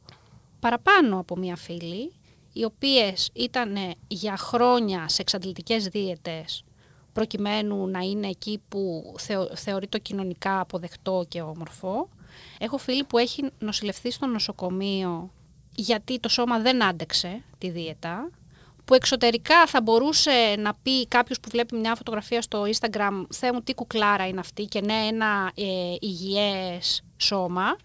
παραπάνω 0.59 1.19
από 1.19 1.37
μία 1.37 1.55
φίλη, 1.55 2.13
οι 2.53 2.63
οποίες 2.63 3.29
ήταν 3.33 3.75
για 4.07 4.37
χρόνια 4.37 5.07
σε 5.07 5.21
εξαντλητικές 5.21 5.87
δίαιτες, 5.87 6.63
προκειμένου 7.13 7.87
να 7.87 7.99
είναι 7.99 8.27
εκεί 8.27 8.61
που 8.69 9.13
θεω, 9.17 9.55
θεωρεί 9.55 9.87
το 9.87 9.97
κοινωνικά 9.97 10.59
αποδεκτό 10.59 11.25
και 11.27 11.41
όμορφο. 11.41 12.09
Έχω 12.59 12.77
φίλη 12.77 13.03
που 13.03 13.17
έχει 13.17 13.49
νοσηλευθεί 13.59 14.11
στο 14.11 14.25
νοσοκομείο 14.25 15.31
γιατί 15.75 16.19
το 16.19 16.29
σώμα 16.29 16.59
δεν 16.59 16.83
άντεξε 16.83 17.43
τη 17.57 17.69
δίαιτα, 17.69 18.29
που 18.91 18.97
εξωτερικά 18.97 19.65
θα 19.67 19.81
μπορούσε 19.81 20.55
να 20.57 20.73
πει 20.73 21.07
κάποιος 21.07 21.39
που 21.39 21.49
βλέπει 21.51 21.75
μια 21.75 21.95
φωτογραφία 21.95 22.41
στο 22.41 22.63
Instagram 22.63 23.25
«Θεέ 23.33 23.51
μου 23.51 23.61
τι 23.61 23.73
κουκλάρα 23.73 24.27
είναι 24.27 24.39
αυτή» 24.39 24.65
και 24.65 24.81
ναι 24.81 24.93
ένα 24.93 25.51
ε, 25.55 25.95
υγιές 25.99 27.03
σώμα. 27.17 27.75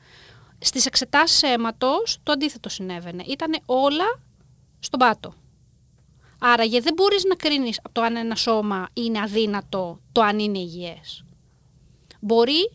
Στις 0.59 0.87
εξετάσεις 0.87 1.43
αίματος 1.43 2.19
το 2.23 2.33
αντίθετο 2.33 2.69
συνέβαινε. 2.69 3.25
Ήταν 3.27 3.59
όλα 3.67 4.21
στον 4.79 4.99
πάτο. 4.99 5.35
Άραγε 6.39 6.81
δεν 6.81 6.95
μπορείς 6.95 7.25
να 7.25 7.35
κρίνεις 7.35 7.79
από 7.79 7.95
το 7.95 8.01
αν 8.01 8.17
ένα 8.17 8.35
σώμα 8.35 8.89
είναι 8.93 9.21
αδύνατο, 9.21 10.01
το 10.13 10.21
αν 10.21 10.39
είναι 10.39 10.59
υγιές. 10.59 11.25
Μπορεί 12.21 12.73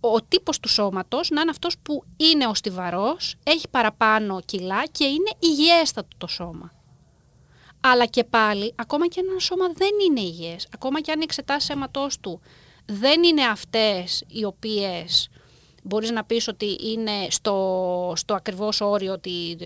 ο 0.00 0.22
τύπος 0.22 0.60
του 0.60 0.68
σώματος 0.68 1.30
να 1.30 1.40
είναι 1.40 1.50
αυτός 1.50 1.78
που 1.82 2.02
είναι 2.16 2.46
ο 2.46 2.54
στιβαρός, 2.54 3.34
έχει 3.42 3.68
παραπάνω 3.68 4.40
κιλά 4.44 4.86
και 4.86 5.04
είναι 5.04 5.30
υγιέστατο 5.38 6.16
το 6.18 6.26
σώμα. 6.26 6.72
Αλλά 7.84 8.06
και 8.06 8.24
πάλι, 8.24 8.74
ακόμα 8.76 9.06
και 9.06 9.20
ένα 9.28 9.38
σώμα 9.38 9.66
δεν 9.74 9.90
είναι 10.08 10.20
υγιές, 10.20 10.68
ακόμα 10.74 11.00
και 11.00 11.12
αν 11.12 11.20
οι 11.20 11.24
εξετάσεις 11.24 11.68
αίματός 11.68 12.20
του 12.20 12.40
δεν 12.86 13.22
είναι 13.22 13.44
αυτές 13.44 14.24
οι 14.28 14.44
οποίες 14.44 15.28
μπορείς 15.82 16.10
να 16.10 16.24
πεις 16.24 16.48
ότι 16.48 16.78
είναι 16.80 17.26
στο, 17.30 18.12
στο 18.16 18.34
ακριβώς 18.34 18.80
όριο 18.80 19.12
ότι 19.12 19.56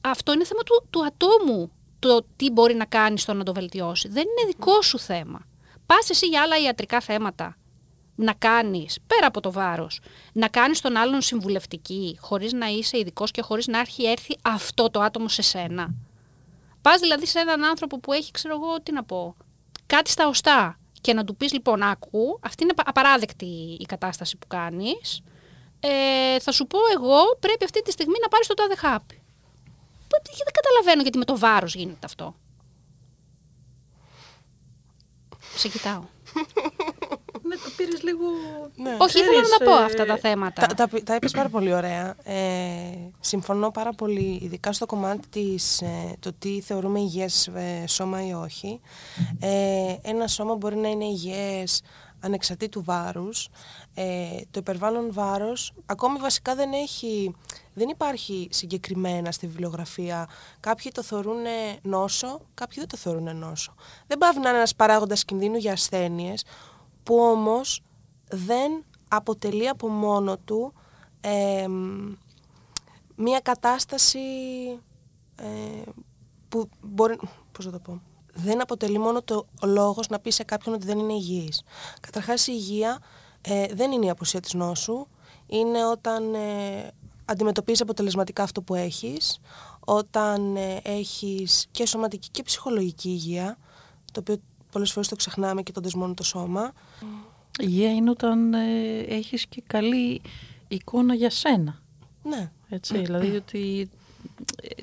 αυτό 0.00 0.32
είναι 0.32 0.44
θέμα 0.44 0.62
του, 0.62 0.86
του 0.90 1.04
ατόμου 1.04 1.70
το 1.98 2.26
τι 2.36 2.50
μπορεί 2.50 2.74
να 2.74 2.84
κάνεις 2.84 3.22
στο 3.22 3.32
να 3.32 3.44
το 3.44 3.54
βελτιώσει. 3.54 4.08
Δεν 4.08 4.22
είναι 4.22 4.46
δικό 4.46 4.82
σου 4.82 4.98
θέμα. 4.98 5.46
Πας 5.86 6.10
εσύ 6.10 6.26
για 6.26 6.42
άλλα 6.42 6.58
ιατρικά 6.58 7.00
θέματα 7.00 7.56
να 8.14 8.32
κάνεις, 8.32 8.98
πέρα 9.06 9.26
από 9.26 9.40
το 9.40 9.52
βάρος, 9.52 10.00
να 10.32 10.48
κάνεις 10.48 10.80
τον 10.80 10.96
άλλον 10.96 11.22
συμβουλευτική, 11.22 12.18
χωρίς 12.20 12.52
να 12.52 12.66
είσαι 12.66 12.98
ειδικός 12.98 13.30
και 13.30 13.42
χωρίς 13.42 13.66
να 13.66 13.78
έχει 13.78 14.04
έρθει 14.04 14.36
αυτό 14.42 14.90
το 14.90 15.00
άτομο 15.00 15.28
σε 15.28 15.42
σένα. 15.42 15.94
Πας 16.86 17.00
δηλαδή 17.00 17.26
σε 17.26 17.38
έναν 17.38 17.64
άνθρωπο 17.64 17.98
που 17.98 18.12
έχει, 18.12 18.30
ξέρω 18.30 18.54
εγώ, 18.54 18.80
τι 18.80 18.92
να 18.92 19.04
πω, 19.04 19.36
κάτι 19.86 20.10
στα 20.10 20.28
οστά 20.28 20.78
και 21.00 21.14
να 21.14 21.24
του 21.24 21.36
πεις 21.36 21.52
λοιπόν, 21.52 21.82
άκου, 21.82 22.38
αυτή 22.42 22.62
είναι 22.62 22.72
απαράδεκτη 22.76 23.76
η 23.80 23.84
κατάσταση 23.84 24.36
που 24.36 24.46
κάνεις, 24.46 25.22
ε, 25.80 26.40
θα 26.40 26.52
σου 26.52 26.66
πω 26.66 26.78
εγώ 26.94 27.36
πρέπει 27.40 27.64
αυτή 27.64 27.82
τη 27.82 27.90
στιγμή 27.90 28.14
να 28.22 28.28
πάρεις 28.28 28.46
το 28.46 28.54
τάδε 28.54 28.76
χάπι. 28.76 29.22
Δεν 30.08 30.52
καταλαβαίνω 30.52 31.02
γιατί 31.02 31.18
με 31.18 31.24
το 31.24 31.38
βάρος 31.38 31.74
γίνεται 31.74 32.06
αυτό. 32.06 32.34
Σε 35.56 35.68
κοιτάω. 35.68 36.02
ναι, 37.48 37.54
το 37.54 37.70
πήρες 37.76 38.02
λίγο... 38.02 38.24
Ναι. 38.76 38.96
Όχι, 38.98 39.18
ήθελα 39.18 39.40
να 39.40 39.58
τα 39.58 39.64
πω 39.64 39.72
αυτά 39.72 40.04
τα 40.06 40.16
θέματα. 40.16 40.66
Τα, 40.66 40.74
τα, 40.74 41.02
τα 41.04 41.14
είπες 41.14 41.32
πάρα 41.32 41.48
πολύ 41.48 41.74
ωραία. 41.74 42.14
Ε, 42.22 43.10
συμφωνώ 43.20 43.70
πάρα 43.70 43.92
πολύ, 43.92 44.38
ειδικά 44.42 44.72
στο 44.72 44.86
κομμάτι 44.86 45.28
της, 45.28 45.80
ε, 45.80 46.16
το 46.18 46.32
τι 46.38 46.60
θεωρούμε 46.60 47.00
υγιές 47.00 47.46
ε, 47.46 47.84
σώμα 47.86 48.26
ή 48.26 48.32
όχι. 48.32 48.80
Ε, 49.40 49.96
ένα 50.02 50.26
σώμα 50.26 50.54
μπορεί 50.54 50.76
να 50.76 50.88
είναι 50.88 51.04
υγιές 51.04 51.82
ανεξαρτήτου 52.20 52.84
βάρους. 52.84 53.48
Ε, 53.94 54.04
το 54.50 54.60
υπερβάλλον 54.60 55.12
βάρος 55.12 55.72
ακόμη 55.86 56.18
βασικά 56.18 56.54
δεν 56.54 56.72
έχει 56.72 57.34
δεν 57.74 57.88
υπάρχει 57.88 58.48
συγκεκριμένα 58.50 59.32
στη 59.32 59.46
βιβλιογραφία. 59.46 60.28
Κάποιοι 60.60 60.92
το 60.92 61.02
θεωρούν 61.02 61.36
νόσο, 61.82 62.40
κάποιοι 62.54 62.78
δεν 62.78 62.88
το 62.88 62.96
θεωρούν 62.96 63.36
νόσο. 63.36 63.74
Δεν 64.06 64.18
πάβει 64.18 64.38
να 64.40 64.48
είναι 64.48 64.58
ένας 64.58 64.74
παράγοντας 64.74 65.24
κινδύνου 65.24 65.56
για 65.56 65.72
ασθένειες, 65.72 66.44
που 67.06 67.18
όμως 67.18 67.82
δεν 68.28 68.84
αποτελεί 69.08 69.68
από 69.68 69.88
μόνο 69.88 70.38
του 70.38 70.72
μία 73.16 73.40
κατάσταση 73.40 74.18
ε, 75.36 75.82
που 76.48 76.68
μπορεί... 76.82 77.18
Πώς 77.52 77.64
θα 77.64 77.70
το 77.70 77.78
πω... 77.78 78.00
Δεν 78.32 78.62
αποτελεί 78.62 78.98
μόνο 78.98 79.22
το 79.22 79.46
λόγος 79.62 80.08
να 80.08 80.18
πεις 80.18 80.34
σε 80.34 80.44
κάποιον 80.44 80.74
ότι 80.74 80.86
δεν 80.86 80.98
είναι 80.98 81.12
υγιής. 81.12 81.62
Καταρχάς 82.00 82.46
η 82.46 82.52
υγεία 82.54 82.98
ε, 83.40 83.66
δεν 83.74 83.92
είναι 83.92 84.06
η 84.06 84.10
απουσία 84.10 84.40
της 84.40 84.54
νόσου. 84.54 85.06
Είναι 85.46 85.86
όταν 85.86 86.34
ε, 86.34 86.90
αντιμετωπίζεις 87.24 87.80
αποτελεσματικά 87.80 88.42
αυτό 88.42 88.62
που 88.62 88.74
έχεις, 88.74 89.40
όταν 89.84 90.56
ε, 90.56 90.80
έχεις 90.82 91.66
και 91.70 91.86
σωματική 91.86 92.28
και 92.30 92.42
ψυχολογική 92.42 93.08
υγεία, 93.08 93.58
το 94.12 94.20
οποίο 94.20 94.40
πολλές 94.76 94.92
φορές 94.92 95.08
το 95.08 95.16
ξεχνάμε 95.16 95.62
και 95.62 95.72
το 95.72 95.80
δεσμώνει 95.80 96.14
το 96.14 96.22
σώμα. 96.22 96.72
Η 97.58 97.66
υγεία 97.66 97.94
είναι 97.94 98.10
όταν 98.10 98.54
ε, 98.54 98.98
έχεις 99.08 99.46
και 99.46 99.62
καλή 99.66 100.20
εικόνα 100.68 101.14
για 101.14 101.30
σένα. 101.30 101.82
Ναι. 102.22 102.50
Έτσι, 102.68 102.98
δηλαδή 102.98 103.36
ότι 103.36 103.90
ε, 104.62 104.82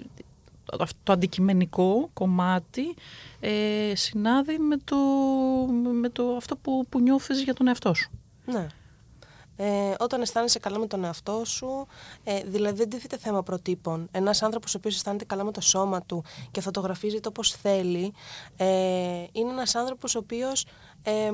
το 1.04 1.14
αντικειμενικό 1.14 2.10
κομμάτι 2.14 2.96
ε, 3.40 3.92
συνάδει 3.96 4.58
με 4.58 4.78
το, 4.84 4.98
με 5.94 6.10
το 6.10 6.36
αυτό 6.36 6.56
που, 6.56 6.86
που 6.90 7.00
νιώθεις 7.00 7.42
για 7.42 7.54
τον 7.54 7.68
εαυτό 7.68 7.94
σου. 7.94 8.10
Ναι 8.46 8.68
ε, 9.56 9.94
όταν 10.00 10.22
αισθάνεσαι 10.22 10.60
καλά 10.60 10.80
με 10.80 10.88
τον 10.88 11.04
εαυτό 11.04 11.42
σου, 11.46 11.88
ε, 12.24 12.44
δηλαδή 12.44 12.78
δεν 12.78 12.90
τίθεται 12.90 13.18
θέμα 13.18 13.44
προτύπων. 13.44 14.08
Ένας 14.12 14.42
άνθρωπος 14.44 14.76
ο 14.76 14.78
οποίος 14.78 14.96
αισθάνεται 14.96 15.26
καλά 15.26 15.44
με 15.44 15.52
το 15.52 15.62
σώμα 15.62 16.02
του 16.02 16.24
και 16.52 16.62
φωτογραφίζει 16.62 17.20
το 17.20 17.30
όπως 17.30 17.52
θέλει, 17.52 18.14
ε, 18.58 18.66
είναι 19.32 19.50
ένας 19.50 19.76
άνθρωπος 19.76 20.16
ο 20.16 20.20
οποίος. 20.20 20.66
Ε, 21.04 21.32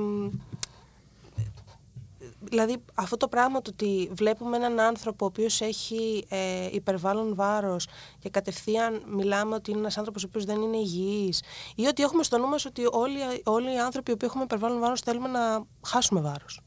δηλαδή 2.39 2.83
αυτό 2.93 3.17
το 3.17 3.27
πράγμα 3.27 3.61
του 3.61 3.71
ότι 3.73 4.09
βλέπουμε 4.13 4.57
έναν 4.57 4.79
άνθρωπο 4.79 5.25
ο 5.25 5.27
οποίος 5.27 5.61
έχει 5.61 6.25
ε, 6.29 6.69
υπερβάλλον 6.71 7.35
βάρος 7.35 7.87
και 8.19 8.29
κατευθείαν 8.29 9.03
μιλάμε 9.07 9.55
ότι 9.55 9.71
είναι 9.71 9.79
ένας 9.79 9.97
άνθρωπος 9.97 10.23
ο 10.23 10.25
οποίος 10.29 10.45
δεν 10.45 10.61
είναι 10.61 10.77
υγιής 10.77 11.43
ή 11.75 11.85
ότι 11.85 12.03
έχουμε 12.03 12.23
στο 12.23 12.37
νου 12.37 12.47
μας 12.47 12.65
ότι 12.65 12.81
όλοι, 12.91 13.19
όλοι 13.43 13.73
οι 13.73 13.79
άνθρωποι 13.79 14.17
που 14.17 14.25
έχουμε 14.25 14.43
υπερβάλλον 14.43 14.79
βάρος 14.79 15.01
θέλουμε 15.01 15.27
να 15.27 15.65
χάσουμε 15.85 16.21
βάρος. 16.21 16.61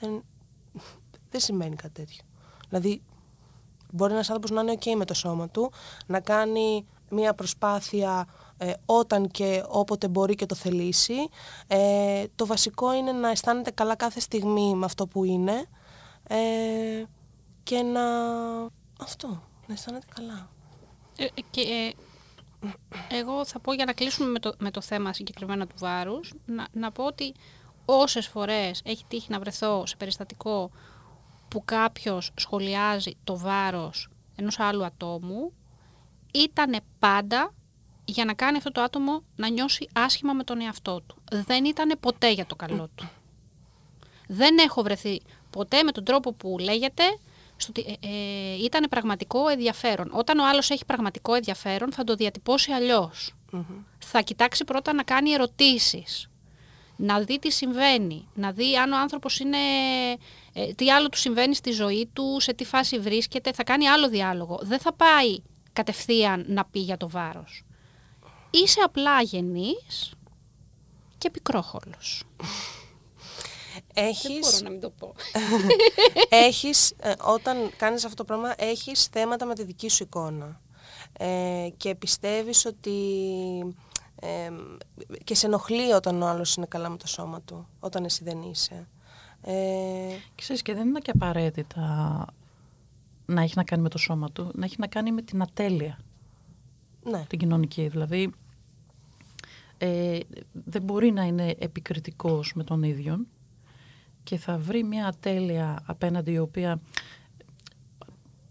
Δεν, 0.00 0.24
δεν 1.32 1.40
σημαίνει 1.40 1.76
κάτι 1.76 1.92
τέτοιο. 1.92 2.22
Δηλαδή, 2.68 3.02
μπορεί 3.90 4.12
ένας 4.12 4.28
άνθρωπος 4.30 4.50
να 4.50 4.60
είναι 4.60 4.78
OK 4.80 4.94
με 4.96 5.04
το 5.04 5.14
σώμα 5.14 5.48
του, 5.48 5.72
να 6.06 6.20
κάνει 6.20 6.86
μια 7.10 7.34
προσπάθεια 7.34 8.26
ε, 8.58 8.72
όταν 8.86 9.28
και 9.28 9.64
όποτε 9.68 10.08
μπορεί 10.08 10.34
και 10.34 10.46
το 10.46 10.54
θελήσει. 10.54 11.28
Ε, 11.66 12.24
το 12.34 12.46
βασικό 12.46 12.94
είναι 12.94 13.12
να 13.12 13.28
αισθάνεται 13.28 13.70
καλά 13.70 13.96
κάθε 13.96 14.20
στιγμή 14.20 14.74
με 14.74 14.84
αυτό 14.84 15.06
που 15.06 15.24
είναι 15.24 15.64
ε, 16.28 16.36
και 17.62 17.82
να... 17.82 18.02
Αυτό, 19.00 19.28
να 19.66 19.74
αισθάνεται 19.74 20.06
καλά. 20.14 20.50
Ε, 21.16 21.26
και, 21.50 21.94
εγώ 23.08 23.44
θα 23.44 23.60
πω 23.60 23.72
για 23.72 23.84
να 23.84 23.92
κλείσουμε 23.92 24.28
με 24.28 24.38
το, 24.38 24.54
με 24.58 24.70
το 24.70 24.80
θέμα 24.80 25.12
συγκεκριμένα 25.12 25.66
του 25.66 25.74
βάρους, 25.78 26.32
να, 26.46 26.66
να 26.72 26.92
πω 26.92 27.04
ότι 27.04 27.34
όσες 27.84 28.26
φορές 28.26 28.80
έχει 28.84 29.04
τύχει 29.08 29.30
να 29.30 29.38
βρεθώ 29.38 29.86
σε 29.86 29.96
περιστατικό 29.96 30.70
που 31.52 31.64
κάποιος 31.64 32.30
σχολιάζει 32.34 33.16
το 33.24 33.38
βάρος 33.38 34.08
ενός 34.36 34.58
άλλου 34.58 34.84
ατόμου 34.84 35.52
ήταν 36.32 36.80
πάντα 36.98 37.54
για 38.04 38.24
να 38.24 38.34
κάνει 38.34 38.56
αυτό 38.56 38.72
το 38.72 38.80
άτομο 38.80 39.22
να 39.36 39.48
νιώσει 39.48 39.88
άσχημα 39.92 40.32
με 40.32 40.44
τον 40.44 40.60
εαυτό 40.60 41.00
του. 41.00 41.16
Δεν 41.46 41.64
ήταν 41.64 41.98
ποτέ 42.00 42.32
για 42.32 42.46
το 42.46 42.54
καλό 42.54 42.88
του. 42.94 43.10
Δεν 44.28 44.58
έχω 44.58 44.82
βρεθεί 44.82 45.20
ποτέ 45.50 45.82
με 45.82 45.92
τον 45.92 46.04
τρόπο 46.04 46.32
που 46.32 46.56
λέγεται 46.60 47.02
στο 47.56 47.72
ότι 47.76 47.98
ε, 48.00 48.08
ε, 48.08 48.64
ήταν 48.64 48.86
πραγματικό 48.90 49.48
ενδιαφέρον. 49.48 50.10
Όταν 50.12 50.38
ο 50.38 50.48
άλλος 50.48 50.70
έχει 50.70 50.84
πραγματικό 50.84 51.34
ενδιαφέρον 51.34 51.92
θα 51.92 52.04
το 52.04 52.14
διατυπώσει 52.14 52.72
Θα 53.98 54.20
κοιτάξει 54.20 54.64
πρώτα 54.64 54.92
να 54.92 55.02
κάνει 55.02 55.30
ερωτήσεις 55.30 56.26
να 57.02 57.20
δει 57.20 57.38
τι 57.38 57.50
συμβαίνει, 57.50 58.28
να 58.34 58.52
δει 58.52 58.76
αν 58.76 58.92
ο 58.92 58.98
άνθρωπος 58.98 59.38
είναι, 59.38 59.58
ε, 60.52 60.72
τι 60.74 60.90
άλλο 60.90 61.08
του 61.08 61.18
συμβαίνει 61.18 61.54
στη 61.54 61.70
ζωή 61.70 62.08
του, 62.12 62.36
σε 62.40 62.54
τι 62.54 62.64
φάση 62.64 62.98
βρίσκεται, 62.98 63.52
θα 63.52 63.64
κάνει 63.64 63.88
άλλο 63.88 64.08
διάλογο. 64.08 64.58
Δεν 64.62 64.78
θα 64.78 64.92
πάει 64.92 65.38
κατευθείαν 65.72 66.44
να 66.48 66.64
πει 66.64 66.78
για 66.78 66.96
το 66.96 67.08
βάρος. 67.08 67.64
Είσαι 68.50 68.80
απλά 68.80 69.22
γενής 69.22 70.12
και 71.18 71.30
πικρόχολος. 71.30 72.24
Έχεις... 73.94 74.22
Δεν 74.22 74.38
μπορώ 74.40 74.58
να 74.62 74.70
μην 74.70 74.80
το 74.80 74.90
πω. 74.90 75.14
έχεις, 76.46 76.90
ε, 76.90 77.12
όταν 77.24 77.70
κάνεις 77.76 78.04
αυτό 78.04 78.16
το 78.16 78.24
πράγμα, 78.24 78.54
έχεις 78.56 79.04
θέματα 79.04 79.44
με 79.44 79.54
τη 79.54 79.64
δική 79.64 79.88
σου 79.88 80.02
εικόνα. 80.02 80.60
Ε, 81.18 81.68
και 81.76 81.94
πιστεύεις 81.94 82.66
ότι 82.66 82.96
και 85.24 85.34
σε 85.34 85.46
ενοχλεί 85.46 85.92
όταν 85.92 86.22
ο 86.22 86.26
άλλος 86.26 86.54
είναι 86.54 86.66
καλά 86.66 86.88
με 86.88 86.96
το 86.96 87.06
σώμα 87.06 87.40
του, 87.40 87.66
όταν 87.80 88.04
εσύ 88.04 88.24
δεν 88.24 88.42
είσαι. 88.42 88.88
Ε... 89.42 90.14
Ξέρεις, 90.34 90.62
και 90.62 90.74
δεν 90.74 90.88
είναι 90.88 91.00
και 91.00 91.10
απαραίτητα 91.14 92.26
να 93.26 93.42
έχει 93.42 93.52
να 93.56 93.64
κάνει 93.64 93.82
με 93.82 93.88
το 93.88 93.98
σώμα 93.98 94.30
του, 94.30 94.50
να 94.54 94.64
έχει 94.64 94.76
να 94.78 94.86
κάνει 94.86 95.12
με 95.12 95.22
την 95.22 95.42
ατέλεια, 95.42 95.98
Ναι. 97.02 97.24
την 97.28 97.38
κοινωνική. 97.38 97.88
Δηλαδή, 97.88 98.32
ε, 99.78 100.18
δεν 100.52 100.82
μπορεί 100.82 101.10
να 101.10 101.22
είναι 101.22 101.54
επικριτικός 101.58 102.52
με 102.54 102.64
τον 102.64 102.82
ίδιο 102.82 103.26
και 104.22 104.36
θα 104.36 104.58
βρει 104.58 104.84
μια 104.84 105.06
ατέλεια 105.06 105.82
απέναντι 105.86 106.32
η 106.32 106.38
οποία 106.38 106.80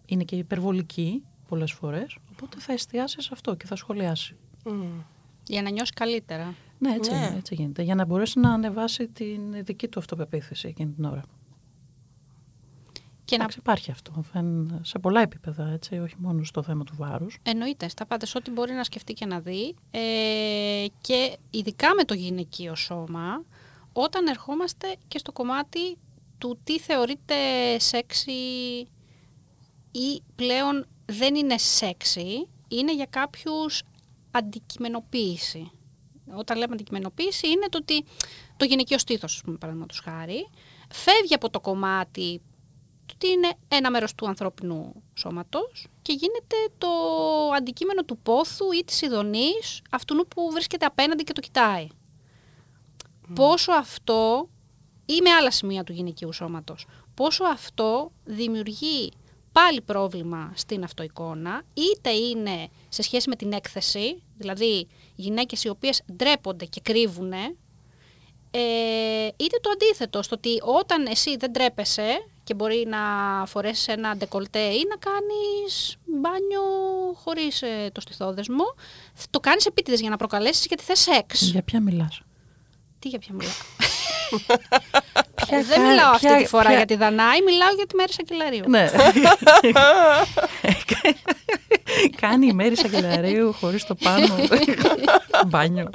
είναι 0.05 0.23
και 0.23 0.36
υπερβολική 0.36 1.23
πολλές 1.47 1.71
φορές, 1.71 2.17
οπότε 2.31 2.60
θα 2.60 2.73
εστιάσει 2.73 3.21
σε 3.21 3.29
αυτό 3.34 3.55
και 3.55 3.65
θα 3.65 3.75
σχολιάσει. 3.75 4.36
Μμ. 4.65 4.99
Για 5.47 5.62
να 5.62 5.69
νιώσει 5.69 5.91
καλύτερα. 5.91 6.56
Ναι, 6.80 6.93
έτσι, 6.93 7.12
Ναι. 7.12 7.17
Είναι, 7.17 7.36
έτσι 7.38 7.56
γίνεται. 7.56 7.82
Για 7.82 7.95
να 7.95 8.06
μπορέσει 8.06 8.39
να 8.39 8.54
ανεβάσει 8.54 9.08
την 9.08 9.63
δική 9.63 9.88
του 9.88 9.99
αυτοπεποίθηση 9.99 10.67
εκείνη 10.67 10.91
την 10.91 11.04
ώρα. 11.06 11.21
Και 13.25 13.38
να 13.38 13.43
Εντάξει, 13.43 13.60
υπάρχει 13.60 13.91
αυτό 13.91 14.23
δεν- 14.34 14.80
σε 14.84 14.99
πολλά 14.99 15.21
επίπεδα, 15.21 15.67
έτσι, 15.69 15.97
όχι 15.99 16.15
μόνο 16.17 16.43
στο 16.43 16.63
θέμα 16.63 16.84
του 16.84 16.93
βάρους. 16.97 17.38
Εννοείται, 17.43 17.88
στα 17.88 18.06
πάντα 18.06 18.25
σε 18.25 18.38
ό,τι 18.38 18.51
μπορεί 18.51 18.73
να 18.73 18.84
σκεφτεί 18.84 19.13
και 19.13 19.25
να 19.25 19.39
δει. 19.39 19.75
Ε, 19.91 20.86
και 21.01 21.38
ειδικά 21.51 21.95
με 21.95 22.04
το 22.04 22.13
γυναικείο 22.13 22.75
σώμα, 22.75 23.43
όταν 23.93 24.27
ερχόμαστε 24.27 24.95
και 25.08 25.17
στο 25.17 25.32
κομμάτι 25.32 25.97
του 26.38 26.60
τι 26.63 26.80
θεωρείται 26.80 27.36
σεξι 27.80 28.32
ή 29.91 30.21
πλέον 30.36 30.86
δεν 31.06 31.36
είναι 31.36 31.58
σεξι, 31.58 32.47
είναι 32.67 32.93
για 32.95 33.08
κάποιους 33.10 33.82
αντικειμενοποίηση. 34.31 35.71
Όταν 36.35 36.57
λέμε 36.57 36.73
αντικειμενοποίηση 36.73 37.47
είναι 37.47 37.67
το 37.69 37.77
ότι 37.77 38.05
το 38.57 38.65
γυναικείο 38.65 38.97
στήθος, 38.97 39.35
ας 39.35 39.41
πούμε, 39.41 39.57
παραδείγματος 39.57 39.99
χάρη, 39.99 40.49
φεύγει 40.89 41.33
από 41.33 41.49
το 41.49 41.59
κομμάτι 41.59 42.41
το 43.05 43.13
ότι 43.13 43.27
είναι 43.27 43.53
ένα 43.67 43.91
μέρος 43.91 44.15
του 44.15 44.27
ανθρώπινου 44.27 45.03
σώματος 45.13 45.87
και 46.01 46.13
γίνεται 46.13 46.55
το 46.77 46.87
αντικείμενο 47.55 48.03
του 48.03 48.17
πόθου 48.17 48.71
ή 48.71 48.83
της 48.83 49.01
ειδονής 49.01 49.81
αυτού 49.89 50.27
που 50.27 50.49
βρίσκεται 50.51 50.85
απέναντι 50.85 51.23
και 51.23 51.33
το 51.33 51.41
κοιτάει. 51.41 51.87
Πόσο 53.35 53.71
αυτό 53.71 54.49
ή 55.05 55.21
με 55.21 55.29
άλλα 55.29 55.51
σημεία 55.51 55.83
του 55.83 55.93
γυναικείου 55.93 56.33
σώματος, 56.33 56.85
πόσο 57.13 57.43
αυτό 57.43 58.11
δημιουργεί 58.23 59.11
πάλι 59.51 59.81
πρόβλημα 59.81 60.51
στην 60.55 60.83
αυτοεικόνα, 60.83 61.61
είτε 61.73 62.09
είναι 62.09 62.67
σε 62.89 63.01
σχέση 63.01 63.29
με 63.29 63.35
την 63.35 63.51
έκθεση, 63.51 64.23
δηλαδή 64.37 64.87
γυναίκες 65.15 65.63
οι 65.63 65.69
οποίες 65.69 66.01
ντρέπονται 66.15 66.65
και 66.65 66.81
κρύβουν, 66.83 67.33
ε, 68.51 68.59
είτε 69.37 69.57
το 69.61 69.69
αντίθετο, 69.69 70.21
στο 70.21 70.35
ότι 70.35 70.59
όταν 70.61 71.05
εσύ 71.05 71.37
δεν 71.37 71.53
τρέπεσαι 71.53 72.25
και 72.43 72.53
μπορεί 72.53 72.85
να 72.87 72.97
φορέσεις 73.45 73.87
ένα 73.87 74.15
ντεκολτέ 74.15 74.59
ή 74.59 74.83
να 74.89 74.95
κάνεις 74.95 75.95
μπάνιο 76.05 76.61
χωρίς 77.13 77.61
ε, 77.61 77.89
το 77.91 78.01
στιθόδεσμο, 78.01 78.63
το 79.29 79.39
κάνεις 79.39 79.65
επίτηδες 79.65 79.99
για 79.99 80.09
να 80.09 80.17
προκαλέσεις 80.17 80.65
γιατί 80.65 80.83
θες 80.83 80.99
σεξ. 80.99 81.41
Για 81.41 81.63
ποια 81.63 81.79
μιλάς; 81.79 82.21
Τι 83.01 83.07
για 83.09 83.19
ποια 83.19 83.33
μιλάω; 83.33 83.51
Ποια 85.45 85.61
δεν 85.63 85.77
κα- 85.77 85.87
μιλάω 85.87 86.15
ποια- 86.17 86.29
αυτή 86.31 86.43
τη 86.43 86.49
φορά 86.49 86.63
ποια- 86.67 86.75
για 86.77 86.85
τη 86.85 86.95
Δανάη, 86.95 87.41
μιλάω 87.45 87.69
για 87.75 87.85
τη 87.87 87.95
Μέρη 87.95 88.13
Σακελαρίου. 88.13 88.63
Ναι. 88.67 88.89
Κάνει 92.21 92.47
η 92.47 92.53
Μέρη 92.53 92.77
Σακελαρίου 92.77 93.53
χωρίς 93.59 93.83
το 93.85 93.95
πάνω 93.95 94.35
μπάνιο. 95.47 95.89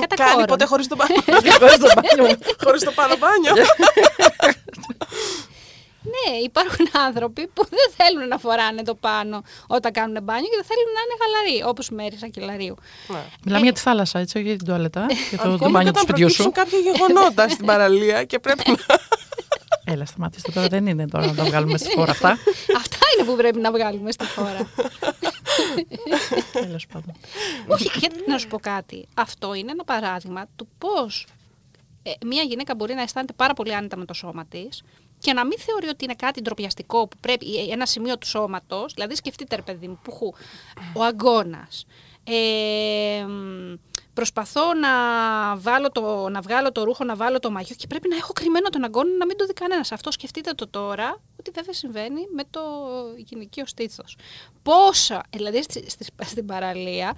Κατά 0.00 0.14
Κάνει 0.16 0.30
κόρον. 0.30 0.46
ποτέ 0.46 0.64
χωρίς 0.64 0.88
το 0.88 0.96
πάνω. 0.96 1.14
Χωρίς 1.60 1.78
το 1.78 1.88
μπάνιο. 1.94 2.36
χωρίς 2.64 2.82
το 2.84 2.90
πάνω 2.92 3.14
μπάνιο. 3.16 3.54
Ναι, 6.02 6.36
υπάρχουν 6.36 6.86
άνθρωποι 7.06 7.46
που 7.46 7.64
δεν 7.68 7.88
θέλουν 7.96 8.28
να 8.28 8.38
φοράνε 8.38 8.82
το 8.82 8.94
πάνω 8.94 9.42
όταν 9.66 9.92
κάνουν 9.92 10.22
μπάνιο 10.22 10.48
και 10.48 10.58
δεν 10.60 10.64
θέλουν 10.64 10.90
να 10.96 11.00
είναι 11.04 11.16
χαλαροί, 11.22 11.70
όπως 11.70 11.86
η 11.88 11.94
Μέρη 11.94 12.16
Σακελαρίου. 12.16 12.76
Ναι. 13.08 13.22
Μιλάμε 13.44 13.62
για 13.62 13.72
τη 13.72 13.80
θάλασσα, 13.80 14.18
έτσι, 14.18 14.38
όχι 14.38 14.46
για 14.46 14.56
την 14.56 14.66
τουαλέτα. 14.66 15.06
Για 15.28 15.38
το, 15.38 15.44
το 15.44 15.52
Ακόμα 15.52 15.66
και 15.66 15.72
μπάνιο 15.72 15.92
του 15.92 15.98
όταν 16.02 16.02
σπιτιού 16.02 16.30
σου. 16.30 16.42
προκύψουν 16.42 16.64
κάποια 16.64 16.78
γεγονότα 16.78 17.48
στην 17.48 17.66
παραλία 17.66 18.24
και 18.24 18.38
πρέπει 18.38 18.62
να... 18.70 18.76
Έλα, 19.84 20.06
σταματήστε 20.06 20.52
τώρα, 20.52 20.66
δεν 20.66 20.86
είναι 20.86 21.08
τώρα 21.08 21.26
να 21.26 21.34
τα 21.34 21.44
βγάλουμε 21.44 21.78
στη 21.78 21.94
χώρα 21.94 22.10
αυτά. 22.10 22.28
Αυτά 22.82 22.98
είναι 23.16 23.26
που 23.28 23.36
πρέπει 23.36 23.60
να 23.60 23.72
βγάλουμε 23.72 24.12
στη 24.12 24.26
χώρα. 24.26 24.68
Τέλος 26.52 26.86
πάντων. 26.86 27.14
Όχι, 27.66 27.90
γιατί 27.98 28.16
να 28.26 28.38
σου 28.38 28.48
πω 28.48 28.58
κάτι. 28.58 29.08
Αυτό 29.14 29.54
είναι 29.54 29.70
ένα 29.70 29.84
παράδειγμα 29.84 30.46
του 30.56 30.68
πώς 30.78 31.26
ε, 32.02 32.10
μία 32.26 32.42
γυναίκα 32.42 32.74
μπορεί 32.74 32.94
να 32.94 33.02
αισθάνεται 33.02 33.32
πάρα 33.32 33.54
πολύ 33.54 33.74
άνετα 33.74 33.96
με 33.96 34.04
το 34.04 34.14
σώμα 34.14 34.44
της 34.46 34.82
και 35.22 35.32
να 35.32 35.46
μην 35.46 35.58
θεωρεί 35.58 35.88
ότι 35.88 36.04
είναι 36.04 36.14
κάτι 36.14 36.40
ντροπιαστικό 36.40 37.08
που 37.08 37.16
πρέπει, 37.20 37.46
ή 37.46 37.70
ένα 37.70 37.86
σημείο 37.86 38.18
του 38.18 38.26
σώματος. 38.26 38.92
Δηλαδή, 38.94 39.14
σκεφτείτε, 39.14 39.56
ρε 39.56 39.62
παιδί 39.62 39.88
μου, 39.88 39.98
που 40.02 40.10
χου, 40.12 40.32
ο 40.94 41.02
αγκώνα. 41.04 41.68
Ε, 42.24 43.24
μ, 43.26 43.74
προσπαθώ 44.14 44.74
να, 44.74 44.88
βάλω 45.56 45.90
το, 45.90 46.28
να 46.28 46.40
βγάλω 46.40 46.72
το 46.72 46.84
ρούχο, 46.84 47.04
να 47.04 47.16
βάλω 47.16 47.38
το 47.38 47.50
μαγιό 47.50 47.74
και 47.78 47.86
πρέπει 47.86 48.08
να 48.08 48.16
έχω 48.16 48.32
κρυμμένο 48.32 48.68
τον 48.68 48.84
αγκώνα 48.84 49.16
να 49.18 49.26
μην 49.26 49.36
το 49.36 49.46
δει 49.46 49.52
κανένας. 49.52 49.92
Αυτό 49.92 50.10
σκεφτείτε 50.10 50.52
το 50.52 50.68
τώρα, 50.68 51.20
ότι 51.38 51.50
βέβαια 51.54 51.72
συμβαίνει 51.74 52.20
με 52.34 52.42
το 52.50 52.60
γυναικείο 53.16 53.66
στήθος. 53.66 54.16
Πόσα, 54.62 55.22
δηλαδή 55.30 55.62
στη, 55.62 55.90
στη- 55.90 56.06
στην 56.24 56.46
παραλία, 56.46 57.16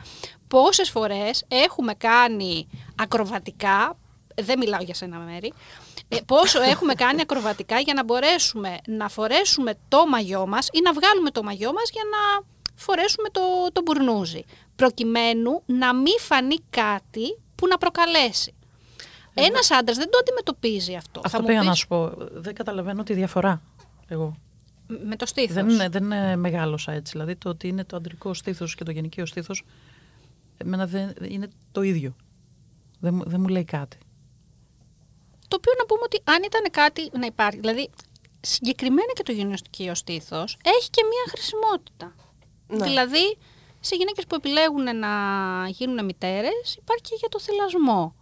πόσες 0.49 0.91
φορές 0.91 1.45
έχουμε 1.49 1.95
κάνει 1.95 2.69
ακροβατικά, 2.97 3.99
δεν 4.43 4.59
μιλάω 4.59 4.83
για 4.83 4.95
σένα 4.95 5.19
Μέρη, 5.19 5.53
ε, 6.09 6.17
πόσο 6.27 6.63
έχουμε 6.63 6.95
κάνει 6.95 7.21
ακροβατικά 7.21 7.79
για 7.81 7.95
να 7.95 8.05
μπορέσουμε 8.05 8.79
να 8.87 9.09
φορέσουμε 9.09 9.75
το 9.89 10.07
μαγιό 10.07 10.47
μας 10.47 10.69
ή 10.73 10.81
να 10.85 10.93
βγάλουμε 10.93 11.31
το 11.31 11.43
μαγιό 11.43 11.73
μας 11.73 11.91
για 11.93 12.03
να 12.11 12.47
φορέσουμε 12.75 13.29
το, 13.29 13.41
το 13.73 13.83
μπουρνούζι. 13.85 14.45
Προκειμένου 14.77 15.63
να 15.67 15.95
μην 15.95 16.19
φανεί 16.19 16.57
κάτι 16.71 17.39
που 17.55 17.67
να 17.67 17.79
προκαλέσει. 17.79 18.55
Ένας 19.35 19.71
άντρας 19.71 19.97
δεν 19.97 20.11
το 20.11 20.19
αντιμετωπίζει 20.21 20.95
αυτό. 20.95 21.21
Αυτό 21.25 21.31
Θα 21.37 21.41
μου 21.41 21.47
πήγα 21.47 21.63
να 21.63 21.71
πεις, 21.71 21.79
σου 21.79 21.87
πω. 21.87 22.13
Δεν 22.33 22.55
καταλαβαίνω 22.55 23.03
τη 23.03 23.15
διαφορά. 23.15 23.61
Εγώ. 24.09 24.37
Με 25.05 25.17
το 25.17 25.27
στήθος. 25.27 25.55
Δεν, 25.55 25.69
είναι- 25.69 25.89
δεν 25.89 26.05
είναι 26.05 26.37
μεγάλωσα 26.37 26.93
έτσι. 26.93 27.13
Δηλαδή 27.13 27.37
το 27.37 27.49
ότι 27.49 27.69
είναι 27.69 27.85
το 27.85 27.97
αντρικό 27.97 28.35
στήθος 28.35 28.75
και 28.75 28.85
το 28.85 28.91
γενικείο 28.91 29.27
στήθος 29.27 29.65
εμένα 30.57 30.87
δεν, 30.87 31.13
είναι 31.29 31.49
το 31.73 31.83
ίδιο. 31.83 32.15
Δεν, 33.01 33.15
μου- 33.15 33.25
δεν 33.29 33.41
μου 33.41 33.49
λέει 33.49 33.65
κάτι. 33.65 33.99
Το 35.49 35.57
οποίο 35.57 35.73
να 35.79 35.85
πούμε 35.87 36.01
ότι 36.05 36.21
αν 36.25 36.43
ήταν 36.43 36.71
κάτι 36.71 37.11
να 37.13 37.27
υπάρχει, 37.27 37.61
δηλαδή 37.61 37.91
συγκεκριμένα 38.41 39.13
και 39.15 39.23
το 39.23 39.33
γυναικείο 39.33 39.95
στήθος, 39.95 40.57
έχει 40.65 40.91
και 40.91 41.03
μία 41.05 41.25
χρησιμότητα. 41.29 42.15
Ναι. 42.67 42.85
Δηλαδή, 42.85 43.39
σε 43.81 43.97
γυναίκες 43.97 44.27
που 44.27 44.35
επιλέγουν 44.35 44.99
να 44.99 45.09
γίνουν 45.69 46.05
μητέρες, 46.05 46.75
υπάρχει 46.79 47.03
και 47.03 47.15
για 47.19 47.29
το 47.29 47.41
θυλασμό. 47.41 48.15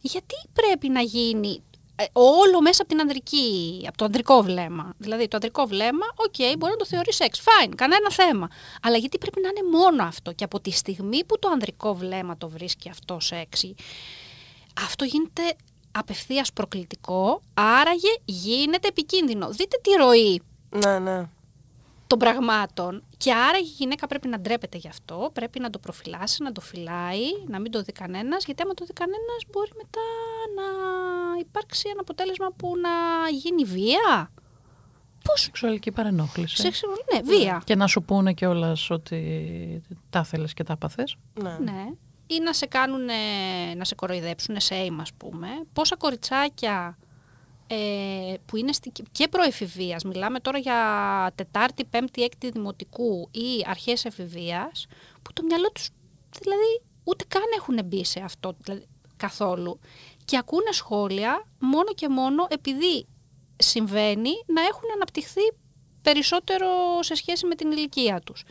Γιατί 0.00 0.34
πρέπει 0.52 0.88
να 0.88 1.00
γίνει 1.00 1.62
ε, 1.96 2.04
όλο 2.12 2.60
μέσα 2.60 2.82
από, 2.82 2.90
την 2.90 3.00
ανδρική, 3.00 3.84
από 3.88 3.96
το 3.96 4.04
ανδρικό 4.04 4.42
βλέμμα; 4.42 4.94
Δηλαδή, 4.98 5.28
το 5.28 5.36
ανδρικό 5.36 5.66
βλέμμα, 5.66 6.06
οκ, 6.16 6.56
μπορεί 6.58 6.72
να 6.72 6.78
το 6.78 6.86
θεωρεί 6.86 7.12
σεξ, 7.12 7.40
fine, 7.40 7.72
κανένα 7.76 8.10
θέμα. 8.10 8.48
Αλλά 8.82 8.96
γιατί 8.96 9.18
πρέπει 9.18 9.40
να 9.40 9.48
είναι 9.48 9.78
μόνο 9.78 10.02
αυτό; 10.02 10.32
Και 10.32 10.44
από 10.44 10.60
τη 10.60 10.70
στιγμή 10.70 11.24
που 11.24 11.38
το 11.38 11.48
ανδρικό 11.48 11.94
βλέμμα 11.94 12.36
το 12.36 12.48
βρίσκει 12.48 12.88
αυτό 12.88 13.20
σεξι, 13.20 13.74
αυτό 14.84 15.04
γίνεται 15.04 15.42
απευθείας 15.98 16.52
προκλητικό, 16.52 17.40
άραγε 17.54 18.08
γίνεται 18.24 18.88
επικίνδυνο. 18.88 19.48
Δείτε 19.50 19.76
τη 19.82 19.90
ροή 19.90 20.42
Ναι, 20.84 20.98
ναι. 20.98 21.28
των 22.06 22.18
πραγμάτων 22.18 23.02
και 23.16 23.32
άρα 23.32 23.58
η 23.58 23.62
γυναίκα 23.62 24.06
πρέπει 24.06 24.28
να 24.28 24.40
ντρέπεται 24.40 24.78
γι' 24.78 24.88
αυτό, 24.88 25.30
πρέπει 25.32 25.60
να 25.60 25.70
το 25.70 25.78
προφυλάσει, 25.78 26.42
να 26.42 26.52
το 26.52 26.60
φυλάει, 26.60 27.24
να 27.46 27.60
μην 27.60 27.70
το 27.70 27.82
δει 27.82 27.92
κανένας, 27.92 28.44
γιατί 28.44 28.62
άμα 28.62 28.74
το 28.74 28.84
δει 28.84 28.92
κανένας 28.92 29.42
μπορεί 29.50 29.70
μετά 29.76 30.00
να 30.56 30.64
υπάρξει 31.40 31.88
ένα 31.90 32.00
αποτέλεσμα 32.00 32.50
που 32.56 32.72
να 32.76 32.90
γίνει 33.30 33.64
βία. 33.64 34.30
Πώς, 35.24 35.40
Σεξουαλική 35.40 35.90
παρενόχληση. 35.92 36.56
σεξου, 36.56 36.86
ναι, 37.12 37.20
βία. 37.20 37.62
Και 37.64 37.74
να 37.76 37.86
σου 37.86 38.02
πούνε 38.02 38.32
κιόλας 38.32 38.90
ότι 38.90 39.82
τα 40.10 40.24
θέλεις 40.24 40.54
και 40.54 40.62
τα 40.64 40.76
παθες. 40.76 41.16
ναι. 41.42 41.56
Ναι. 41.60 41.84
Ή 42.26 42.38
να 42.38 42.52
σε 42.52 42.66
κάνουν, 42.66 43.04
να 43.76 43.84
σε 43.84 43.94
κοροϊδέψουν, 43.94 44.56
shame 44.68 44.96
ας 45.00 45.12
πούμε. 45.16 45.48
Πόσα 45.72 45.96
κοριτσάκια 45.96 46.98
ε, 47.66 48.34
που 48.46 48.56
είναι 48.56 48.72
στη, 48.72 48.92
και 49.12 49.28
προεφηβείας, 49.28 50.04
μιλάμε 50.04 50.40
τώρα 50.40 50.58
για 50.58 51.32
Τετάρτη, 51.34 51.84
Πέμπτη, 51.84 52.22
Έκτη 52.22 52.50
Δημοτικού 52.50 53.28
ή 53.30 53.64
αρχές 53.66 54.04
εφηβείας, 54.04 54.86
που 55.22 55.32
το 55.32 55.42
μυαλό 55.42 55.70
τους 55.70 55.88
δηλαδή 56.40 56.82
ούτε 57.04 57.24
καν 57.28 57.42
έχουν 57.56 57.84
μπει 57.84 58.04
σε 58.04 58.20
αυτό 58.20 58.56
δηλαδή, 58.58 58.86
καθόλου. 59.16 59.80
Και 60.24 60.36
ακούνε 60.36 60.70
σχόλια 60.72 61.44
μόνο 61.58 61.94
και 61.94 62.08
μόνο 62.08 62.46
επειδή 62.50 63.06
συμβαίνει 63.56 64.30
να 64.46 64.60
έχουν 64.60 64.90
αναπτυχθεί 64.94 65.52
περισσότερο 66.02 66.68
σε 67.00 67.14
σχέση 67.14 67.46
με 67.46 67.54
την 67.54 67.70
ηλικία 67.70 68.20
τους. 68.20 68.44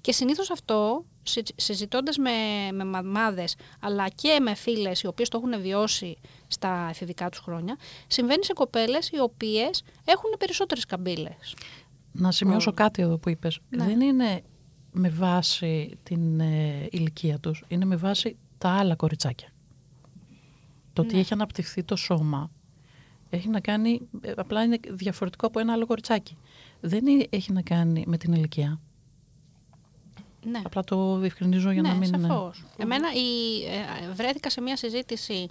Και 0.00 0.12
συνήθως 0.12 0.50
αυτό, 0.50 1.04
συ- 1.04 1.11
συζητώντας 1.56 2.16
με, 2.16 2.30
με 2.72 2.84
μαμάδες, 2.84 3.56
αλλά 3.80 4.08
και 4.08 4.38
με 4.42 4.54
φίλες 4.54 5.02
οι 5.02 5.06
οποίες 5.06 5.28
το 5.28 5.40
έχουν 5.44 5.62
βιώσει 5.62 6.16
στα 6.48 6.86
εφηβικά 6.90 7.28
τους 7.28 7.38
χρόνια, 7.40 7.76
συμβαίνει 8.06 8.44
σε 8.44 8.52
κοπέλες 8.52 9.08
οι 9.08 9.20
οποίες 9.20 9.82
έχουν 10.04 10.30
περισσότερες 10.38 10.84
καμπύλες. 10.86 11.54
Να 12.12 12.30
σημειώσω 12.32 12.72
κάτι 12.72 13.02
εδώ 13.02 13.18
που 13.18 13.28
είπες. 13.28 13.58
Ναι. 13.68 13.84
Δεν 13.84 14.00
είναι 14.00 14.42
με 14.92 15.08
βάση 15.08 15.98
την 16.02 16.40
ε, 16.40 16.86
ηλικία 16.90 17.38
τους, 17.38 17.64
είναι 17.68 17.84
με 17.84 17.96
βάση 17.96 18.36
τα 18.58 18.68
άλλα 18.70 18.96
κοριτσάκια. 18.96 19.48
Το 20.92 21.02
ότι 21.02 21.14
Ναι. 21.14 21.20
έχει 21.20 21.32
αναπτυχθεί 21.32 21.82
το 21.84 21.96
σώμα 21.96 22.50
έχει 23.30 23.48
να 23.48 23.60
κάνει, 23.60 24.00
ε, 24.20 24.32
απλά 24.36 24.62
είναι 24.62 24.78
διαφορετικό 24.90 25.46
από 25.46 25.60
ένα 25.60 25.72
άλλο 25.72 25.86
κοριτσάκι. 25.86 26.36
Δεν 26.80 27.06
είναι- 27.06 27.26
έχει 27.30 27.52
να 27.52 27.62
κάνει 27.62 28.04
με 28.06 28.16
την 28.16 28.32
ηλικία. 28.32 28.80
Ναι. 30.44 30.60
Απλά 30.64 30.84
το 30.84 31.16
διευκρινίζω 31.16 31.70
για 31.70 31.82
να 31.82 31.92
ναι, 31.92 31.98
μην... 31.98 32.20
σαφώς. 32.20 32.64
Εμένα 32.76 33.12
η, 33.12 33.62
ε, 33.64 34.12
βρέθηκα 34.12 34.50
σε 34.50 34.60
μια 34.60 34.76
συζήτηση 34.76 35.48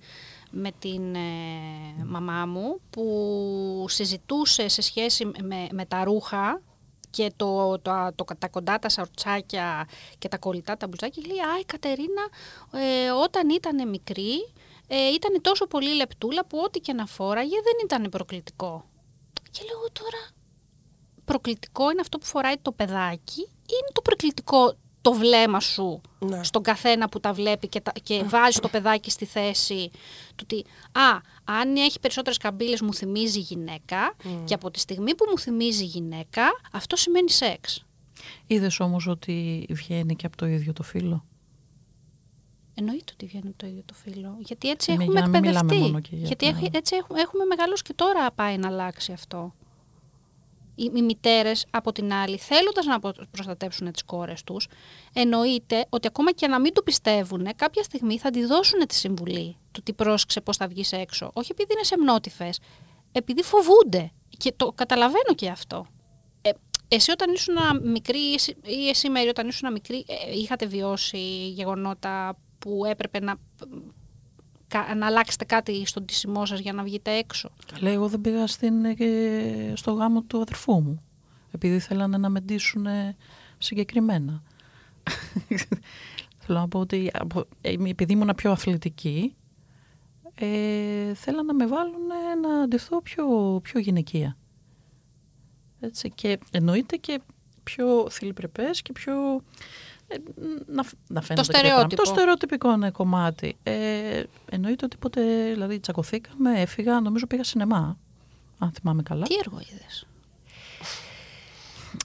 με 0.52 0.72
την 0.80 1.16
ε, 1.16 1.20
μαμά 2.06 2.46
μου 2.46 2.80
που 2.90 3.86
συζητούσε 3.88 4.68
σε 4.68 4.82
σχέση 4.82 5.26
με, 5.26 5.68
με 5.72 5.86
τα 5.86 6.04
ρούχα 6.04 6.62
και 7.10 7.32
το, 7.36 7.80
το, 7.80 7.92
το, 8.16 8.26
τα 8.40 8.48
κοντά 8.48 8.80
τα 8.80 8.90
σαρτσάκια 8.90 9.88
και 10.18 10.28
τα 10.28 10.38
κολλητά 10.38 10.78
τα 10.78 10.88
μπουζάκια. 10.88 11.24
Λέει, 11.28 11.40
α, 11.40 11.60
η 11.60 11.66
Κατερίνα 11.66 12.28
ε, 12.72 13.12
όταν 13.12 13.50
ήταν 13.50 13.90
μικρή 13.90 14.34
ε, 14.88 15.08
ήταν 15.14 15.42
τόσο 15.42 15.68
πολύ 15.68 15.96
λεπτούλα 15.96 16.46
που 16.46 16.58
ό,τι 16.66 16.80
και 16.80 16.94
να 16.94 17.06
φόραγε 17.06 17.56
δεν 17.56 17.74
ήταν 17.84 18.10
προκλητικό. 18.10 18.86
Και 19.52 19.62
λέω 19.64 19.92
τώρα, 19.92 20.28
προκλητικό 21.26 21.92
είναι 21.92 22.02
αυτό 22.02 22.18
που 22.18 22.26
φοράει 22.26 22.58
το 22.62 22.72
παιδάκι 22.72 23.42
ή 23.42 23.61
είναι 23.74 23.92
το 23.94 24.02
προκλητικό 24.02 24.74
το 25.02 25.14
βλέμμα 25.14 25.60
σου 25.60 26.02
Ναι. 26.20 26.44
στον 26.44 26.64
καθένα 26.64 27.10
που 27.10 27.20
τα 27.20 27.34
βλέπει 27.34 27.68
και, 27.68 27.82
τα, 27.82 27.92
και 28.04 28.24
βάζει 28.24 28.60
το 28.60 28.68
παιδάκι 28.70 29.10
στη 29.12 29.26
θέση 29.26 29.90
του 30.36 30.44
ότι 30.44 30.66
«Α, 31.00 31.20
αν 31.44 31.76
έχει 31.76 32.00
περισσότερες 32.00 32.38
καμπύλες 32.38 32.82
μου 32.82 32.94
θυμίζει 32.94 33.40
γυναίκα 33.40 34.16
και 34.46 34.54
από 34.54 34.72
τη 34.72 34.80
στιγμή 34.80 35.16
που 35.16 35.26
μου 35.30 35.40
θυμίζει 35.40 35.84
γυναίκα 35.84 36.44
αυτό 36.72 36.96
σημαίνει 36.96 37.30
σεξ». 37.30 37.86
Είδες 38.48 38.80
όμως 38.80 39.08
ότι 39.08 39.66
βγαίνει 39.70 40.16
και 40.16 40.26
από 40.26 40.38
το 40.38 40.46
ίδιο 40.46 40.74
το 40.74 40.84
φύλλο; 40.84 41.26
Εννοείται 42.76 43.12
ότι 43.14 43.26
βγαίνει 43.26 43.48
από 43.48 43.58
το 43.58 43.68
ίδιο 43.68 43.82
το 43.86 43.94
φύλλο. 43.94 44.36
Γιατί 44.40 44.70
έτσι 44.70 44.92
Ναι, 44.92 45.04
έχουμε 45.04 45.14
για 45.20 45.22
να 45.22 45.28
μην 45.28 45.40
μιλάμε 45.40 45.58
εκπαιδευτεί. 45.60 45.88
μόνο 45.92 46.00
και 46.00 46.16
για 46.16 46.28
Γιατί 46.28 46.46
τα- 46.52 46.58
έχει- 46.58 46.70
έτσι 46.74 46.96
έχουμε, 46.96 47.22
έχουμε 47.22 47.46
μεγαλώσει 47.46 47.82
και 47.84 47.94
τώρα 47.94 48.32
πάει 48.32 48.58
να 48.58 48.68
αλλάξει 48.68 49.12
αυτό. 49.12 49.54
Οι, 50.82 50.92
οι 50.96 51.02
μητέρες, 51.02 51.66
από 51.70 51.92
την 51.92 52.14
άλλη, 52.14 52.38
θέλοντας 52.38 52.86
να 52.86 53.00
προ- 53.00 53.26
προστατέψουν 53.32 53.92
τις 53.92 54.04
κόρες 54.04 54.44
τους, 54.44 54.68
εννοείται 55.14 55.86
ότι 55.90 56.08
ακόμα 56.08 56.32
και 56.32 56.48
να 56.48 56.60
μην 56.60 56.74
το 56.74 56.82
πιστεύουν, 56.82 57.48
κάποια 57.56 57.84
στιγμή 57.84 58.18
θα 58.18 58.30
τη 58.30 58.46
δώσουν 58.46 58.88
τη 58.88 58.96
συμβουλή 58.96 59.58
του 59.72 59.82
τι 59.84 59.94
πρόσεξε 59.94 60.42
πώς 60.42 60.58
θα 60.58 60.68
βγεις 60.68 60.92
έξω. 60.92 61.32
Όχι 61.34 61.52
επειδή 61.52 61.74
είναι 61.74 61.84
σεμνότυφε, 61.84 62.50
επειδή 63.12 63.44
φοβούνται. 63.44 64.12
Και 64.38 64.54
το 64.56 64.72
καταλαβαίνω 64.76 65.34
και 65.36 65.50
αυτό. 65.50 65.86
Ε, 66.42 66.50
εσύ 66.88 67.12
όταν 67.12 67.34
ήσουν 67.34 67.56
μικρή 67.84 68.20
ή 68.20 68.34
εσύ- 68.34 68.58
ή 68.66 68.90
εσύ 68.90 69.10
Μέρη 69.10 69.30
όταν 69.30 69.48
ήσουν 69.48 69.72
μικρή 69.72 70.06
ε, 70.08 70.38
είχατε 70.40 70.66
βιώσει 70.66 71.48
γεγονότα 71.50 72.38
που 72.60 72.86
έπρεπε 72.86 73.20
να, 73.20 73.34
κα- 73.34 73.68
να 74.98 75.06
αλλάξετε 75.06 75.46
κάτι 75.46 75.86
στον 75.86 76.06
τίσιμό 76.06 76.46
σας 76.46 76.60
για 76.60 76.74
να 76.74 76.84
βγείτε 76.84 77.12
έξω; 77.12 77.52
Λέει, 77.80 77.94
εγώ 77.94 78.08
δεν 78.08 78.22
πήγα 78.22 78.48
στην, 78.48 78.86
ε, 78.86 79.74
στο 79.76 79.92
γάμο 79.92 80.22
του 80.22 80.42
αδερφού 80.42 80.82
μου. 80.82 81.02
Επειδή 81.52 81.80
θέλανε 81.80 82.18
να 82.18 82.30
με 82.30 82.40
ντύσουν 82.40 82.86
ε, 82.86 83.16
συγκεκριμένα. 83.58 84.44
Θέλω 86.44 86.60
να 86.60 86.68
πω 86.68 86.80
ότι 86.80 87.12
από- 87.14 87.48
ε, 87.62 87.74
επειδή 87.90 88.14
ήμουν 88.14 88.32
πιο 88.36 88.52
αθλητική, 88.52 89.36
ε, 90.36 91.14
θέλανε 91.14 91.44
να 91.44 91.54
με 91.54 91.68
βάλουν 91.68 92.10
ε, 92.32 92.48
να 92.48 92.68
ντυθώ 92.68 93.02
πιο, 93.02 93.60
πιο 93.64 93.80
γυναικεία. 93.80 94.38
Έτσι, 95.80 96.10
και 96.10 96.40
εννοείται 96.52 96.96
και 96.96 97.22
πιο 97.64 98.10
θηλυπρεπές 98.10 98.82
και 98.82 98.92
πιο... 98.92 99.14
ε, 100.14 100.18
να, 100.68 100.84
φ- 100.84 100.94
να 101.08 101.22
φαίνεται 101.22 101.46
και 101.48 101.58
στερεότυπο. 101.58 101.74
πράγματα. 101.88 101.96
Το 101.96 102.06
στερεοτυπικό 102.06 102.76
ναι, 102.76 102.92
κομμάτι. 102.92 103.58
Ε, 103.64 104.24
εννοείται 104.50 104.86
ότι 104.86 104.98
ποτέ 104.98 105.22
δηλαδή, 105.52 105.80
τσακωθήκαμε, 105.80 106.62
έφυγα, 106.62 107.00
νομίζω 107.00 107.28
πήγα 107.28 107.44
σινεμά, 107.44 107.98
αν 108.60 108.72
θυμάμαι 108.72 109.04
καλά. 109.04 109.26
Τι 109.26 109.36
έργο 109.36 109.60
είδες; 109.72 110.06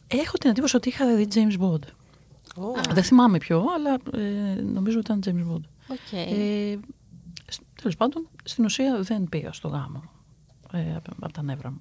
Έχω 0.06 0.36
την 0.38 0.50
εντύπωση 0.50 0.76
ότι 0.76 0.88
είχα 0.88 1.14
δει 1.16 1.28
James 1.34 1.60
Bond. 1.62 1.82
Ω, 2.56 2.72
Δεν 2.92 3.02
θυμάμαι 3.02 3.38
ποιο, 3.38 3.64
αλλά 3.74 4.22
ε, 4.24 4.60
νομίζω 4.62 4.98
ότι 4.98 5.12
ήταν 5.12 5.20
James 5.46 5.52
Bond. 5.54 5.62
OK. 5.88 6.12
Ε, 6.12 6.78
σ- 7.48 7.60
τέλος 7.74 7.96
πάντων, 7.96 8.28
στην 8.44 8.64
ουσία 8.64 9.02
δεν 9.02 9.28
πήγα 9.28 9.52
στο 9.52 9.68
γάμο. 9.68 10.02
Ε, 10.72 10.96
από, 10.96 11.10
από 11.20 11.32
τα 11.32 11.42
νεύρα 11.42 11.70
μου. 11.70 11.80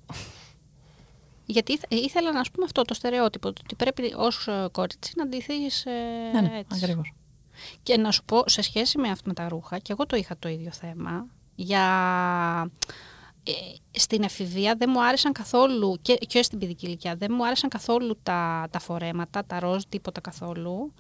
Γιατί 1.46 1.74
ήθε- 1.74 1.94
ήθελα 1.94 2.32
να 2.32 2.44
σου 2.44 2.52
πούμε 2.52 2.66
αυτό 2.66 2.82
το 2.82 2.94
στερεότυπο, 2.94 3.54
το 3.54 3.62
ότι 3.64 3.76
πρέπει 3.76 4.14
ως 4.18 4.48
ε, 4.48 4.68
κορίτσι 4.72 5.14
να 5.16 5.28
ντυθείς 5.28 5.86
ε, 5.86 5.92
ναι, 6.34 6.42
ναι, 6.42 6.58
έτσι. 6.58 6.80
ακριβώς. 6.84 7.14
Και 7.84 7.98
να 7.98 8.12
σου 8.12 8.24
πω, 8.26 8.44
σε 8.46 8.62
σχέση 8.62 8.98
με 8.98 9.10
αυτά 9.10 9.24
με 9.28 9.34
τα 9.34 9.48
ρούχα, 9.48 9.78
και 9.78 9.92
εγώ 9.92 10.06
το 10.06 10.16
είχα 10.16 10.38
το 10.40 10.50
ίδιο 10.50 10.72
θέμα, 10.72 11.28
για... 11.56 11.82
Ε, 13.48 13.52
στην 14.00 14.24
εφηβεία 14.24 14.76
δεν 14.76 14.90
μου 14.94 15.06
άρεσαν 15.06 15.32
καθόλου, 15.32 15.98
και, 16.02 16.14
και 16.14 16.44
στην 16.44 16.60
παιδική 16.60 16.86
ηλικία, 16.86 17.16
δεν 17.16 17.32
μου 17.34 17.46
άρεσαν 17.46 17.70
καθόλου 17.70 18.18
τα, 18.24 18.68
τα 18.72 18.80
φορέματα, 18.80 19.46
τα 19.46 19.60
ροζ, 19.60 19.84
τίποτα 19.90 20.22
καθόλου. 20.22 20.94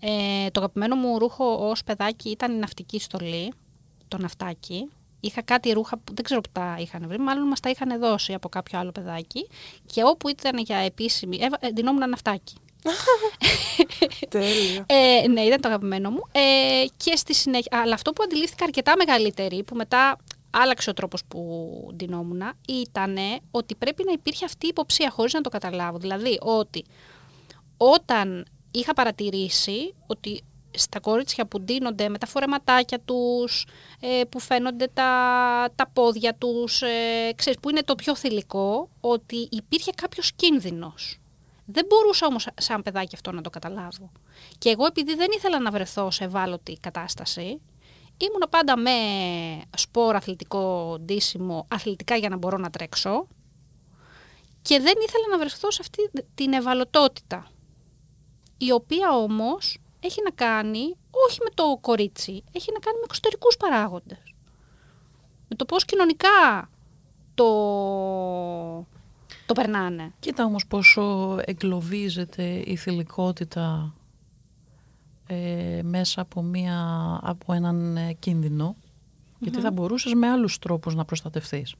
Ε, 0.00 0.50
το 0.50 0.60
αγαπημένο 0.60 0.94
μου 0.94 1.18
ρούχο 1.18 1.68
ως 1.68 1.84
παιδάκι 1.84 2.30
ήταν 2.30 2.52
η 2.52 2.58
ναυτική 2.58 3.00
στολή, 3.00 3.52
το 4.08 4.18
ναυτάκι. 4.18 4.88
Είχα 5.20 5.42
κάτι 5.42 5.72
ρούχα 5.72 5.98
που 5.98 6.14
δεν 6.14 6.24
ξέρω 6.24 6.40
που 6.40 6.48
τα 6.52 6.76
είχαν 6.80 7.04
βρει, 7.08 7.18
μάλλον 7.18 7.46
μας 7.46 7.60
τα 7.60 7.70
είχαν 7.70 7.98
δώσει 8.00 8.34
από 8.34 8.48
κάποιο 8.48 8.78
άλλο 8.78 8.92
παιδάκι. 8.92 9.48
Και 9.86 10.02
όπου 10.04 10.28
ήταν 10.28 10.58
για 10.58 10.76
επίσημη, 10.76 11.38
έβα- 11.40 11.58
ε, 11.60 11.70
ντυνόμουν 11.72 12.08
ναυτάκι. 12.08 12.54
τέλειο. 14.28 14.84
Ε, 14.86 15.28
ναι, 15.28 15.40
ήταν 15.40 15.60
το 15.60 15.68
αγαπημένο 15.68 16.10
μου. 16.10 16.22
Ε, 16.32 16.84
και 16.96 17.16
στη 17.16 17.34
συνέχεια, 17.34 17.80
αλλά 17.82 17.94
αυτό 17.94 18.12
που 18.12 18.22
αντιλήφθηκα 18.22 18.64
αρκετά 18.64 18.96
μεγαλύτερη, 18.96 19.62
που 19.62 19.74
μετά 19.74 20.16
άλλαξε 20.50 20.90
ο 20.90 20.92
τρόπος 20.92 21.24
που 21.28 21.68
ντυνόμουν, 21.94 22.42
ήταν 22.68 23.16
ότι 23.50 23.74
πρέπει 23.74 24.02
να 24.06 24.12
υπήρχε 24.12 24.44
αυτή 24.44 24.66
η 24.66 24.68
υποψία 24.68 25.10
χωρίς 25.10 25.32
να 25.32 25.40
το 25.40 25.48
καταλάβω. 25.50 25.98
Δηλαδή 25.98 26.38
ότι 26.40 26.84
όταν 27.76 28.46
είχα 28.70 28.94
παρατηρήσει 28.94 29.94
ότι 30.06 30.42
στα 30.70 31.00
κορίτσια 31.00 31.46
που 31.46 31.60
ντύνονται 31.60 32.08
με 32.08 32.18
τα 32.18 32.26
φορεματάκια 32.26 33.00
τους, 33.00 33.66
ε, 34.00 34.24
που 34.28 34.40
φαίνονται 34.40 34.88
τα, 34.94 35.12
τα 35.74 35.88
πόδια 35.92 36.34
τους, 36.34 36.82
ε, 36.82 37.32
ξέρεις, 37.36 37.58
που 37.60 37.70
είναι 37.70 37.82
το 37.82 37.94
πιο 37.94 38.16
θηλυκό, 38.16 38.88
ότι 39.00 39.48
υπήρχε 39.50 39.90
κάποιος 39.90 40.32
κίνδυνος. 40.32 41.20
Δεν 41.64 41.86
μπορούσα 41.88 42.26
όμως 42.26 42.48
σαν 42.54 42.82
παιδάκι 42.82 43.14
αυτό 43.14 43.32
να 43.32 43.40
το 43.40 43.50
καταλάβω. 43.50 44.12
Και 44.58 44.68
εγώ 44.68 44.86
επειδή 44.86 45.14
δεν 45.14 45.28
ήθελα 45.36 45.60
να 45.60 45.70
βρεθώ 45.70 46.10
σε 46.10 46.24
ευάλωτη 46.24 46.78
κατάσταση, 46.80 47.60
ήμουν 48.18 48.42
πάντα 48.50 48.78
με 48.78 48.90
σπορ 49.76 50.16
αθλητικό 50.16 50.96
ντύσιμο, 51.00 51.66
αθλητικά 51.68 52.16
για 52.16 52.28
να 52.28 52.36
μπορώ 52.36 52.56
να 52.56 52.70
τρέξω 52.70 53.26
και 54.62 54.80
δεν 54.80 54.94
ήθελα 55.06 55.26
να 55.30 55.38
βρεθώ 55.38 55.70
σε 55.70 55.78
αυτή 55.80 56.10
την 56.34 56.52
ευαλωτότητα, 56.52 57.50
η 58.58 58.72
οποία 58.72 59.10
όμως 59.10 59.78
έχει 60.00 60.20
να 60.24 60.30
κάνει 60.30 60.96
όχι 61.26 61.38
με 61.44 61.50
το 61.54 61.78
κορίτσι, 61.80 62.42
έχει 62.52 62.70
να 62.72 62.78
κάνει 62.78 62.96
με 62.96 63.04
εξωτερικούς 63.04 63.56
παράγοντες. 63.56 64.34
Με 65.48 65.56
το 65.56 65.64
πώς 65.64 65.84
κοινωνικά 65.84 66.68
το, 67.34 67.44
το 69.46 69.52
περνάνε. 69.54 70.12
Κοίτα 70.20 70.44
όμως 70.44 70.66
πόσο 70.66 71.36
εγκλωβίζεται 71.44 72.62
η 72.66 72.76
θηλυκότητα 72.76 73.94
ε, 75.26 75.80
μέσα 75.84 76.20
από, 76.20 76.42
μια, 76.42 76.80
από 77.22 77.52
έναν 77.52 77.96
ε, 77.96 78.12
κίνδυνο, 78.12 78.76
γιατί 79.38 79.60
θα 79.60 79.70
μπορούσες 79.70 80.12
με 80.14 80.28
άλλους 80.28 80.58
τρόπους 80.58 80.94
να 80.94 81.04
προστατευτείς 81.04 81.74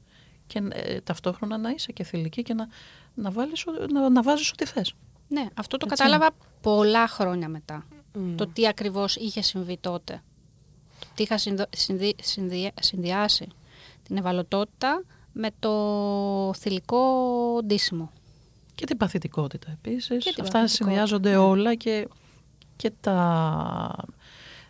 και 0.47 0.61
ε, 0.71 1.01
ταυτόχρονα 1.01 1.57
να 1.57 1.69
είσαι 1.69 1.91
και 1.91 2.03
θηλυκή 2.03 2.41
και 2.41 2.53
να, 2.53 2.67
να, 3.13 3.31
βάλεις, 3.31 3.65
ο- 3.67 3.85
να, 3.91 4.09
να 4.09 4.21
βάζεις 4.21 4.51
ό,τι 4.51 4.65
θες. 4.65 4.93
Ναι, 5.27 5.47
αυτό 5.53 5.77
το 5.77 5.85
Έτσι. 5.89 6.03
κατάλαβα 6.03 6.31
πολλά 6.61 7.07
χρόνια 7.07 7.49
μετά. 7.49 7.85
Μμ. 8.13 8.35
Το 8.35 8.47
τι 8.47 8.67
ακριβώς 8.67 9.15
είχε 9.15 9.41
συμβεί 9.41 9.77
τότε. 9.77 10.21
Το 10.99 11.07
τι 11.15 11.23
είχα 11.23 11.37
συνδο- 11.37 11.67
συνδυ- 11.75 12.23
συνδυα- 12.23 12.73
συνδυάσει 12.81 13.47
την 14.03 14.17
ευαλωτότητα 14.17 15.03
με 15.33 15.49
το 15.59 15.73
θηλυκό 16.57 16.99
ντύσιμο. 17.65 18.11
Και 18.75 18.85
την 18.85 18.97
παθητικότητα 18.97 19.71
επίσης. 19.71 20.07
Και 20.07 20.31
την 20.33 20.43
Αυτά 20.43 20.59
παθητικότητα, 20.59 20.67
συνδυάζονται 20.67 21.29
ναι. 21.29 21.37
όλα 21.37 21.75
και, 21.75 22.07
και, 22.75 22.91
τα, 23.01 23.95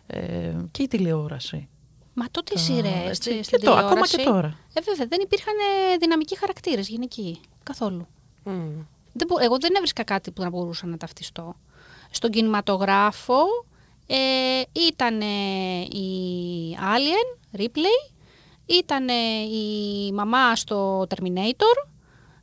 ε, 0.06 0.54
και 0.70 0.82
η 0.82 0.88
τηλεόραση. 0.88 1.68
Μα 2.14 2.26
τότε 2.30 2.52
οι 2.52 2.56
Τα- 2.56 2.60
σειρές 2.62 3.08
έτσι, 3.08 3.30
στη- 3.32 3.42
στην 3.44 3.58
και 3.58 3.64
τώρα, 3.64 3.80
ακόμα 3.80 4.00
τηλεόραση, 4.00 4.16
και 4.16 4.22
τώρα. 4.24 4.58
Ε, 4.72 4.80
βέβαια, 4.80 5.06
δεν 5.06 5.18
υπήρχαν 5.22 5.54
ε, 5.92 5.96
δυναμικοί 5.96 6.36
χαρακτήρες 6.38 6.88
γυναικοί. 6.88 7.40
Καθόλου. 7.62 8.06
Μμ. 8.44 8.52
Δεν 9.12 9.26
μπο- 9.26 9.38
εγώ 9.40 9.58
δεν 9.58 9.74
έβρισκα 9.74 10.04
κάτι 10.04 10.30
που 10.30 10.42
να 10.42 10.50
μπορούσα 10.50 10.86
να 10.86 10.96
ταυτιστώ. 10.96 11.54
Στον 12.10 12.30
κινηματογράφο 12.30 13.42
ε, 14.06 14.62
ήταν 14.72 15.20
η 15.90 16.76
Alien, 16.80 17.58
Ripley, 17.60 18.12
ήταν 18.66 19.08
η 19.52 20.12
μαμά 20.12 20.56
στο 20.56 21.06
Terminator 21.08 21.88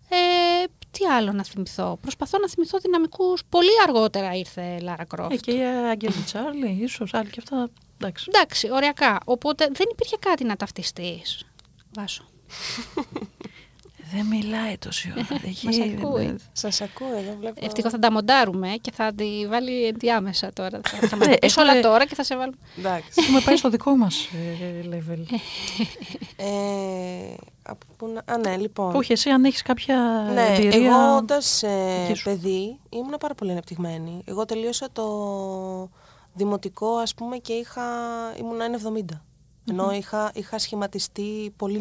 ε, 0.10 0.64
Τι 0.92 1.06
άλλο 1.06 1.32
να 1.32 1.44
θυμηθώ; 1.44 1.98
Προσπαθώ 2.02 2.38
να 2.38 2.50
θυμηθώ 2.50 2.78
δυναμικούς. 2.78 3.42
Πολύ 3.50 3.70
αργότερα 3.88 4.34
ήρθε 4.36 4.80
Λάρα 4.80 5.06
Κρόφτ. 5.06 5.32
Ε, 5.32 5.36
και 5.36 5.52
η 5.52 5.62
Αγγέλη 5.64 6.22
Τσάρλι, 6.26 6.78
ίσως 6.82 7.14
άλλοι 7.14 7.30
και 7.30 7.42
αυτά. 7.44 7.70
Εντάξει. 7.98 8.26
Εντάξει, 8.34 8.70
ωριακά. 8.72 9.20
Οπότε 9.26 9.68
δεν 9.74 9.88
υπήρχε 9.92 10.18
κάτι 10.20 10.44
να 10.44 10.56
ταυτιστείς. 10.56 11.46
Βάσο. 11.96 12.26
Δεν 14.14 14.26
μιλάει 14.26 14.78
τόση 14.78 15.12
ώρα. 15.16 15.26
Δεν 15.30 15.40
Μας 15.64 15.76
γίνει, 15.76 15.98
ακούει. 16.02 16.26
δεν- 16.26 16.40
Σας 16.52 16.82
ακούω 16.82 17.18
εδώ, 17.18 17.36
βλέπω. 17.40 17.66
Ευτυχώς 17.66 17.92
θα 17.92 18.00
τα 18.00 18.12
μοντάρουμε 18.12 18.70
και 18.82 18.92
θα 18.92 19.14
τη 19.14 19.48
βάλει 19.48 19.86
ενδιάμεσα 19.86 20.54
τώρα. 20.54 20.80
Θα, 20.84 21.08
θα 21.08 21.16
μας 21.16 21.28
Ναι, 21.28 21.38
πεις 21.38 21.58
έχουμε- 21.58 21.72
όλα 21.72 21.82
τώρα 21.82 22.06
και 22.06 22.16
θα 22.16 22.24
σε 22.24 22.36
βάλουμε. 22.38 22.58
Εντάξει. 22.78 23.10
Έχουμε 23.24 23.40
πάει 23.40 23.56
στο 23.58 23.70
δικό 23.70 23.96
μας 23.96 24.28
level. 24.90 25.24
ε, 26.36 26.46
από 27.64 27.86
πού 27.98 28.08
να... 28.26 28.34
Α, 28.34 28.38
ναι, 28.38 28.58
λοιπόν. 28.58 28.96
Όχι, 28.96 29.12
εσύ 29.12 29.30
αν 29.30 29.46
έχεις 29.46 29.62
κάποια 29.62 29.98
Ναι, 30.34 30.46
εμπειρία. 30.56 30.88
εγώ 30.88 31.16
όντας 31.18 31.64
ε, 31.64 32.04
δική 32.08 32.18
σου. 32.20 32.24
παιδί 32.24 32.80
ήμουν 32.90 33.16
πάρα 33.20 33.34
πολύ 33.34 33.52
ανεπτυγμένη. 33.52 34.22
Εγώ 34.26 34.46
τελείωσα 34.46 34.88
το 34.92 35.06
δημοτικό, 36.34 36.96
ας 36.96 37.14
πούμε, 37.14 37.38
και 37.38 37.54
είχα, 37.54 37.82
ήμουν 38.40 38.58
1,70. 39.12 39.20
Ενώ 39.70 39.92
είχα, 39.92 40.32
είχα 40.34 40.60
σχηματιστεί 40.60 41.54
πολύ 41.58 41.80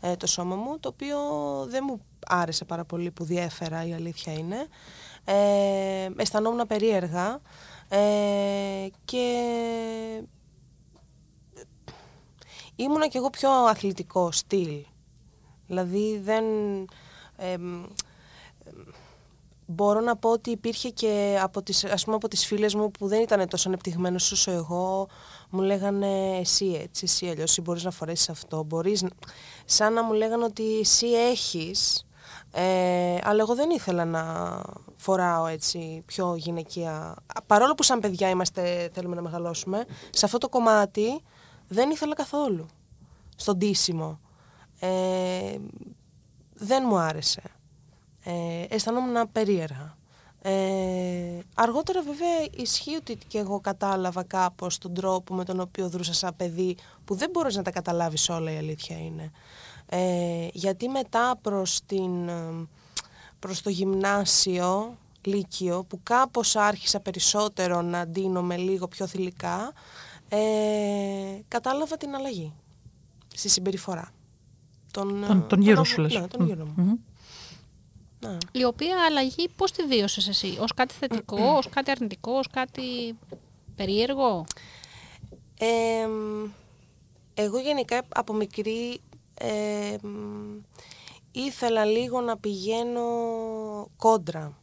νωρί 0.00 0.16
το 0.16 0.26
σώμα 0.26 0.56
μου, 0.56 0.78
το 0.80 0.88
οποίο 0.88 1.18
δεν 1.68 1.84
μου 1.86 2.00
άρεσε 2.26 2.64
πάρα 2.64 2.84
πολύ 2.84 3.10
που 3.10 3.24
διέφερα, 3.24 3.86
η 3.86 3.94
αλήθεια 3.94 4.32
είναι. 4.32 4.66
Ε, 5.24 6.08
αισθανόμουν 6.16 6.66
περίεργα 6.66 7.40
ε, 7.88 8.86
και 9.04 9.42
ήμουνα 12.76 13.08
κι 13.08 13.16
εγώ 13.16 13.30
πιο 13.30 13.50
αθλητικό 13.50 14.32
στυλ. 14.32 14.84
Δηλαδή 15.66 16.18
δεν... 16.18 16.44
εμ, 17.36 17.84
μπορώ 19.66 20.00
να 20.00 20.16
πω 20.16 20.30
ότι 20.30 20.50
υπήρχε 20.50 20.90
και 20.90 21.38
από 21.42 21.62
τις, 21.62 21.84
ας 21.84 22.04
πούμε 22.04 22.16
από 22.16 22.28
τις 22.28 22.46
φίλες 22.46 22.74
μου 22.74 22.90
που 22.90 23.06
δεν 23.06 23.22
ήταν 23.22 23.48
τόσο 23.48 23.68
ανεπτυγμένος 23.68 24.32
όσο 24.32 24.50
εγώ 24.50 25.08
μου 25.50 25.60
λέγανε 25.60 26.36
εσύ 26.36 26.80
έτσι, 26.82 27.04
εσύ 27.04 27.26
αλλιώς 27.26 27.50
εσύ 27.50 27.60
μπορείς 27.60 27.84
να 27.84 27.90
φορέσεις 27.90 28.28
αυτό, 28.28 28.62
μπορείς 28.62 29.02
να-» 29.02 29.10
σαν 29.64 29.92
να 29.92 30.02
μου 30.02 30.12
λέγανε 30.12 30.44
ότι 30.44 30.78
εσύ 30.78 31.06
έχεις 31.06 32.06
ε, 32.50 33.18
αλλά 33.22 33.40
εγώ 33.40 33.54
δεν 33.54 33.70
ήθελα 33.70 34.04
να 34.04 34.62
φοράω 34.94 35.46
έτσι 35.46 36.02
πιο 36.06 36.34
γυναικεία. 36.36 37.14
Παρόλο 37.46 37.74
που 37.74 37.82
σαν 37.82 38.00
παιδιά 38.00 38.28
είμαστε, 38.28 38.90
θέλουμε 38.92 39.14
να 39.14 39.22
μεγαλώσουμε 39.22 39.84
σε 40.10 40.24
αυτό 40.24 40.38
το 40.38 40.48
κομμάτι 40.48 41.20
δεν 41.68 41.90
ήθελα 41.90 42.14
καθόλου. 42.14 42.66
Στον 43.36 43.56
ντύσιμο. 43.56 44.20
Ε, 44.78 45.56
δεν 46.54 46.82
μου 46.86 46.96
άρεσε. 46.96 47.42
Ε, 48.24 48.64
αισθανόμουν 48.68 49.32
περίεργα. 49.32 49.95
Ε, 50.48 51.38
αργότερα 51.54 52.02
βέβαια 52.02 52.46
ισχύει 52.56 52.94
ότι 52.94 53.18
και 53.28 53.38
εγώ 53.38 53.60
κατάλαβα 53.60 54.22
κάπως 54.22 54.78
τον 54.78 54.94
τρόπο 54.94 55.34
με 55.34 55.44
τον 55.44 55.60
οποίο 55.60 55.88
δρούσα 55.88 56.14
σαν 56.14 56.36
παιδί 56.36 56.76
που 57.04 57.14
δεν 57.14 57.30
μπορείς 57.32 57.56
να 57.56 57.62
τα 57.62 57.70
καταλάβεις 57.70 58.28
όλα 58.28 58.52
η 58.52 58.56
αλήθεια 58.56 58.98
είναι. 58.98 59.30
Ε, 59.88 60.48
γιατί 60.52 60.88
μετά 60.88 61.38
προς, 61.42 61.80
την, 61.86 62.28
ε, 62.28 62.66
προς 63.38 63.62
το 63.62 63.70
γυμνάσιο, 63.70 64.96
λύκειο, 65.22 65.84
που 65.88 66.00
κάπως 66.02 66.56
άρχισα 66.56 67.00
περισσότερο 67.00 67.82
να 67.82 68.06
ντύνομαι 68.06 68.56
λίγο 68.56 68.88
πιο 68.88 69.06
θηλυκά, 69.06 69.72
ε, 70.28 70.38
κατάλαβα 71.48 71.96
την 71.96 72.14
αλλαγή 72.14 72.52
στη 73.34 73.48
συμπεριφορά. 73.48 74.10
Τον, 74.90 75.22
ε, 75.22 75.26
Τον, 75.26 75.46
τον 75.46 75.60
γύρο 75.60 75.74
τον- 75.74 75.84
σου 75.84 76.00
λες. 76.00 76.14
Ναι, 76.14 76.26
τον 76.28 76.46
γύρο 76.46 76.64
μου. 76.64 76.72
Μμμ. 76.76 76.92
Ναι. 78.20 78.36
Η 78.52 78.64
οποία 78.64 78.96
αλλαγή 79.08 79.48
πώς 79.56 79.72
τη 79.72 79.82
βίωσες 79.82 80.28
εσύ, 80.28 80.58
ως 80.60 80.74
κάτι 80.74 80.94
θετικό, 80.94 81.42
ως 81.56 81.68
κάτι 81.68 81.90
αρνητικό, 81.90 82.32
ως 82.32 82.46
κάτι 82.48 83.18
περίεργο; 83.76 84.44
Ε, 85.58 86.06
μ, 86.06 86.50
εγώ 87.34 87.58
γενικά 87.58 88.02
από 88.08 88.32
μικρή 88.34 89.00
ε, 89.38 89.96
μ, 90.02 90.08
ήθελα 91.32 91.84
λίγο 91.84 92.20
να 92.20 92.36
πηγαίνω 92.36 93.00
κόντρα 93.96 94.58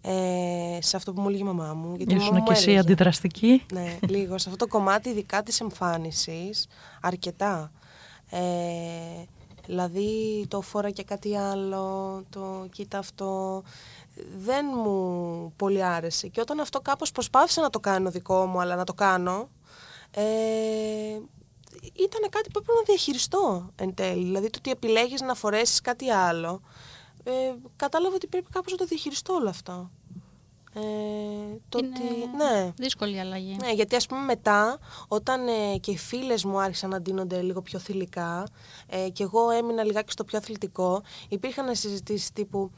ε, 0.00 0.78
σε 0.80 0.96
αυτό 0.96 1.12
που 1.12 1.20
μου 1.20 1.28
έλεγε 1.28 1.42
η 1.42 1.46
μαμά 1.46 1.74
μου. 1.74 1.94
Γιατί 1.96 2.12
η 2.12 2.16
μαμά 2.16 2.24
Ήσουν 2.28 2.38
μου 2.40 2.44
και 2.46 2.52
εσύ 2.52 2.62
έλεγε. 2.64 2.78
αντιδραστική; 2.78 3.62
Ναι, 3.72 3.98
λίγο. 4.08 4.38
Σε 4.38 4.48
αυτό 4.50 4.64
το 4.66 4.70
κομμάτι, 4.72 5.08
ειδικά 5.08 5.42
της 5.42 5.60
εμφάνισης, 5.60 6.66
αρκετά. 7.00 7.72
Ε, 8.30 8.38
δηλαδή, 9.68 10.44
το 10.48 10.60
φόρα 10.60 10.90
και 10.90 11.02
κάτι 11.02 11.36
άλλο, 11.36 12.24
το 12.30 12.66
κοίτα 12.72 12.98
αυτό, 12.98 13.62
δεν 14.38 14.66
μου 14.74 15.52
πολύ 15.56 15.84
άρεσε. 15.84 16.28
Και 16.28 16.40
όταν 16.40 16.60
αυτό 16.60 16.80
κάπως 16.80 17.12
προσπάθησα 17.12 17.60
να 17.60 17.70
το 17.70 17.80
κάνω 17.80 18.10
δικό 18.10 18.46
μου, 18.46 18.60
αλλά 18.60 18.76
να 18.76 18.84
το 18.84 18.94
κάνω, 18.94 19.48
ε, 20.10 20.22
ήταν 21.92 22.30
κάτι 22.30 22.50
που 22.50 22.58
έπρεπε 22.58 22.78
να 22.78 22.82
διαχειριστώ 22.86 23.70
εν 23.76 23.94
τέλει. 23.94 24.24
Δηλαδή, 24.24 24.50
το 24.50 24.58
ότι 24.58 24.70
επιλέγεις 24.70 25.20
να 25.20 25.34
φορέσεις 25.34 25.80
κάτι 25.80 26.10
άλλο, 26.10 26.60
ε, 27.24 27.32
κατάλαβα 27.76 28.14
ότι 28.14 28.26
πρέπει 28.26 28.50
κάπως 28.50 28.72
να 28.72 28.78
το 28.78 28.84
διαχειριστώ 28.84 29.34
όλο 29.34 29.48
αυτό. 29.48 29.90
Ε, 30.74 30.80
το 31.68 31.78
Είναι 31.78 31.88
ότι, 31.94 32.36
ναι. 32.36 32.72
δύσκολη 32.76 33.20
αλλαγή. 33.20 33.56
Ναι, 33.60 33.72
γιατί 33.72 33.96
ας 33.96 34.06
πούμε 34.06 34.20
μετά, 34.20 34.78
όταν 35.08 35.48
ε, 35.48 35.76
και 35.80 35.90
οι 35.90 35.96
φίλες 35.98 36.44
μου 36.44 36.60
άρχισαν 36.60 36.90
να 36.90 37.00
ντύνονται 37.00 37.40
λίγο 37.42 37.62
πιο 37.62 37.78
θηλυκά 37.78 38.46
ε, 38.86 39.08
και 39.08 39.22
εγώ 39.22 39.50
έμεινα 39.50 39.84
λιγάκι 39.84 40.12
στο 40.12 40.24
πιο 40.24 40.38
αθλητικό, 40.38 41.02
υπήρχαν 41.28 41.74
συζητήσεις 41.74 42.32
τύπου 42.32 42.70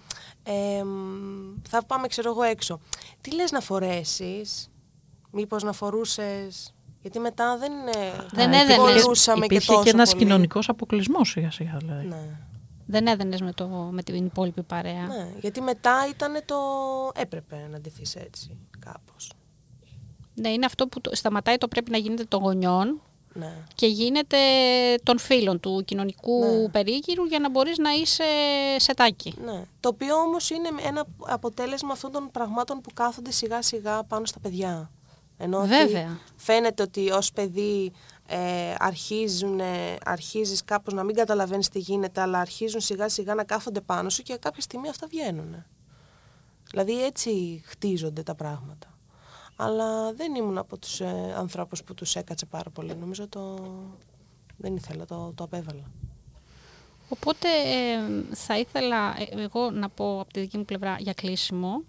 ε, 0.43 0.83
μ, 0.83 1.55
θα 1.69 1.85
πάμε 1.85 2.07
ξέρω 2.07 2.31
εγώ 2.31 2.43
έξω. 2.43 2.81
Τι 3.21 3.35
λες 3.35 3.51
να 3.51 3.61
φορέσεις, 3.61 4.71
μήπως 5.31 5.63
να 5.63 5.73
φορούσες... 5.73 6.75
Γιατί 7.03 7.19
μετά 7.19 7.57
δεν, 7.59 7.73
ε, 7.73 8.27
Δεν 8.33 8.53
Α, 8.53 8.57
έδαινες. 8.61 8.77
υπήρχε- 8.77 9.03
μπορούσαμε 9.03 9.47
και 9.47 9.55
Υπήρχε 9.55 9.73
τόσο 9.73 9.83
και, 9.85 9.91
ένας 9.91 10.11
πολύ. 10.13 10.25
κοινωνικός 10.25 10.69
αποκλεισμός 10.69 11.29
σιγά 11.31 11.51
σιγά 11.51 11.77
δηλαδή. 11.77 12.07
Ναι. 12.07 12.39
Δεν 12.91 13.07
έδαινες 13.07 13.41
με, 13.41 13.53
το, 13.53 13.67
με 13.69 14.03
την 14.03 14.15
υπόλοιπη 14.27 14.63
παρέα. 14.63 15.07
ναι, 15.07 15.29
γιατί 15.41 15.61
μετά 15.61 16.07
ήταν 16.11 16.43
το... 16.45 16.57
έπρεπε 17.15 17.69
να 17.71 17.81
ντυθείς 17.81 18.15
έτσι 18.17 18.59
κάπως. 18.79 19.33
Ναι, 20.35 20.49
είναι 20.49 20.67
αυτό 20.67 20.87
που 20.87 21.01
το, 21.01 21.11
σταματάει 21.15 21.57
το 21.57 21.69
πρέπει 21.69 21.91
να 21.91 21.97
γίνεται 21.99 22.25
των 22.25 22.41
γονιών 22.43 23.01
Ναι. 23.33 23.53
και 23.75 23.87
γίνεται 23.87 24.37
των 25.03 25.19
φίλων 25.19 25.61
του 25.61 25.83
κοινωνικού 25.85 26.45
Ναι. 26.45 26.69
περίγυρου 26.69 27.25
για 27.25 27.39
να 27.39 27.51
μπορείς 27.51 27.79
να 27.79 27.91
είσαι 27.93 28.25
σετάκι. 28.77 29.35
Ναι. 29.45 29.63
Το 29.81 29.89
οποίο 29.89 30.17
όμως 30.17 30.51
είναι 30.51 30.69
ένα 30.87 31.07
αποτέλεσμα 31.27 31.93
αυτών 31.93 32.13
των 32.13 32.31
πραγμάτων 32.33 32.81
που 32.81 32.91
κάθονται 32.95 33.31
σιγά 33.31 33.63
σιγά 33.63 34.05
πάνω 34.05 34.25
στα 34.25 34.41
παιδιά. 34.41 34.91
Ενώ 35.43 35.59
ότι 35.59 35.69
Βέβαια. 35.69 36.19
φαίνεται 36.37 36.83
ότι 36.83 37.11
ως 37.11 37.33
παιδί 37.33 37.93
ε, 38.33 38.75
αρχίζουν, 38.79 39.61
ε, 39.61 39.97
αρχίζεις 40.05 40.65
κάπως 40.65 40.95
να 40.95 41.03
μην 41.03 41.15
καταλαβαίνεις 41.15 41.69
τι 41.69 41.79
γίνεται, 41.79 42.21
αλλά 42.21 42.39
αρχίζουν 42.39 42.81
σιγά 42.81 43.09
σιγά 43.09 43.35
να 43.35 43.45
κάθονται 43.45 43.81
πάνω 43.81 44.11
σου 44.11 44.23
και 44.23 44.37
κάποια 44.37 44.63
στιγμή 44.63 44.89
αυτά 44.89 45.07
βγαίνουν. 45.07 45.65
Δηλαδή 46.71 47.05
έτσι 47.05 47.63
χτίζονται 47.65 48.23
τα 48.23 48.35
πράγματα. 48.35 48.99
Αλλά 49.57 50.13
δεν 50.13 50.35
ήμουν 50.35 50.59
από 50.59 50.79
τους 50.79 51.01
ε, 51.01 51.35
ανθρώπους 51.37 51.85
που 51.85 51.95
τους 51.95 52.17
έκατσε 52.17 52.47
πάρα 52.47 52.71
πολύ. 52.71 52.97
Νομίζω 52.97 53.29
το... 53.29 53.59
δεν 54.57 54.77
ήθελα, 54.77 55.05
το, 55.05 55.33
το 55.35 55.45
απέβαλα. 55.45 55.91
Οπότε 57.09 57.49
ε, 57.49 58.35
θα 58.35 58.59
ήθελα 58.59 59.15
ε, 59.19 59.43
εγώ 59.43 59.71
να 59.71 59.89
πω 59.89 60.21
από 60.21 60.33
τη 60.33 60.41
δική 60.41 60.59
μου 60.59 60.65
πλευρά 60.65 60.97
για 60.99 61.13
κλείσιμο 61.13 61.83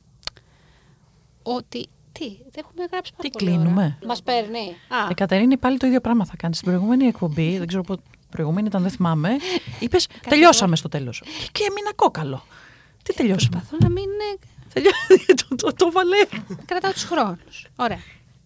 ότι. 1.43 1.87
Τι, 2.11 2.27
δεν 2.27 2.51
έχουμε 2.63 2.85
γράψει 2.91 3.11
πάρα 3.17 3.29
Τι 3.29 3.29
πολύ 3.29 3.51
κλείνουμε; 3.57 3.83
ώρα. 3.83 3.97
Μας 4.07 4.23
παίρνει. 4.23 4.75
Α, 4.89 5.07
Ε, 5.09 5.13
Κατερίνη, 5.13 5.57
πάλι 5.57 5.77
το 5.77 5.87
ίδιο 5.87 6.01
πράγμα 6.01 6.25
θα 6.25 6.35
κάνει. 6.37 6.53
Στην 6.55 6.67
προηγούμενη 6.67 7.05
εκπομπή, 7.05 7.57
δεν 7.57 7.67
ξέρω 7.67 7.83
πότε 7.83 8.01
προηγούμενη 8.29 8.67
ήταν, 8.67 8.81
δεν 8.81 8.91
θυμάμαι, 8.91 9.29
είπες 9.79 10.07
τελειώσαμε 10.29 10.75
στο 10.75 10.89
τέλος. 10.89 11.19
Και, 11.25 11.47
και 11.51 11.63
έμεινα 11.69 11.93
κόκαλο. 11.95 12.43
Τι 13.03 13.13
τελειώσαμε; 13.13 13.49
προσπαθώ 13.57 13.77
να 13.79 13.89
μην 13.89 14.03
ε, 14.33 14.45
Τελειώ- 14.73 14.93
το, 15.47 15.55
το, 15.55 15.73
το 15.73 15.91
βαλέ. 15.91 16.25
κρατάω 16.65 16.91
τους 16.91 17.03
χρόνους. 17.03 17.67
Ωραία. 17.75 17.99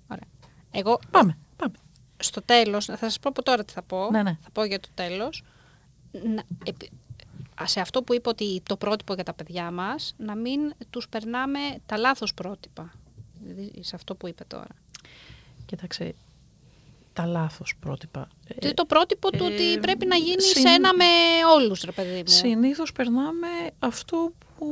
Ωραία. 0.08 0.24
Εγώ 0.72 1.00
Πάμε, 1.12 1.38
πάμε. 1.56 1.74
στο 2.18 2.42
τέλος, 2.42 2.86
θα 2.86 2.98
σας 2.98 3.20
πω 3.20 3.30
από 3.30 3.44
τώρα 3.44 3.64
τι 3.66 3.74
θα 3.74 3.82
πω. 3.82 4.08
Ναι, 4.12 4.24
ναι. 4.24 4.38
Θα 4.42 4.50
πω 4.52 4.64
για 4.64 4.80
το 4.80 4.88
τέλος. 4.94 5.44
Να, 6.12 6.44
επι- 6.66 6.92
α, 7.62 7.68
σε 7.68 7.80
αυτό 7.80 8.04
που 8.04 8.14
είπα 8.14 8.30
ότι 8.30 8.62
το 8.66 8.78
πρότυπο 8.78 9.14
για 9.14 9.24
τα 9.24 9.34
παιδιά 9.34 9.72
μας, 9.72 10.14
να 10.18 10.36
μην 10.36 10.60
τους 10.90 11.10
περνάμε 11.10 11.60
τα 11.86 11.98
λάθος 11.98 12.34
πρότυπα. 12.34 12.92
Δηλαδή, 13.46 13.84
σε 13.84 13.96
αυτό 13.96 14.16
που 14.16 14.28
είπε 14.28 14.44
τώρα. 14.48 14.68
Κοίταξε, 15.66 16.14
τα 17.14 17.26
λάθος 17.26 17.74
πρότυπα. 17.80 18.28
Ε, 18.48 18.54
Δηλαδή 18.58 18.74
το 18.76 18.86
πρότυπο 18.86 19.30
του 19.32 19.46
ότι 19.46 19.74
ε, 19.74 19.78
πρέπει 19.78 20.06
να 20.06 20.16
γίνει 20.16 20.42
συν- 20.42 20.68
σε 20.68 20.74
ένα 20.74 20.94
με 20.94 21.06
όλους, 21.56 21.82
ρε 21.82 21.92
παιδί 21.92 22.16
μου. 22.18 22.24
Συνήθως 22.28 22.92
περνάμε 22.92 23.48
αυτό 23.80 24.32
που 24.58 24.68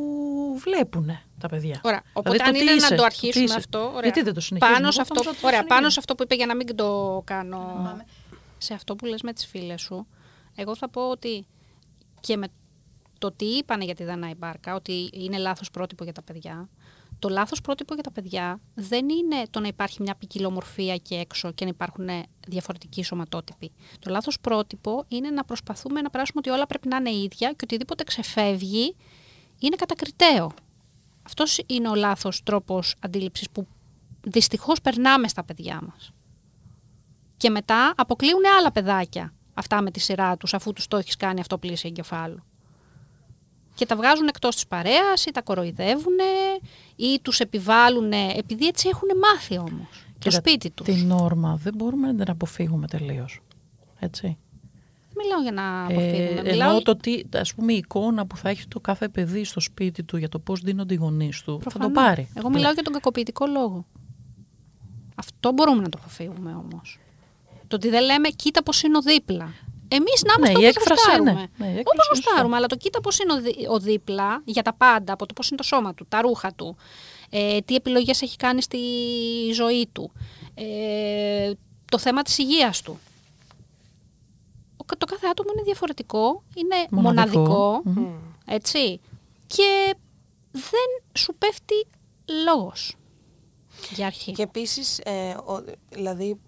βλέπουν 0.59 1.09
τα 1.39 1.47
παιδιά. 1.47 1.81
Ωραία. 1.83 2.01
Οπότε 2.13 2.29
Δηλαδή, 2.31 2.49
αν 2.49 2.55
το 2.55 2.59
είναι 2.61 2.71
τι 2.73 2.79
να 2.79 2.85
είσαι, 2.85 2.95
το 2.95 3.01
τι 3.01 3.05
αρχίσουμε 3.05 3.43
είσαι. 3.43 3.55
αυτό. 3.57 3.79
Ωραία. 3.87 3.99
Γιατί 4.01 4.21
δεν 4.21 4.33
το 4.33 4.39
συνεχίζουμε; 4.39 4.77
Πάνω 4.77 4.91
σε, 4.91 4.99
Εγώ 5.01 5.01
αυτό, 5.01 5.13
νόμιζα 5.13 5.31
ότι 5.31 5.39
το 5.41 5.47
ωραία, 5.47 5.63
πάνω 5.63 5.89
συνεχίζουμε. 5.89 5.91
σε 5.91 5.99
αυτό 5.99 6.15
που 6.15 6.23
είπε 6.23 6.35
για 6.35 6.45
να 6.45 6.55
μην 6.55 6.75
το 6.75 7.21
κάνω. 7.25 7.97
Σε 8.57 8.73
αυτό 8.73 8.95
που 8.95 9.05
λες 9.05 9.21
με 9.21 9.33
τις 9.33 9.45
φίλες 9.45 9.81
σου, 9.81 10.07
εγώ 10.55 10.75
θα 10.75 10.89
πω 10.89 11.09
ότι 11.09 11.45
και 12.19 12.37
με 12.37 12.47
το 13.19 13.31
τι 13.31 13.45
είπανε 13.45 13.83
για 13.85 13.95
τη 13.95 14.03
Δανάη 14.03 14.33
Μπάρκα, 14.37 14.75
ότι 14.75 15.09
είναι 15.13 15.37
λάθος 15.37 15.71
πρότυπο 15.71 16.03
για 16.03 16.13
τα 16.13 16.21
παιδιά, 16.21 16.69
το 17.23 17.29
λάθος 17.29 17.61
πρότυπο 17.61 17.93
για 17.93 18.03
τα 18.03 18.11
παιδιά 18.11 18.59
δεν 18.73 19.09
είναι 19.09 19.43
το 19.49 19.59
να 19.59 19.67
υπάρχει 19.67 20.01
μια 20.01 20.15
ποικιλομορφία 20.15 20.97
και 20.97 21.15
έξω 21.15 21.51
και 21.51 21.63
να 21.63 21.69
υπάρχουν 21.69 22.09
διαφορετικοί 22.47 23.03
σωματότυποι. 23.03 23.71
Το 23.99 24.09
λάθος 24.09 24.39
πρότυπο 24.39 25.05
είναι 25.07 25.29
να 25.29 25.43
προσπαθούμε 25.43 26.01
να 26.01 26.09
περάσουμε 26.09 26.41
ότι 26.45 26.49
όλα 26.49 26.65
πρέπει 26.65 26.87
να 26.87 26.97
είναι 26.97 27.09
ίδια 27.11 27.49
και 27.49 27.63
οτιδήποτε 27.63 28.03
ξεφεύγει 28.03 28.95
είναι 29.59 29.75
κατακριτέο. 29.75 30.51
Αυτός 31.23 31.59
είναι 31.65 31.89
ο 31.89 31.95
λάθος 31.95 32.43
τρόπος 32.43 32.95
αντίληψης 32.99 33.49
που 33.49 33.67
δυστυχώς 34.23 34.81
περνάμε 34.81 35.27
στα 35.27 35.43
παιδιά 35.43 35.81
μας. 35.87 36.11
Και 37.37 37.49
μετά 37.49 37.93
αποκλείουν 37.97 38.41
άλλα 38.59 38.71
παιδάκια 38.71 39.33
αυτά 39.53 39.81
με 39.81 39.91
τη 39.91 39.99
σειρά 39.99 40.37
τους 40.37 40.53
αφού 40.53 40.73
τους 40.73 40.87
το 40.87 40.97
έχεις 40.97 41.15
κάνει 41.15 41.39
αυτό 41.39 41.57
πλήση 41.57 41.87
εγκεφάλου 41.87 42.43
και 43.75 43.85
τα 43.85 43.95
βγάζουν 43.95 44.27
εκτός 44.27 44.55
της 44.55 44.67
παρέας 44.67 45.25
ή 45.25 45.31
τα 45.31 45.41
κοροϊδεύουν 45.41 46.17
ή 46.95 47.19
τους 47.21 47.39
επιβάλλουν, 47.39 48.11
επειδή 48.11 48.67
έτσι 48.67 48.89
έχουν 48.91 49.09
μάθει 49.21 49.57
όμως 49.57 50.05
το 50.19 50.31
σπίτι 50.31 50.69
τους. 50.69 50.85
Την 50.85 51.05
νόρμα 51.05 51.55
δεν 51.55 51.73
μπορούμε 51.75 52.11
να 52.11 52.15
την 52.15 52.29
αποφύγουμε 52.29 52.87
τελείως. 52.87 53.41
Έτσι. 53.99 54.37
Δεν 55.13 55.25
μιλάω 55.25 55.41
για 55.41 55.51
να 55.51 55.83
αποφύγουμε. 55.83 56.49
Ε, 56.49 56.51
μιλάω... 56.51 56.81
το 56.81 56.95
τι, 56.95 57.21
ας 57.35 57.53
πούμε 57.53 57.73
η 57.73 57.77
εικόνα 57.77 58.25
που 58.25 58.37
θα 58.37 58.49
έχει 58.49 58.67
το 58.67 58.79
κάθε 58.79 59.09
παιδί 59.09 59.43
στο 59.43 59.59
σπίτι 59.59 60.03
του 60.03 60.17
για 60.17 60.29
το 60.29 60.39
πώς 60.39 60.59
δίνονται 60.61 60.93
οι 60.93 60.97
γονείς 60.97 61.41
του, 61.41 61.61
θα 61.69 61.79
το 61.79 61.89
πάρει. 61.89 62.27
Εγώ 62.33 62.49
μιλάω 62.49 62.71
για 62.71 62.83
τον 62.83 62.93
κακοποιητικό 62.93 63.45
λόγο. 63.45 63.85
Αυτό 65.15 65.51
μπορούμε 65.51 65.81
να 65.81 65.89
το 65.89 65.97
αποφύγουμε 66.01 66.51
όμως. 66.51 66.99
Το 67.67 67.75
ότι 67.75 67.89
δεν 67.89 68.03
λέμε 68.03 68.29
κοίτα 68.29 68.63
πώς 68.63 68.83
είναι 68.83 68.97
ο 68.97 69.01
δίπλα. 69.01 69.53
Εμείς 69.87 70.23
να 70.25 70.33
είμαστε 70.37 70.59
ναι, 70.59 70.67
όπως 70.67 70.89
γουστάρουμε. 70.89 71.31
Ναι, 71.31 71.65
ναι, 71.65 71.79
όπως 71.79 72.07
γουστάρουμε. 72.09 72.55
Αλλά 72.55 72.67
το 72.67 72.75
κοίτα 72.75 73.01
πώς 73.01 73.19
είναι 73.19 73.33
ο, 73.69 73.79
δίπλα 73.79 74.41
για 74.45 74.61
τα 74.61 74.73
πάντα, 74.73 75.13
από 75.13 75.25
το 75.25 75.33
πώς 75.33 75.47
είναι 75.47 75.57
το 75.57 75.63
σώμα 75.63 75.93
του, 75.93 76.05
τα 76.09 76.21
ρούχα 76.21 76.53
του, 76.53 76.75
ε, 77.29 77.59
τι 77.61 77.75
επιλογές 77.75 78.21
έχει 78.21 78.35
κάνει 78.35 78.61
στη 78.61 78.79
ζωή 79.53 79.87
του, 79.91 80.11
ε, 80.53 81.51
το 81.91 81.97
θέμα 81.97 82.21
της 82.21 82.37
υγείας 82.37 82.81
του. 82.81 82.99
Το 84.97 85.05
κάθε 85.05 85.27
άτομο 85.31 85.49
είναι 85.53 85.63
διαφορετικό, 85.63 86.43
είναι 86.55 86.75
μοναδικό, 86.89 87.83
έτσι, 88.45 88.99
και 89.47 89.95
δεν 90.51 91.03
σου 91.13 91.35
πέφτει 91.37 91.87
λόγος 92.45 92.95
για 93.89 94.05
αρχή. 94.05 94.31
Και 94.31 94.43
επίσης, 94.43 94.99
ε, 94.99 95.35
δηλαδή, 95.89 96.39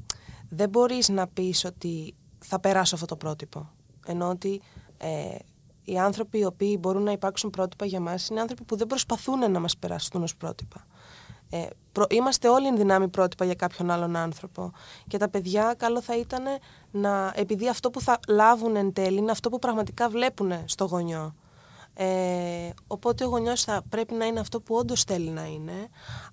δεν 0.49 0.69
μπορείς 0.69 1.09
να 1.09 1.27
πεις 1.27 1.65
ότι 1.65 2.15
θα 2.47 2.59
περάσω 2.59 2.95
αυτό 2.95 3.07
το 3.07 3.15
πρότυπο. 3.15 3.69
Ενώ 4.05 4.29
ότι 4.29 4.61
ε, 4.97 5.35
οι 5.83 5.99
άνθρωποι 5.99 6.37
οι 6.37 6.45
οποίοι 6.45 6.77
μπορούν 6.79 7.03
να 7.03 7.11
υπάρξουν 7.11 7.49
πρότυπα 7.49 7.85
για 7.85 7.99
μας 7.99 8.29
είναι 8.29 8.39
άνθρωποι 8.39 8.63
που 8.63 8.75
δεν 8.75 8.87
προσπαθούν 8.87 9.51
να 9.51 9.59
μας 9.59 9.77
περάσουν 9.77 10.23
ως 10.23 10.35
πρότυπα. 10.35 10.85
Ε, 11.49 11.65
είμαστε 12.09 12.49
όλοι 12.49 12.67
εν 12.67 12.77
δυνάμει 12.77 13.07
πρότυπα 13.07 13.45
για 13.45 13.53
κάποιον 13.53 13.91
άλλον 13.91 14.15
άνθρωπο. 14.15 14.71
Και 15.07 15.17
τα 15.17 15.29
παιδιά 15.29 15.73
καλό 15.77 16.01
θα 16.01 16.17
ήταν 16.17 16.43
να, 16.91 17.33
επειδή 17.35 17.69
αυτό 17.69 17.89
που 17.89 18.01
θα 18.01 18.19
λάβουν 18.27 18.75
εν 18.75 18.93
τέλει 18.93 19.17
είναι 19.17 19.31
αυτό 19.31 19.49
που 19.49 19.59
πραγματικά 19.59 20.09
βλέπουν 20.09 20.51
στο 20.65 20.85
γονιό. 20.85 21.35
Ε, 21.97 22.69
οπότε 22.87 23.25
ο 23.25 23.27
γονιός 23.27 23.63
θα 23.63 23.83
πρέπει 23.89 24.13
να 24.13 24.25
είναι 24.25 24.39
αυτό 24.39 24.61
που 24.61 24.75
όντως 24.75 25.03
θέλει 25.03 25.29
να 25.29 25.45
είναι, 25.45 25.89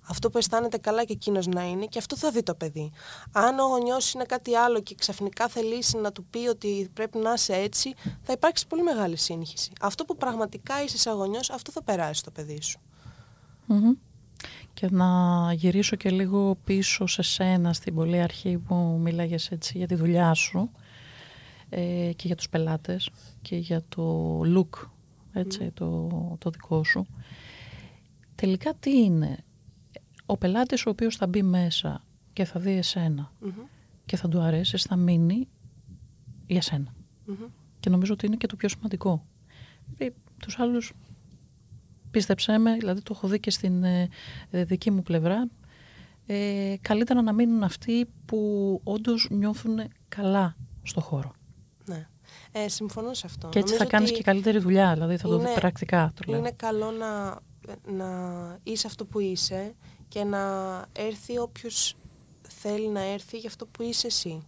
αυτό 0.07 0.29
που 0.29 0.37
αισθάνεται 0.37 0.77
καλά 0.77 1.03
και 1.03 1.13
εκείνος 1.13 1.47
να 1.47 1.69
είναι 1.69 1.85
και 1.85 1.97
αυτό 1.99 2.17
θα 2.17 2.31
δει 2.31 2.43
το 2.43 2.55
παιδί. 2.55 2.91
Αν 3.31 3.59
ο 3.59 3.65
γονιός 3.65 4.13
είναι 4.13 4.23
κάτι 4.23 4.55
άλλο 4.55 4.81
και 4.81 4.95
ξαφνικά 4.95 5.47
θελήσει 5.47 5.97
να 5.97 6.11
του 6.11 6.25
πει 6.25 6.47
ότι 6.47 6.89
πρέπει 6.93 7.17
να 7.17 7.33
είσαι 7.33 7.53
έτσι, 7.53 7.93
θα 8.21 8.33
υπάρξει 8.33 8.67
πολύ 8.67 8.83
μεγάλη 8.83 9.17
σύγχυση. 9.17 9.71
Αυτό 9.81 10.05
που 10.05 10.15
πραγματικά 10.15 10.83
είσαι 10.83 10.97
σαν 10.97 11.15
γονιός, 11.15 11.49
αυτό 11.49 11.71
θα 11.71 11.83
περάσει 11.83 12.19
στο 12.19 12.31
παιδί 12.31 12.61
σου. 12.61 12.79
Και 14.73 14.87
να 14.91 15.07
γυρίσω 15.53 15.95
και 15.95 16.09
λίγο 16.09 16.57
πίσω 16.63 17.07
σε 17.07 17.21
σένα 17.21 17.73
στην 17.73 17.95
πολύ 17.95 18.21
αρχή 18.21 18.57
που 18.57 18.75
μίλαγες 18.75 19.51
έτσι 19.51 19.77
για 19.77 19.87
τη 19.87 19.95
δουλειά 19.95 20.33
σου 20.33 20.71
ε, 21.69 22.11
και 22.15 22.27
για 22.27 22.35
τους 22.35 22.49
πελάτες 22.49 23.09
και 23.41 23.55
για 23.55 23.83
το 23.89 24.39
look 24.55 24.87
έτσι, 25.33 25.71
το, 25.71 26.09
το 26.39 26.49
δικό 26.49 26.83
σου. 26.83 27.05
Τελικά 28.35 28.73
τι 28.73 28.97
είναι; 28.97 29.37
Ο 30.25 30.37
πελάτης 30.37 30.85
ο 30.85 30.89
οποίος 30.89 31.15
θα 31.15 31.27
μπει 31.27 31.43
μέσα 31.43 32.03
και 32.33 32.45
θα 32.45 32.59
δει 32.59 32.81
και 34.05 34.17
θα 34.17 34.27
του 34.27 34.39
αρέσει, 34.39 34.77
θα 34.77 34.95
μείνει 34.95 35.47
για 36.47 36.61
σενα 36.61 36.93
Και 37.79 37.89
νομίζω 37.89 38.13
ότι 38.13 38.25
είναι 38.25 38.35
και 38.35 38.47
το 38.47 38.55
πιο 38.55 38.69
σημαντικό. 38.69 39.25
Ε, 39.97 40.07
τους 40.39 40.59
άλλους 40.59 40.93
πίστεψέ 42.11 42.57
με, 42.57 42.73
δηλαδή 42.75 43.01
το 43.01 43.13
έχω 43.15 43.27
δει 43.27 43.39
και 43.39 43.51
στην 43.51 43.83
ε, 43.83 44.09
δική 44.51 44.91
μου 44.91 45.01
πλευρά, 45.03 45.49
ε, 46.25 46.75
καλύτερα 46.81 47.21
να 47.21 47.33
μείνουν 47.33 47.63
αυτοί 47.63 48.05
που 48.25 48.81
όντως 48.83 49.27
νιώθουν 49.31 49.79
καλά 50.07 50.55
στο 50.83 51.01
χώρο. 51.01 51.33
Ναι. 51.85 52.07
Ε, 52.51 52.67
συμφωνώ 52.67 53.13
σε 53.13 53.25
αυτό. 53.25 53.49
Και 53.49 53.59
έτσι 53.59 53.75
θα 53.75 53.85
κάνεις 53.85 54.11
και 54.11 54.23
καλύτερη 54.23 54.59
δουλειά, 54.59 54.93
δηλαδή 54.93 55.17
θα 55.17 55.27
το 55.27 55.37
δει 55.37 55.53
πρακτικά. 55.53 56.13
Το 56.15 56.31
λέω. 56.31 56.39
Είναι 56.39 56.51
καλό 56.51 56.91
να, 56.91 57.39
να 57.91 58.09
είσαι 58.63 58.87
αυτό 58.87 59.05
που 59.05 59.19
είσαι 59.19 59.75
και 60.07 60.23
να 60.23 60.41
έρθει 60.91 61.37
όποιος 61.37 61.95
θέλει 62.47 62.87
να 62.87 63.01
έρθει 63.01 63.37
για 63.37 63.49
αυτό 63.49 63.65
που 63.65 63.81
είσαι 63.83 64.07
εσύ. 64.07 64.43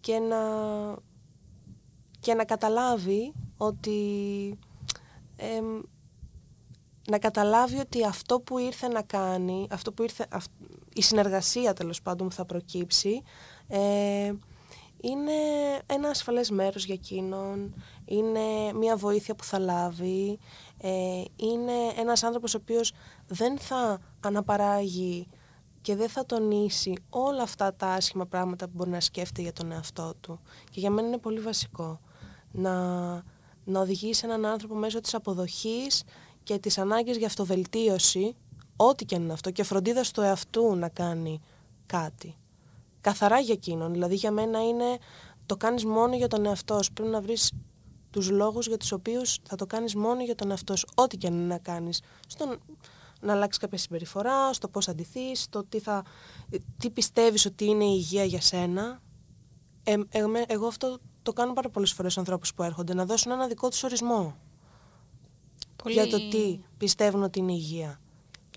και 0.00 0.18
να, 0.18 0.38
και 2.20 2.34
να 2.34 2.44
καταλάβει 2.44 3.32
ότι 3.56 3.98
να 7.10 7.18
καταλάβει 7.18 7.78
ότι 7.78 8.04
αυτό 8.04 8.40
που 8.40 8.58
ήρθε 8.58 8.88
να 8.88 9.02
κάνει, 9.02 9.66
αυτό 9.70 9.92
που 9.92 10.02
ήρθε, 10.02 10.26
η 10.94 11.02
συνεργασία 11.02 11.72
τέλος 11.72 12.02
πάντων 12.02 12.28
που 12.28 12.34
θα 12.34 12.44
προκύψει, 12.44 13.22
ε, 13.68 14.32
είναι 15.04 15.32
ένα 15.86 16.08
ασφαλές 16.08 16.50
μέρος 16.50 16.84
για 16.84 16.94
εκείνον, 16.94 17.74
είναι 18.04 18.72
μια 18.74 18.96
βοήθεια 18.96 19.34
που 19.34 19.44
θα 19.44 19.58
λάβει, 19.58 20.38
ε, 20.78 21.22
είναι 21.36 21.72
ένας 21.96 22.22
άνθρωπος 22.22 22.54
ο 22.54 22.58
οποίος 22.60 22.92
δεν 23.26 23.58
θα 23.58 23.98
αναπαράγει 24.20 25.28
και 25.80 25.96
δεν 25.96 26.08
θα 26.08 26.26
τονίσει 26.26 26.94
όλα 27.10 27.42
αυτά 27.42 27.74
τα 27.74 27.86
άσχημα 27.86 28.26
πράγματα 28.26 28.66
που 28.66 28.72
μπορεί 28.74 28.90
να 28.90 29.00
σκέφτεται 29.00 29.42
για 29.42 29.52
τον 29.52 29.72
εαυτό 29.72 30.14
του. 30.20 30.40
Και 30.70 30.80
για 30.80 30.90
μένα 30.90 31.06
είναι 31.08 31.18
πολύ 31.18 31.40
βασικό 31.40 32.00
να, 32.52 32.74
να 33.64 33.80
οδηγήσει 33.80 34.22
έναν 34.24 34.44
άνθρωπο 34.44 34.74
μέσω 34.74 35.00
της 35.00 35.14
αποδοχής 35.14 36.02
και 36.42 36.58
της 36.58 36.78
ανάγκης 36.78 37.16
για 37.16 37.26
αυτοβελτίωση, 37.26 38.36
ό,τι 38.76 39.04
και 39.04 39.14
είναι 39.14 39.32
αυτό, 39.32 39.50
και 39.50 39.62
φροντίδας 39.62 40.10
του 40.10 40.20
εαυτού 40.20 40.76
να 40.76 40.88
κάνει 40.88 41.40
κάτι 41.86 42.36
καθαρά 43.04 43.38
για 43.38 43.54
εκείνον. 43.54 43.92
Δηλαδή 43.92 44.14
για 44.14 44.30
μένα 44.30 44.68
είναι 44.68 44.98
το 45.46 45.56
κάνεις 45.56 45.84
μόνο 45.84 46.16
για 46.16 46.28
τον 46.28 46.46
εαυτό 46.46 46.82
σου. 46.82 46.92
Πρέπει 46.92 47.10
να 47.10 47.20
βρεις 47.20 47.52
τους 48.10 48.30
λόγους 48.30 48.66
για 48.66 48.76
τους 48.76 48.92
οποίους 48.92 49.38
θα 49.42 49.56
το 49.56 49.66
κάνεις 49.66 49.94
μόνο 49.94 50.24
για 50.24 50.34
τον 50.34 50.50
εαυτό 50.50 50.76
σου. 50.76 50.86
Ό,τι 50.94 51.16
και 51.16 51.26
αν 51.26 51.32
είναι 51.34 51.46
να 51.46 51.58
κάνεις. 51.58 52.02
Στον, 52.26 52.58
να 53.20 53.32
αλλάξεις 53.32 53.60
κάποια 53.60 53.78
συμπεριφορά, 53.78 54.52
στο 54.52 54.68
πώς 54.68 54.88
αντιθείς, 54.88 55.42
στο 55.42 55.64
τι, 55.64 55.78
θα, 55.78 56.02
τι 56.78 56.90
πιστεύεις 56.90 57.46
ότι 57.46 57.64
είναι 57.64 57.84
η 57.84 57.94
υγεία 57.94 58.24
για 58.24 58.40
σένα. 58.40 59.00
Ε, 59.82 59.94
εγώ 60.46 60.66
αυτό 60.66 60.98
το 61.22 61.32
κάνω 61.32 61.52
πάρα 61.52 61.70
πολλές 61.70 61.92
φορές 61.92 62.12
στους 62.12 62.24
ανθρώπους 62.24 62.54
που 62.54 62.62
έρχονται, 62.62 62.94
να 62.94 63.04
δώσουν 63.06 63.32
ένα 63.32 63.46
δικό 63.46 63.68
τους 63.68 63.82
ορισμό. 63.82 64.36
Πολύ... 65.82 65.94
Για 65.94 66.06
το 66.06 66.28
τι 66.28 66.60
πιστεύουν 66.76 67.22
ότι 67.22 67.38
είναι 67.38 67.52
η 67.52 67.58
υγεία. 67.58 68.00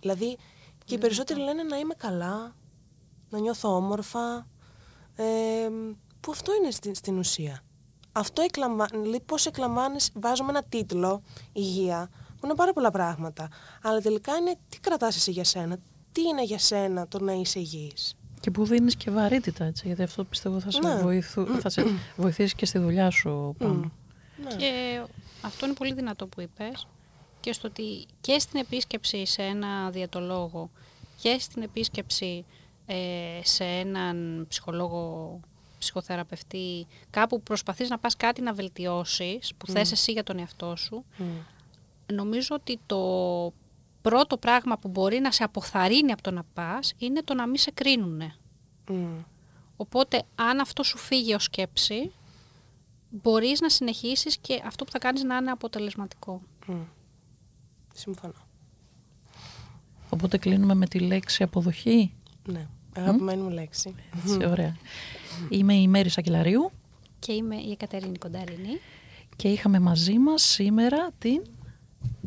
Δηλαδή, 0.01 0.37
και 0.85 0.95
οι 0.95 0.97
περισσότεροι 0.97 1.39
λένε 1.39 1.63
να 1.63 1.77
είμαι 1.77 1.93
καλά, 1.93 2.55
να 3.29 3.39
νιώθω 3.39 3.75
όμορφα, 3.75 4.47
ε, 5.15 5.23
που 6.19 6.31
αυτό 6.31 6.51
είναι 6.55 6.71
στην, 6.71 6.95
στην 6.95 7.17
ουσία. 7.17 7.61
Αυτό 8.11 8.41
εκλαμβάνει, 8.41 9.01
δηλαδή 9.01 9.21
πώς 9.21 9.45
εκλαμβάνεις, 9.45 10.11
βάζουμε 10.13 10.49
ένα 10.49 10.63
τίτλο, 10.63 11.21
υγεία, 11.53 12.09
που 12.11 12.45
είναι 12.45 12.55
πάρα 12.55 12.73
πολλά 12.73 12.91
πράγματα. 12.91 13.49
Αλλά 13.81 13.99
τελικά 13.99 14.35
είναι 14.35 14.55
τι 14.69 14.79
κρατάς 14.79 15.15
εσύ 15.15 15.31
για 15.31 15.43
σένα, 15.43 15.77
τι 16.11 16.21
είναι 16.21 16.43
για 16.43 16.59
σένα 16.59 17.07
το 17.07 17.23
να 17.23 17.33
είσαι 17.33 17.59
υγιής; 17.59 18.15
Και 18.39 18.51
που 18.51 18.65
δίνεις 18.65 18.95
και 18.95 19.11
βαρύτητα, 19.11 19.65
έτσι, 19.65 19.87
γιατί 19.87 20.03
αυτό 20.03 20.23
πιστεύω 20.23 20.59
θα 20.59 20.71
σε, 20.71 20.79
ναι. 20.79 21.01
βοηθού, 21.01 21.45
θα 21.61 21.69
σε 21.69 21.83
βοηθήσει 22.15 22.55
και 22.55 22.65
στη 22.65 22.79
δουλειά 22.79 23.09
σου 23.09 23.55
πάνω. 23.57 23.91
Ναι. 24.43 24.55
Και 24.55 25.01
αυτό 25.41 25.65
είναι 25.65 25.75
πολύ 25.75 25.93
δυνατό 25.93 26.27
που 26.27 26.41
είπες 26.41 26.87
και 27.39 27.53
στο 27.53 27.67
ότι 27.67 28.05
και 28.21 28.39
στην 28.39 28.59
επίσκεψη 28.59 29.25
σε 29.25 29.41
ένα 29.41 29.89
διατολόγο 29.89 30.69
και 31.21 31.37
στην 31.39 31.61
επίσκεψη 31.61 32.45
ε, 32.47 32.56
σε 33.43 33.63
έναν 33.63 34.45
ψυχολόγο, 34.47 35.39
ψυχοθεραπευτή, 35.79 36.87
κάπου 37.09 37.41
προσπαθείς 37.41 37.89
να 37.89 37.99
πας 37.99 38.17
κάτι 38.17 38.41
να 38.41 38.53
βελτιώσεις, 38.53 39.53
που 39.57 39.65
mm. 39.69 39.71
θες 39.71 39.91
εσύ 39.91 40.11
για 40.11 40.23
τον 40.23 40.39
εαυτό 40.39 40.75
σου, 40.75 41.05
mm. 41.19 41.23
νομίζω 42.13 42.55
ότι 42.55 42.79
το 42.85 43.53
πρώτο 44.01 44.37
πράγμα 44.37 44.77
που 44.77 44.87
μπορεί 44.87 45.19
να 45.19 45.31
σε 45.31 45.43
αποθαρρύνει 45.43 46.11
από 46.11 46.21
το 46.21 46.31
να 46.31 46.43
πας 46.53 46.93
είναι 46.97 47.21
το 47.23 47.33
να 47.33 47.47
μην 47.47 47.57
σε 47.57 47.71
κρίνουνε. 47.71 48.35
Mm. 48.87 49.23
Οπότε 49.75 50.23
αν 50.35 50.59
αυτό 50.59 50.83
σου 50.83 50.97
φύγει 50.97 51.33
ως 51.33 51.43
σκέψη, 51.43 52.11
μπορείς 53.09 53.61
να 53.61 53.69
συνεχίσεις 53.69 54.37
και 54.37 54.61
αυτό 54.65 54.85
που 54.85 54.91
θα 54.91 54.99
κάνεις 54.99 55.23
να 55.23 55.37
είναι 55.37 55.51
αποτελεσματικό. 55.51 56.41
Μμ. 56.67 56.81
Συμφωνώ. 57.93 58.45
Οπότε 60.09 60.37
κλείνουμε 60.37 60.73
με 60.73 60.87
τη 60.87 60.99
λέξη 60.99 61.43
αποδοχή. 61.43 62.13
Ναι. 62.45 62.67
Αγαπημένη 62.97 63.41
μου 63.41 63.49
λέξη. 63.49 63.95
Έτσι, 64.23 64.45
ωραία. 64.45 64.75
Είμαι 65.49 65.73
η 65.73 65.87
Μέρη 65.87 66.09
Σακελαρίου 66.09 66.71
Και 67.19 67.33
είμαι 67.33 67.55
η 67.55 67.71
Εκατερίνη 67.71 68.17
Κονταρίνη. 68.17 68.79
και 69.35 69.47
είχαμε 69.47 69.79
μαζί 69.79 70.17
μας 70.17 70.41
σήμερα 70.43 71.09
την... 71.17 71.41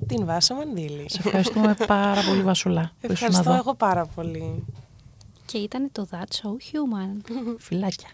Την 0.07 0.25
Βάσα 0.25 0.55
Μανδύλη. 0.55 1.05
Σε 1.11 1.23
ευχαριστούμε 1.25 1.75
πάρα 1.87 2.21
πολύ 2.29 2.43
Βασουλά 2.43 2.83
που 2.83 2.97
ήσουν 3.01 3.11
Ευχαριστώ 3.11 3.51
εδώ. 3.51 3.59
εγώ 3.59 3.75
πάρα 3.75 4.07
πολύ. 4.07 4.65
Και 5.47 5.59
ήταν 5.59 5.89
το 5.93 6.07
That's 6.11 6.17
So 6.43 6.49
Human. 6.49 7.31
Φιλάκια. 7.59 8.09